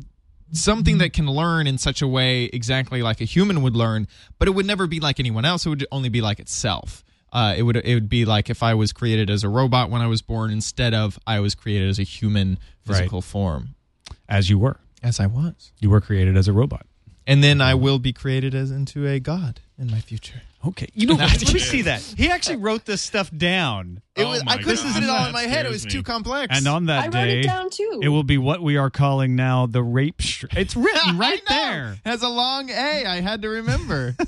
something 0.53 0.99
that 0.99 1.13
can 1.13 1.27
learn 1.27 1.67
in 1.67 1.79
such 1.79 2.03
a 2.03 2.07
way 2.09 2.45
exactly 2.45 3.03
like 3.03 3.21
a 3.21 3.25
human 3.25 3.63
would 3.63 3.77
learn, 3.77 4.07
but 4.39 4.49
it 4.49 4.53
would 4.53 4.67
never 4.67 4.87
be 4.87 5.01
like 5.01 5.19
anyone 5.19 5.45
else. 5.45 5.67
It 5.67 5.71
would 5.71 5.87
only 5.91 6.09
be 6.09 6.21
like 6.21 6.39
itself. 6.39 7.03
Uh, 7.33 7.55
it 7.57 7.63
would 7.63 7.77
it 7.77 7.95
would 7.95 8.09
be 8.09 8.25
like 8.25 8.49
if 8.49 8.63
I 8.63 8.75
was 8.75 8.93
created 8.93 9.29
as 9.29 9.45
a 9.45 9.49
robot 9.49 9.91
when 9.91 10.01
I 10.01 10.07
was 10.07 10.23
born 10.23 10.51
instead 10.51 10.95
of 10.95 11.19
I 11.27 11.41
was 11.41 11.55
created 11.55 11.89
as 11.89 11.99
a 11.99 12.05
human 12.05 12.59
physical 12.83 13.21
form 13.21 13.75
As 14.29 14.49
you 14.49 14.59
were. 14.59 14.79
as 15.03 15.19
I 15.21 15.27
was. 15.27 15.73
You 15.81 15.91
were 15.91 16.01
created 16.01 16.37
as 16.37 16.49
a 16.49 16.53
robot. 16.53 16.87
And 17.27 17.43
then 17.43 17.61
I 17.61 17.75
will 17.75 17.99
be 17.99 18.13
created 18.13 18.55
as 18.55 18.71
into 18.71 19.07
a 19.07 19.19
god 19.19 19.61
in 19.77 19.91
my 19.91 20.01
future. 20.01 20.43
Okay. 20.69 20.89
You 20.95 21.07
know, 21.07 21.15
let 21.17 21.53
me 21.53 21.59
see 21.61 21.83
that. 21.83 22.01
He 22.01 22.29
actually 22.31 22.57
wrote 22.57 22.85
this 22.85 23.03
stuff 23.03 23.31
down. 23.37 24.01
It 24.15 24.25
Oh 24.25 24.31
was, 24.31 24.45
my 24.45 24.53
I 24.53 24.57
couldn't 24.59 24.77
God. 24.83 24.95
put 24.95 25.03
it 25.03 25.09
all 25.11 25.27
in 25.27 25.33
my 25.33 25.43
head. 25.43 25.67
It 25.67 25.71
was 25.71 25.85
me. 25.85 25.91
too 25.91 26.03
complex. 26.03 26.57
And 26.57 26.67
on 26.67 26.87
that 26.87 27.01
I 27.03 27.05
wrote 27.07 27.13
day, 27.13 27.41
it 27.41 27.43
down 27.45 27.71
too. 27.71 28.01
it 28.03 28.09
will 28.09 28.23
be 28.25 28.39
what 28.39 28.63
we 28.63 28.77
are 28.77 28.91
calling 28.91 29.37
now 29.37 29.67
the 29.67 29.83
rape. 29.83 30.21
Sh- 30.21 30.45
it's 30.57 30.75
written 30.77 31.19
right 31.19 31.41
I 31.49 31.55
know. 31.55 31.73
there. 31.73 31.93
It 31.93 32.09
has 32.09 32.23
a 32.23 32.29
long 32.29 32.71
A. 32.71 33.05
I 33.07 33.21
had 33.21 33.43
to 33.43 33.49
remember. 33.49 34.17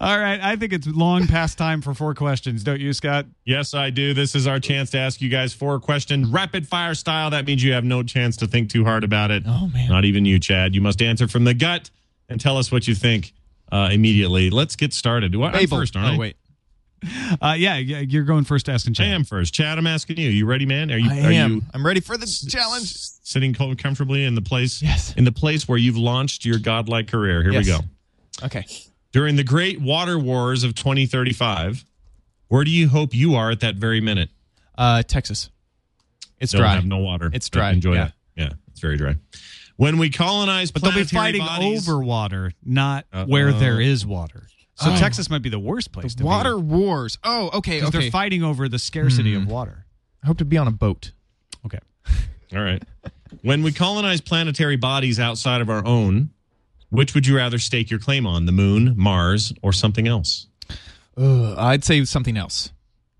All 0.00 0.18
right. 0.18 0.38
I 0.42 0.56
think 0.56 0.74
it's 0.74 0.86
long 0.86 1.26
past 1.26 1.56
time 1.56 1.80
for 1.80 1.94
four 1.94 2.14
questions, 2.14 2.62
don't 2.62 2.80
you, 2.80 2.92
Scott? 2.92 3.24
Yes, 3.46 3.72
I 3.72 3.88
do. 3.90 4.12
This 4.12 4.34
is 4.34 4.46
our 4.46 4.60
chance 4.60 4.90
to 4.90 4.98
ask 4.98 5.22
you 5.22 5.30
guys 5.30 5.54
four 5.54 5.80
questions, 5.80 6.28
rapid 6.28 6.68
fire 6.68 6.94
style. 6.94 7.30
That 7.30 7.46
means 7.46 7.64
you 7.64 7.72
have 7.72 7.84
no 7.84 8.02
chance 8.02 8.36
to 8.38 8.46
think 8.46 8.68
too 8.70 8.84
hard 8.84 9.04
about 9.04 9.30
it. 9.30 9.44
Oh, 9.46 9.68
man. 9.68 9.88
Not 9.88 10.04
even 10.04 10.26
you, 10.26 10.38
Chad. 10.38 10.74
You 10.74 10.82
must 10.82 11.00
answer 11.00 11.26
from 11.28 11.44
the 11.44 11.54
gut 11.54 11.88
and 12.28 12.38
tell 12.38 12.58
us 12.58 12.70
what 12.70 12.86
you 12.86 12.94
think 12.94 13.32
uh, 13.72 13.88
immediately. 13.92 14.50
Let's 14.50 14.76
get 14.76 14.92
started. 14.92 15.34
Well, 15.36 15.50
I'm 15.54 15.66
first, 15.66 15.96
aren't 15.96 16.08
I? 16.08 16.14
oh, 16.14 16.18
wait. 16.18 16.36
Uh, 17.40 17.54
yeah, 17.56 17.76
yeah, 17.76 18.00
you're 18.00 18.24
going 18.24 18.42
first, 18.42 18.68
asking 18.68 18.92
I 18.92 18.94
Chad. 18.94 19.06
am 19.06 19.24
first. 19.24 19.54
Chad, 19.54 19.78
I'm 19.78 19.86
asking 19.86 20.16
you. 20.18 20.30
You 20.30 20.46
ready, 20.46 20.66
man? 20.66 20.90
Are 20.90 20.96
you 20.98 21.08
I 21.10 21.18
are 21.28 21.30
am. 21.30 21.54
you 21.54 21.62
I'm 21.72 21.86
ready 21.86 22.00
for 22.00 22.16
the 22.16 22.26
challenge. 22.50 22.82
s- 22.84 23.20
sitting 23.22 23.54
co- 23.54 23.76
comfortably 23.76 24.24
in 24.24 24.34
the 24.34 24.42
place? 24.42 24.82
Yes. 24.82 25.14
In 25.16 25.22
the 25.24 25.30
place 25.30 25.68
where 25.68 25.78
you've 25.78 25.96
launched 25.96 26.44
your 26.44 26.58
godlike 26.58 27.06
career. 27.06 27.42
Here 27.44 27.52
we 27.52 27.64
go. 27.64 27.78
Okay. 28.42 28.64
During 29.12 29.36
the 29.36 29.44
great 29.44 29.80
water 29.80 30.18
wars 30.18 30.64
of 30.64 30.74
2035, 30.74 31.84
where 32.48 32.64
do 32.64 32.70
you 32.72 32.88
hope 32.88 33.14
you 33.14 33.36
are 33.36 33.50
at 33.52 33.60
that 33.60 33.76
very 33.76 34.00
minute? 34.00 34.30
Uh, 34.76 35.02
Texas. 35.04 35.50
It's 36.40 36.50
Don't 36.52 36.62
dry. 36.62 36.74
have 36.74 36.84
no 36.84 36.98
water. 36.98 37.30
It's 37.32 37.48
But 37.48 37.58
dry, 37.58 37.70
Enjoy 37.72 37.94
yeah. 37.94 38.04
that. 38.06 38.12
Yeah, 38.36 38.50
it's 38.72 38.80
very 38.80 38.96
dry. 38.96 39.14
When 39.78 39.96
we 39.98 40.10
colonize 40.10 40.70
But 40.72 40.82
they'll 40.82 40.92
be 40.92 41.04
fighting 41.04 41.40
bodies- 41.40 41.88
over 41.88 42.00
water, 42.02 42.52
not 42.64 43.06
Uh-oh. 43.12 43.24
where 43.26 43.52
there 43.52 43.80
is 43.80 44.04
water. 44.04 44.48
So 44.74 44.90
Oh. 44.92 44.96
Texas 44.96 45.30
might 45.30 45.42
be 45.42 45.48
the 45.48 45.58
worst 45.58 45.92
place 45.92 46.14
to 46.16 46.24
Water 46.24 46.56
be. 46.56 46.62
wars. 46.64 47.16
Oh, 47.24 47.48
okay, 47.54 47.82
okay. 47.82 47.90
they're 47.98 48.10
fighting 48.10 48.42
over 48.42 48.68
the 48.68 48.78
scarcity 48.78 49.34
of 49.34 49.46
water. 49.46 49.86
I 50.22 50.26
hope 50.26 50.38
to 50.38 50.44
be 50.44 50.56
on 50.56 50.66
a 50.68 50.72
boat. 50.72 51.12
Okay. 51.64 51.78
All 52.56 52.62
right. 52.62 52.82
When 53.42 53.62
we 53.62 53.70
colonize 53.72 54.20
planetary 54.20 54.76
bodies 54.76 55.20
outside 55.20 55.60
of 55.60 55.70
our 55.70 55.84
own, 55.86 56.30
which 56.90 57.14
would 57.14 57.26
you 57.26 57.36
rather 57.36 57.58
stake 57.58 57.88
your 57.90 58.00
claim 58.00 58.26
on? 58.26 58.46
The 58.46 58.52
moon, 58.52 58.94
Mars, 58.96 59.52
or 59.62 59.72
something 59.72 60.08
else? 60.08 60.46
Ugh, 61.16 61.54
I'd 61.56 61.84
say 61.84 62.04
something 62.04 62.36
else. 62.36 62.72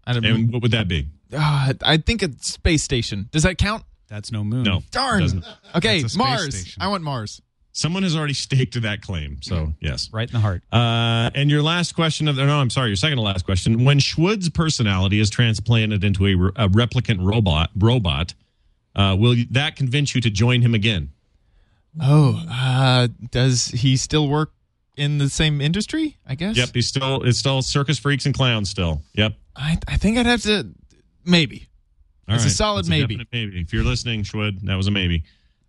I 0.07 0.13
don't 0.13 0.25
And 0.25 0.53
what 0.53 0.63
would 0.63 0.71
that 0.73 0.89
be? 0.89 1.07
uh, 1.33 1.73
I 1.83 1.99
think 1.99 2.23
a 2.23 2.31
space 2.41 2.83
station. 2.83 3.29
Does 3.31 3.43
that 3.45 3.59
count? 3.59 3.85
That's 4.09 4.33
no 4.33 4.43
moon. 4.43 4.63
No. 4.63 4.83
Darn. 4.91 5.21
Doesn't. 5.21 5.45
Okay, 5.77 6.01
That's 6.03 6.15
a 6.15 6.17
space 6.17 6.17
Mars. 6.17 6.59
station. 6.61 6.83
I 6.83 6.89
want 6.89 7.03
Mars. 7.03 7.43
Someone 7.73 8.03
has 8.03 8.17
already 8.17 8.35
staked 8.35 8.81
that 8.83 9.03
claim. 9.03 9.39
So, 9.43 9.73
yes. 9.81 10.09
Right 10.13 10.29
in 10.29 10.33
the 10.33 10.41
heart. 10.41 10.63
Uh, 10.73 11.31
and 11.35 11.49
your 11.51 11.63
last 11.63 11.95
question 11.95 12.27
of 12.27 12.37
no, 12.37 12.59
I'm 12.59 12.71
sorry, 12.71 12.89
your 12.89 12.97
second 12.97 13.19
to 13.19 13.23
last 13.23 13.45
question. 13.45 13.85
When 13.85 13.99
Schwood's 14.01 14.49
personality 14.49 15.21
is 15.21 15.31
transplanted 15.31 16.03
into 16.03 16.27
a, 16.27 16.35
re- 16.35 16.51
a 16.57 16.69
replicant 16.69 17.19
robot, 17.21 17.71
robot, 17.77 18.35
uh, 18.97 19.15
will 19.19 19.37
that 19.51 19.77
convince 19.77 20.15
you 20.15 20.21
to 20.23 20.31
join 20.31 20.63
him 20.63 20.75
again? 20.75 21.11
Oh, 22.01 22.45
uh, 22.51 23.09
does 23.31 23.69
he 23.69 23.97
still 23.97 24.29
work 24.29 24.53
in 24.97 25.19
the 25.19 25.29
same 25.29 25.61
industry? 25.61 26.17
I 26.27 26.35
guess. 26.35 26.57
Yep, 26.57 26.71
he's 26.75 26.87
still 26.87 27.23
it's 27.23 27.39
still 27.39 27.63
circus 27.63 27.99
freaks 27.99 28.27
and 28.27 28.35
clowns. 28.35 28.71
Still, 28.71 29.03
yep. 29.15 29.35
I, 29.55 29.79
I 29.87 29.97
think 29.99 30.19
I'd 30.19 30.27
have 30.27 30.43
to. 30.43 30.69
Maybe. 31.25 31.69
All 32.29 32.35
It's 32.37 32.45
a 32.45 32.51
solid 32.51 32.81
It's 32.81 32.89
maybe. 32.89 33.15
definite 33.17 33.29
maybe. 33.33 33.61
If 33.61 33.73
you're 33.73 33.85
listening, 33.85 34.23
Schwood, 34.23 34.61
that 34.63 34.77
was 34.77 34.87
a 34.87 34.91
maybe. 34.91 35.25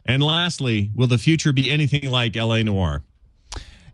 And 0.05 0.21
lastly, 0.23 0.91
will 0.95 1.07
the 1.07 1.17
future 1.17 1.53
be 1.53 1.69
anything 1.71 2.09
like 2.09 2.35
L.A. 2.35 2.63
Noire? 2.63 3.03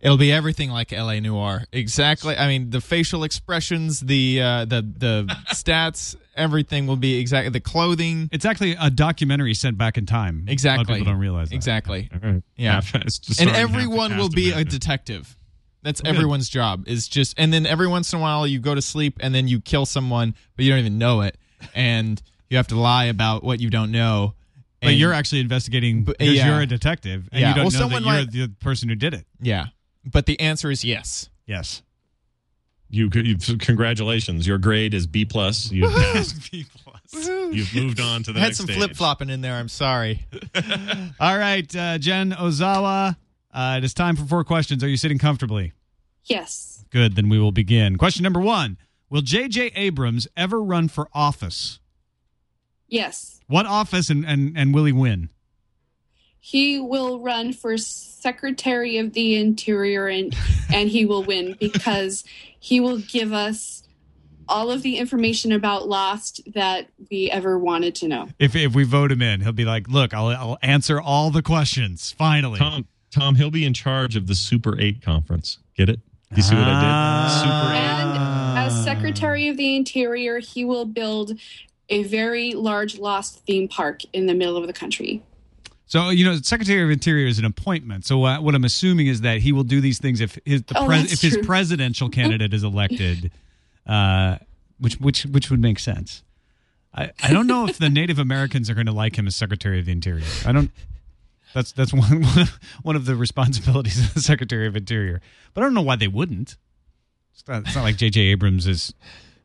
It'll 0.01 0.17
be 0.17 0.31
everything 0.31 0.69
like 0.69 0.93
L.A. 0.93 1.19
Noire. 1.19 1.65
Exactly. 1.71 2.37
I 2.37 2.47
mean, 2.47 2.69
the 2.69 2.79
facial 2.81 3.23
expressions, 3.23 3.99
the 4.01 4.41
uh, 4.41 4.65
the 4.65 4.81
the 4.81 5.25
stats, 5.49 6.15
everything 6.35 6.85
will 6.85 6.95
be 6.95 7.17
exactly 7.19 7.49
the 7.49 7.59
clothing. 7.59 8.29
It's 8.31 8.45
actually 8.45 8.75
a 8.79 8.89
documentary 8.91 9.53
sent 9.55 9.77
back 9.79 9.97
in 9.97 10.05
time. 10.05 10.35
A 10.35 10.37
lot 10.37 10.43
of 10.43 10.49
Exactly. 10.49 10.85
people 10.95 11.05
don't 11.11 11.19
realize 11.19 11.49
that. 11.49 11.55
Exactly. 11.55 12.09
All 12.13 12.29
right. 12.31 12.43
Yeah. 12.55 12.73
Half- 12.75 12.95
it's 12.95 13.17
just 13.19 13.39
and 13.41 13.49
starting 13.49 13.67
half 13.67 13.71
the 13.71 13.73
everyone 13.83 14.17
will 14.17 14.29
be 14.29 14.51
a 14.51 14.63
detective. 14.63 15.35
That's 15.81 16.01
Good. 16.01 16.09
everyone's 16.15 16.49
job. 16.49 16.87
Is 16.87 17.07
just 17.07 17.39
and 17.39 17.51
then 17.51 17.65
every 17.65 17.87
once 17.87 18.13
in 18.13 18.19
a 18.19 18.21
while 18.21 18.45
you 18.45 18.59
go 18.59 18.75
to 18.75 18.81
sleep 18.81 19.17
and 19.21 19.33
then 19.33 19.47
you 19.47 19.59
kill 19.59 19.85
someone, 19.87 20.35
but 20.55 20.65
you 20.65 20.71
don't 20.71 20.79
even 20.79 20.97
know 20.99 21.21
it, 21.21 21.35
and 21.73 22.21
you 22.55 22.57
have 22.57 22.67
to 22.67 22.79
lie 22.79 23.05
about 23.05 23.43
what 23.43 23.59
you 23.59 23.69
don't 23.69 23.91
know. 23.91 24.33
But 24.81 24.91
And- 24.91 24.99
you're 24.99 25.11
actually 25.13 25.41
investigating 25.41 26.03
But- 26.05 26.17
because 26.19 26.35
yeah. 26.35 26.47
you're 26.47 26.61
a 26.61 26.65
detective 26.65 27.27
and 27.33 27.41
Yeah. 27.41 27.49
you 27.49 27.55
don't 27.55 27.63
Well, 27.65 27.71
know 27.73 27.79
someone 27.79 28.03
that 28.03 28.09
you're 28.33 28.45
might- 28.47 28.49
the 28.49 28.63
person 28.63 28.87
who 28.89 28.95
did 28.95 29.13
it. 29.13 29.25
yeah. 29.41 29.67
But 30.05 30.25
the 30.25 30.39
answer 30.39 30.69
is 30.71 30.83
yes. 30.85 31.29
Yes. 31.47 31.81
You, 32.89 33.09
you 33.13 33.37
congratulations. 33.57 34.45
Your 34.47 34.57
grade 34.59 34.93
is 34.93 35.07
B 35.07 35.25
plus. 35.25 35.71
You've 35.71 35.91
passed. 35.91 36.51
B 36.51 36.65
plus. 36.83 37.27
You've 37.51 37.73
moved 37.75 37.99
on 37.99 38.23
to 38.23 38.31
the 38.31 38.37
I 38.39 38.41
had 38.43 38.47
next 38.49 38.57
some 38.57 38.67
stage. 38.67 38.77
flip 38.77 38.95
flopping 38.95 39.29
in 39.29 39.41
there. 39.41 39.55
I'm 39.55 39.67
sorry. 39.69 40.25
All 41.19 41.37
right, 41.37 41.75
uh, 41.75 41.97
Jen 41.97 42.31
Ozawa. 42.33 43.17
Uh, 43.53 43.75
it 43.79 43.83
is 43.83 43.93
time 43.93 44.15
for 44.15 44.25
four 44.25 44.43
questions. 44.43 44.83
Are 44.83 44.87
you 44.87 44.97
sitting 44.97 45.17
comfortably? 45.17 45.71
Yes. 46.25 46.85
Good. 46.91 47.15
Then 47.15 47.27
we 47.29 47.39
will 47.39 47.51
begin. 47.51 47.97
Question 47.97 48.21
number 48.23 48.39
one: 48.39 48.77
Will 49.09 49.21
J.J. 49.21 49.71
Abrams 49.75 50.27
ever 50.37 50.61
run 50.61 50.87
for 50.87 51.09
office? 51.13 51.79
Yes. 52.95 53.41
What 53.47 53.65
office 53.65 54.09
and 54.09 54.25
and, 54.25 54.57
and 54.57 54.73
will 54.73 54.85
he 54.85 54.93
win? 54.93 55.29
He 56.39 56.79
will 56.79 57.19
run 57.19 57.53
for 57.53 57.77
Secretary 57.77 58.97
of 58.97 59.13
the 59.13 59.35
Interior 59.35 60.07
and 60.07 60.33
and 60.73 60.89
he 60.89 61.05
will 61.05 61.23
win 61.23 61.57
because 61.59 62.23
he 62.57 62.79
will 62.79 62.99
give 62.99 63.33
us 63.33 63.83
all 64.47 64.71
of 64.71 64.81
the 64.81 64.97
information 64.97 65.51
about 65.51 65.89
Lost 65.89 66.41
that 66.53 66.87
we 67.11 67.29
ever 67.31 67.57
wanted 67.59 67.95
to 67.95 68.07
know. 68.07 68.29
If 68.39 68.55
if 68.55 68.73
we 68.73 68.85
vote 68.85 69.11
him 69.11 69.21
in, 69.21 69.41
he'll 69.41 69.51
be 69.51 69.65
like, 69.65 69.89
"Look, 69.89 70.13
I'll 70.13 70.29
I'll 70.29 70.57
answer 70.61 71.01
all 71.01 71.31
the 71.31 71.41
questions 71.41 72.11
finally." 72.11 72.59
Tom, 72.59 72.87
Tom, 73.11 73.35
he'll 73.35 73.51
be 73.51 73.65
in 73.65 73.73
charge 73.73 74.15
of 74.15 74.27
the 74.27 74.35
Super 74.35 74.79
8 74.79 75.01
conference. 75.01 75.57
Get 75.75 75.89
it? 75.89 75.99
You 76.35 76.43
see 76.43 76.55
what 76.55 76.63
I 76.63 76.79
did? 76.79 76.89
Ah. 76.89 77.41
Super 77.43 77.73
8. 77.73 77.85
And 78.55 78.59
as 78.59 78.83
Secretary 78.83 79.47
of 79.47 79.57
the 79.57 79.75
Interior, 79.75 80.39
he 80.39 80.63
will 80.63 80.85
build 80.85 81.37
a 81.89 82.03
very 82.03 82.53
large 82.53 82.97
Lost 82.97 83.39
theme 83.45 83.67
park 83.67 84.01
in 84.13 84.25
the 84.25 84.33
middle 84.33 84.57
of 84.57 84.67
the 84.67 84.73
country. 84.73 85.23
So 85.87 86.09
you 86.09 86.25
know, 86.25 86.35
Secretary 86.37 86.83
of 86.83 86.89
Interior 86.89 87.27
is 87.27 87.37
an 87.39 87.45
appointment. 87.45 88.05
So 88.05 88.23
uh, 88.25 88.41
what 88.41 88.55
I'm 88.55 88.63
assuming 88.63 89.07
is 89.07 89.21
that 89.21 89.39
he 89.41 89.51
will 89.51 89.63
do 89.63 89.81
these 89.81 89.99
things 89.99 90.19
if 90.19 90.37
his 90.45 90.63
the 90.63 90.77
Oh, 90.79 90.85
pres- 90.87 91.01
that's 91.09 91.23
if 91.23 91.33
his 91.33 91.45
presidential 91.45 92.09
candidate 92.17 92.53
is 92.53 92.63
elected, 92.63 93.31
uh, 93.85 94.37
which 94.79 94.95
which 94.99 95.25
which 95.25 95.49
would 95.51 95.61
make 95.61 95.79
sense. 95.79 96.23
I, 96.93 97.11
I 97.21 97.31
don't 97.33 97.45
know 97.47 97.67
if 97.67 97.77
the 97.77 97.89
Native 98.01 98.19
Americans 98.19 98.69
are 98.69 98.73
going 98.73 98.87
to 98.87 98.91
like 98.93 99.17
him 99.17 99.27
as 99.27 99.35
Secretary 99.35 99.79
of 99.79 99.85
the 99.85 99.91
Interior. 99.91 100.25
I 100.45 100.51
don't. 100.51 100.71
That's 101.53 101.71
that's 101.71 101.93
one 101.93 102.23
one 102.23 102.39
of, 102.39 102.59
one 102.81 102.95
of 102.95 103.05
the 103.05 103.15
responsibilities 103.15 103.99
of 103.99 104.13
the 104.15 104.21
Secretary 104.21 104.65
of 104.67 104.75
Interior. 104.75 105.21
But 105.53 105.61
I 105.61 105.63
don't 105.65 105.73
know 105.75 105.81
why 105.83 105.97
they 105.97 106.07
wouldn't. 106.07 106.57
It's 107.33 107.47
not, 107.47 107.63
it's 107.63 107.75
not 107.75 107.83
like 107.83 107.97
J.J. 107.97 108.21
Abrams 108.21 108.65
is 108.65 108.93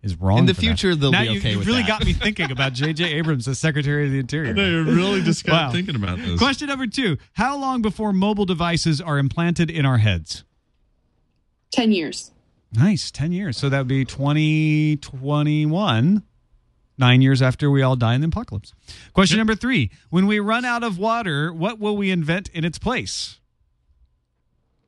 is 0.02 0.16
wrong. 0.16 0.38
In 0.38 0.46
the 0.46 0.54
for 0.54 0.60
that. 0.62 0.66
future, 0.66 0.94
they'll 0.94 1.10
now 1.12 1.22
be 1.22 1.28
you, 1.32 1.38
okay 1.40 1.50
you 1.52 1.58
with 1.58 1.66
really 1.66 1.82
that. 1.82 1.88
got 1.88 2.04
me 2.04 2.12
thinking 2.14 2.50
about 2.50 2.72
J.J. 2.72 3.04
Abrams 3.18 3.46
as 3.48 3.58
Secretary 3.58 4.06
of 4.06 4.12
the 4.12 4.18
Interior. 4.18 4.54
No, 4.54 4.64
you're 4.68 4.84
really 4.84 5.20
just 5.22 5.44
kind 5.44 5.66
Wow. 5.66 5.72
thinking 5.72 5.96
about 5.96 6.18
this. 6.18 6.38
Question 6.38 6.68
number 6.68 6.86
two 6.86 7.18
How 7.34 7.56
long 7.58 7.82
before 7.82 8.12
mobile 8.12 8.46
devices 8.46 9.00
are 9.00 9.18
implanted 9.18 9.70
in 9.70 9.84
our 9.84 9.98
heads? 9.98 10.44
10 11.72 11.92
years. 11.92 12.30
Nice, 12.72 13.10
10 13.10 13.32
years. 13.32 13.56
So 13.56 13.68
that 13.68 13.78
would 13.78 13.88
be 13.88 14.04
2021, 14.04 16.22
nine 16.98 17.22
years 17.22 17.42
after 17.42 17.70
we 17.70 17.82
all 17.82 17.96
die 17.96 18.14
in 18.14 18.20
the 18.20 18.28
apocalypse. 18.28 18.72
Question 19.12 19.38
number 19.38 19.54
three 19.54 19.90
When 20.08 20.26
we 20.26 20.38
run 20.40 20.64
out 20.64 20.82
of 20.82 20.98
water, 20.98 21.52
what 21.52 21.78
will 21.78 21.96
we 21.96 22.10
invent 22.10 22.48
in 22.50 22.64
its 22.64 22.78
place? 22.78 23.38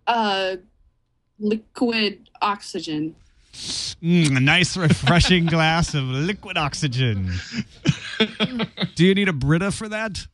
Uh, 0.07 0.57
liquid 1.39 2.29
oxygen. 2.41 3.15
Mm, 3.53 4.37
a 4.37 4.41
nice, 4.41 4.77
refreshing 4.77 5.47
glass 5.47 5.95
of 5.95 6.05
liquid 6.05 6.57
oxygen. 6.57 7.33
Do 8.95 9.05
you 9.05 9.15
need 9.15 9.29
a 9.29 9.33
Brita 9.33 9.71
for 9.71 9.89
that? 9.89 10.27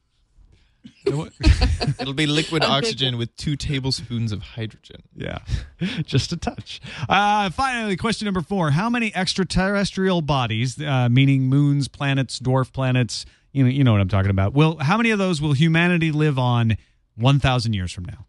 It'll 2.00 2.14
be 2.14 2.26
liquid 2.26 2.62
oxygen 2.62 3.18
with 3.18 3.34
two 3.36 3.56
tablespoons 3.56 4.30
of 4.30 4.42
hydrogen. 4.42 5.02
Yeah, 5.16 5.38
just 6.02 6.32
a 6.32 6.36
touch. 6.36 6.80
Uh, 7.08 7.50
finally, 7.50 7.96
question 7.96 8.26
number 8.26 8.42
four: 8.42 8.70
How 8.70 8.90
many 8.90 9.14
extraterrestrial 9.14 10.22
bodies, 10.22 10.80
uh, 10.80 11.08
meaning 11.10 11.42
moons, 11.42 11.88
planets, 11.88 12.38
dwarf 12.38 12.72
planets, 12.72 13.26
you 13.52 13.64
know, 13.64 13.70
you 13.70 13.84
know 13.84 13.92
what 13.92 14.00
I'm 14.00 14.08
talking 14.08 14.30
about? 14.30 14.52
Will 14.52 14.78
how 14.78 14.96
many 14.96 15.10
of 15.10 15.18
those 15.18 15.40
will 15.40 15.52
humanity 15.52 16.12
live 16.12 16.38
on 16.38 16.76
1,000 17.16 17.72
years 17.72 17.92
from 17.92 18.04
now? 18.04 18.26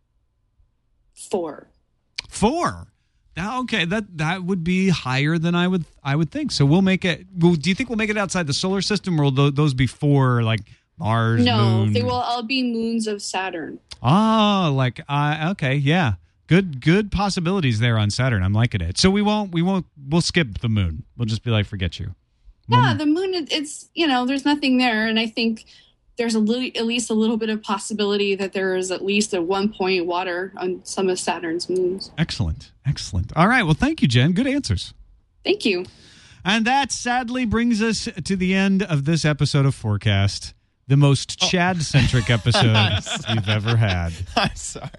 Four. 1.13 1.67
Four. 2.29 2.87
Now, 3.39 3.61
okay, 3.61 3.85
that 3.85 4.17
that 4.17 4.43
would 4.43 4.65
be 4.65 4.89
higher 4.89 5.37
than 5.37 5.55
I 5.55 5.65
would 5.65 5.85
I 6.03 6.17
would 6.17 6.29
think. 6.29 6.51
So 6.51 6.65
we'll 6.65 6.81
make 6.81 7.05
it. 7.05 7.25
Well, 7.33 7.53
do 7.53 7.69
you 7.69 7.75
think 7.75 7.87
we'll 7.87 7.97
make 7.97 8.09
it 8.09 8.17
outside 8.17 8.47
the 8.47 8.53
solar 8.53 8.81
system, 8.81 9.17
or 9.17 9.23
will 9.23 9.31
tho- 9.31 9.49
those 9.49 9.73
before 9.73 10.43
like 10.43 10.59
Mars? 10.97 11.45
No, 11.45 11.85
moon? 11.85 11.93
they 11.93 12.01
will 12.03 12.11
all 12.11 12.43
be 12.43 12.61
moons 12.63 13.07
of 13.07 13.21
Saturn. 13.21 13.79
Oh, 14.03 14.73
like 14.75 14.99
uh, 15.07 15.51
okay, 15.51 15.75
yeah. 15.75 16.15
Good 16.47 16.81
good 16.81 17.13
possibilities 17.13 17.79
there 17.79 17.97
on 17.97 18.09
Saturn. 18.09 18.43
I'm 18.43 18.51
liking 18.51 18.81
it. 18.81 18.97
So 18.97 19.09
we 19.09 19.21
won't 19.21 19.53
we 19.53 19.61
won't 19.61 19.85
we'll 20.09 20.19
skip 20.19 20.59
the 20.59 20.67
moon. 20.67 21.03
We'll 21.15 21.25
just 21.25 21.41
be 21.41 21.49
like 21.49 21.65
forget 21.65 21.97
you. 21.97 22.15
Yeah, 22.67 22.93
the 22.93 23.05
moon. 23.05 23.31
It's 23.33 23.87
you 23.93 24.05
know, 24.05 24.25
there's 24.25 24.43
nothing 24.43 24.79
there, 24.79 25.07
and 25.07 25.17
I 25.17 25.27
think 25.27 25.63
there's 26.19 26.35
a 26.35 26.39
little, 26.39 26.69
at 26.75 26.85
least 26.85 27.09
a 27.09 27.15
little 27.15 27.37
bit 27.37 27.49
of 27.49 27.63
possibility 27.63 28.35
that 28.35 28.53
there 28.53 28.75
is 28.75 28.91
at 28.91 29.03
least 29.03 29.33
at 29.33 29.43
one 29.43 29.73
point 29.73 30.05
water 30.05 30.53
on 30.57 30.81
some 30.83 31.09
of 31.09 31.17
Saturn's 31.19 31.67
moons. 31.67 32.11
Excellent. 32.19 32.71
Excellent. 32.85 33.33
All 33.35 33.47
right. 33.47 33.63
Well, 33.63 33.73
thank 33.73 34.03
you, 34.03 34.07
Jen. 34.07 34.33
Good 34.33 34.45
answers. 34.45 34.93
Thank 35.43 35.65
you. 35.65 35.85
And 36.45 36.65
that 36.65 36.91
sadly 36.91 37.45
brings 37.45 37.81
us 37.81 38.07
to 38.23 38.35
the 38.35 38.53
end 38.53 38.83
of 38.83 39.05
this 39.05 39.25
episode 39.25 39.65
of 39.65 39.75
FourCast, 39.75 40.53
the 40.87 40.97
most 40.97 41.39
Chad 41.39 41.81
centric 41.81 42.29
episode 42.29 42.75
we've 43.29 43.49
ever 43.49 43.75
had. 43.75 44.13
I'm 44.35 44.55
sorry. 44.55 44.89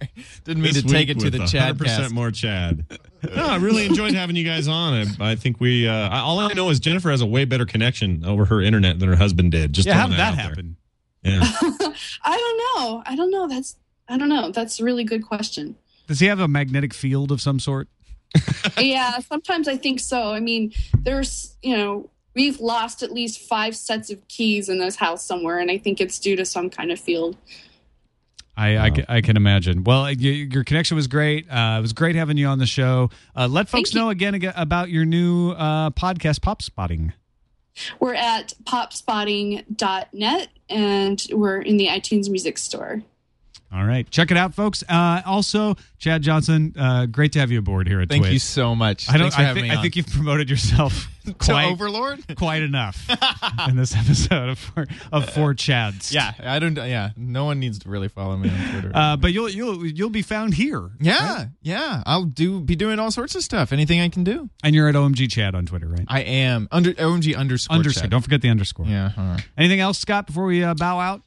Didn't 0.45 0.63
mean 0.63 0.73
This 0.73 0.83
to 0.83 0.89
take 0.89 1.09
it 1.09 1.19
to 1.21 1.31
the 1.31 1.47
Chad 1.47 1.79
100% 1.79 2.11
more 2.13 2.31
Chad. 2.31 2.85
No, 3.37 3.45
I 3.45 3.57
really 3.57 3.85
enjoyed 3.85 4.15
having 4.15 4.35
you 4.35 4.45
guys 4.45 4.67
on. 4.67 4.95
I, 4.95 5.33
I 5.33 5.35
think 5.37 5.61
we. 5.61 5.87
Uh, 5.87 6.09
all 6.23 6.39
I 6.39 6.55
know 6.55 6.71
is 6.71 6.81
Jennifer 6.81 7.11
has 7.11 7.21
a 7.21 7.27
way 7.27 7.45
better 7.45 7.67
connection 7.67 8.25
over 8.25 8.47
her 8.47 8.63
internet 8.63 8.99
than 8.99 9.11
her 9.11 9.17
husband 9.17 9.53
did. 9.53 9.75
Just 9.75 9.87
Yeah, 9.87 9.93
how 9.93 10.07
did 10.07 10.17
that 10.17 10.31
out 10.33 10.37
there. 10.37 10.45
happen? 10.47 10.77
Yeah. 11.23 11.41
I 11.43 12.37
don't 12.37 12.59
know. 12.83 13.03
I 13.07 13.15
don't 13.17 13.31
know. 13.31 13.49
That's 13.49 13.77
I 14.09 14.17
don't 14.17 14.29
know. 14.29 14.51
That's 14.51 14.81
a 14.81 14.85
really 14.85 15.05
good 15.05 15.25
question. 15.25 15.77
Does 16.07 16.19
he 16.19 16.27
have 16.27 16.41
a 16.41 16.49
magnetic 16.49 16.93
field 16.93 17.31
of 17.31 17.41
some 17.41 17.61
sort? 17.61 17.89
yeah, 18.79 19.19
sometimes 19.21 19.69
I 19.69 19.77
think 19.77 20.01
so. 20.01 20.33
I 20.33 20.41
mean, 20.41 20.73
there's, 20.99 21.57
you 21.63 21.77
know, 21.77 22.11
we've 22.35 22.61
lost 22.61 23.03
at 23.03 23.13
least 23.13 23.41
five 23.41 23.77
sets 23.77 24.11
of 24.11 24.27
keys 24.29 24.69
in 24.69 24.79
this 24.79 24.97
house 24.97 25.25
somewhere, 25.25 25.59
and 25.59 25.71
I 25.71 25.79
think 25.79 26.01
it's 26.01 26.19
due 26.19 26.37
to 26.37 26.45
some 26.45 26.71
kind 26.71 26.91
of 26.91 26.99
field. 26.99 27.37
I, 28.57 28.77
I, 28.77 29.05
I 29.09 29.21
can 29.21 29.37
imagine. 29.37 29.85
Well, 29.85 30.03
y- 30.03 30.15
your 30.19 30.65
connection 30.65 30.97
was 30.97 31.07
great. 31.07 31.49
Uh, 31.49 31.77
it 31.79 31.83
was 31.83 31.93
great 31.93 32.15
having 32.17 32.37
you 32.37 32.47
on 32.47 32.59
the 32.59 32.67
show. 32.67 33.11
Uh, 33.35 33.47
let 33.49 33.69
folks 33.69 33.91
Thank 33.91 33.95
you. 33.95 34.01
know 34.01 34.11
again 34.11 34.53
about 34.57 34.91
your 34.91 35.05
new 35.05 35.53
uh, 35.53 35.91
podcast, 35.91 36.43
Pop 36.43 36.61
Spotting. 36.63 37.13
We're 37.99 38.15
at 38.15 38.55
popspotting.net 38.65 40.49
and 40.69 41.27
we're 41.33 41.61
in 41.61 41.77
the 41.77 41.87
iTunes 41.89 42.29
Music 42.31 42.59
Store. 42.59 43.03
All 43.73 43.85
right, 43.85 44.09
check 44.11 44.33
it 44.33 44.37
out, 44.37 44.53
folks. 44.53 44.83
Uh, 44.89 45.23
also, 45.25 45.77
Chad 45.99 46.23
Johnson, 46.23 46.75
uh, 46.77 47.07
great 47.07 47.31
to 47.33 47.39
have 47.39 47.53
you 47.53 47.61
aboard 47.61 47.87
here 47.87 48.01
at 48.01 48.09
Thank 48.09 48.25
Twit. 48.25 48.33
you 48.33 48.39
so 48.41 48.75
much. 48.75 49.09
I 49.09 49.13
don't. 49.13 49.23
Thanks 49.23 49.37
for 49.37 49.43
I, 49.43 49.45
having 49.45 49.63
think, 49.63 49.73
me 49.73 49.79
I 49.79 49.83
think 49.83 49.95
you've 49.95 50.09
promoted 50.09 50.51
yourself 50.51 51.09
to 51.20 51.20
quite 51.39 51.71
Overlord. 51.71 52.25
quite 52.37 52.63
enough 52.63 53.09
in 53.69 53.77
this 53.77 53.95
episode 53.95 54.49
of 54.51 54.59
four, 54.59 54.87
of 55.13 55.29
four 55.31 55.55
Chads. 55.55 56.13
Yeah, 56.13 56.33
I 56.43 56.59
don't. 56.59 56.77
Yeah, 56.77 57.11
no 57.17 57.45
one 57.45 57.61
needs 57.61 57.79
to 57.81 57.89
really 57.89 58.09
follow 58.09 58.37
me 58.37 58.49
on 58.51 58.71
Twitter. 58.73 58.93
Uh, 58.95 59.17
but 59.17 59.33
you'll 59.33 59.49
you'll 59.51 59.87
you'll 59.87 60.11
be 60.11 60.23
found 60.23 60.55
here. 60.55 60.91
yeah, 61.01 61.47
yeah, 61.63 62.03
I'll 62.07 62.25
do 62.25 62.61
be 62.61 62.77
doing 62.77 62.99
all 62.99 63.11
sorts 63.11 63.35
of 63.35 63.43
stuff. 63.43 63.73
Anything 63.73 64.01
I 64.01 64.09
can 64.09 64.25
do. 64.25 64.49
And 64.63 64.75
you're 64.75 64.89
at 64.89 64.95
OMG 64.95 65.31
Chad 65.31 65.55
on 65.55 65.67
Twitter, 65.67 65.89
right? 65.89 66.05
I 66.09 66.21
am 66.21 66.69
under 66.71 66.93
OMG 66.93 67.37
underscore. 67.37 67.77
underscore. 67.77 68.03
Chad. 68.03 68.11
Don't 68.11 68.23
forget 68.23 68.41
the 68.43 68.49
underscore. 68.51 68.87
Yeah. 68.87 69.13
All 69.17 69.25
right. 69.25 69.49
Anything 69.57 69.81
else, 69.81 69.99
Scott? 69.99 70.27
Before 70.27 70.45
we 70.45 70.63
uh, 70.65 70.75
bow 70.75 70.99
out. 71.01 71.23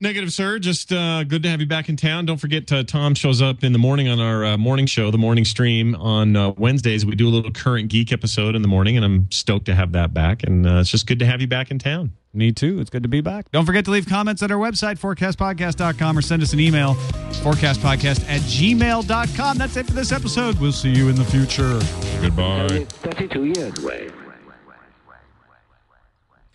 Negative, 0.00 0.32
sir. 0.32 0.60
Just 0.60 0.92
uh, 0.92 1.24
good 1.24 1.42
to 1.42 1.48
have 1.48 1.60
you 1.60 1.66
back 1.66 1.88
in 1.88 1.96
town. 1.96 2.24
Don't 2.24 2.36
forget, 2.36 2.70
uh, 2.70 2.84
Tom 2.84 3.16
shows 3.16 3.42
up 3.42 3.64
in 3.64 3.72
the 3.72 3.80
morning 3.80 4.06
on 4.06 4.20
our 4.20 4.44
uh, 4.44 4.56
morning 4.56 4.86
show, 4.86 5.10
the 5.10 5.18
morning 5.18 5.44
stream 5.44 5.96
on 5.96 6.36
uh, 6.36 6.50
Wednesdays. 6.50 7.04
We 7.04 7.16
do 7.16 7.26
a 7.26 7.30
little 7.30 7.50
current 7.50 7.88
geek 7.88 8.12
episode 8.12 8.54
in 8.54 8.62
the 8.62 8.68
morning, 8.68 8.96
and 8.96 9.04
I'm 9.04 9.28
stoked 9.32 9.66
to 9.66 9.74
have 9.74 9.90
that 9.92 10.14
back. 10.14 10.44
And 10.44 10.68
uh, 10.68 10.76
it's 10.76 10.90
just 10.90 11.08
good 11.08 11.18
to 11.18 11.26
have 11.26 11.40
you 11.40 11.48
back 11.48 11.72
in 11.72 11.80
town. 11.80 12.12
Me 12.32 12.52
too. 12.52 12.78
It's 12.78 12.90
good 12.90 13.02
to 13.02 13.08
be 13.08 13.20
back. 13.20 13.50
Don't 13.50 13.66
forget 13.66 13.84
to 13.86 13.90
leave 13.90 14.06
comments 14.06 14.40
at 14.44 14.52
our 14.52 14.58
website, 14.58 15.00
fourcastpodcast.com, 15.00 16.16
or 16.16 16.22
send 16.22 16.42
us 16.42 16.52
an 16.52 16.60
email, 16.60 16.94
fourcastpodcast 17.42 18.28
at 18.28 18.40
gmail.com. 18.42 19.58
That's 19.58 19.76
it 19.76 19.86
for 19.86 19.92
this 19.94 20.12
episode. 20.12 20.60
We'll 20.60 20.70
see 20.70 20.90
you 20.90 21.08
in 21.08 21.16
the 21.16 21.24
future. 21.24 21.80
Goodbye. 22.20 22.84
32 23.02 23.44
years 23.46 23.82
away. 23.82 24.10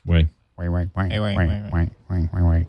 Wait. 0.06 0.28
Wait, 0.56 0.70
wait, 0.70 0.88
wait, 0.96 1.10
wait, 1.10 1.20
wait, 1.20 1.36
wait, 1.36 1.38
wait, 1.38 1.89
wait, 2.10 2.30
wait, 2.32 2.44
wait. 2.44 2.68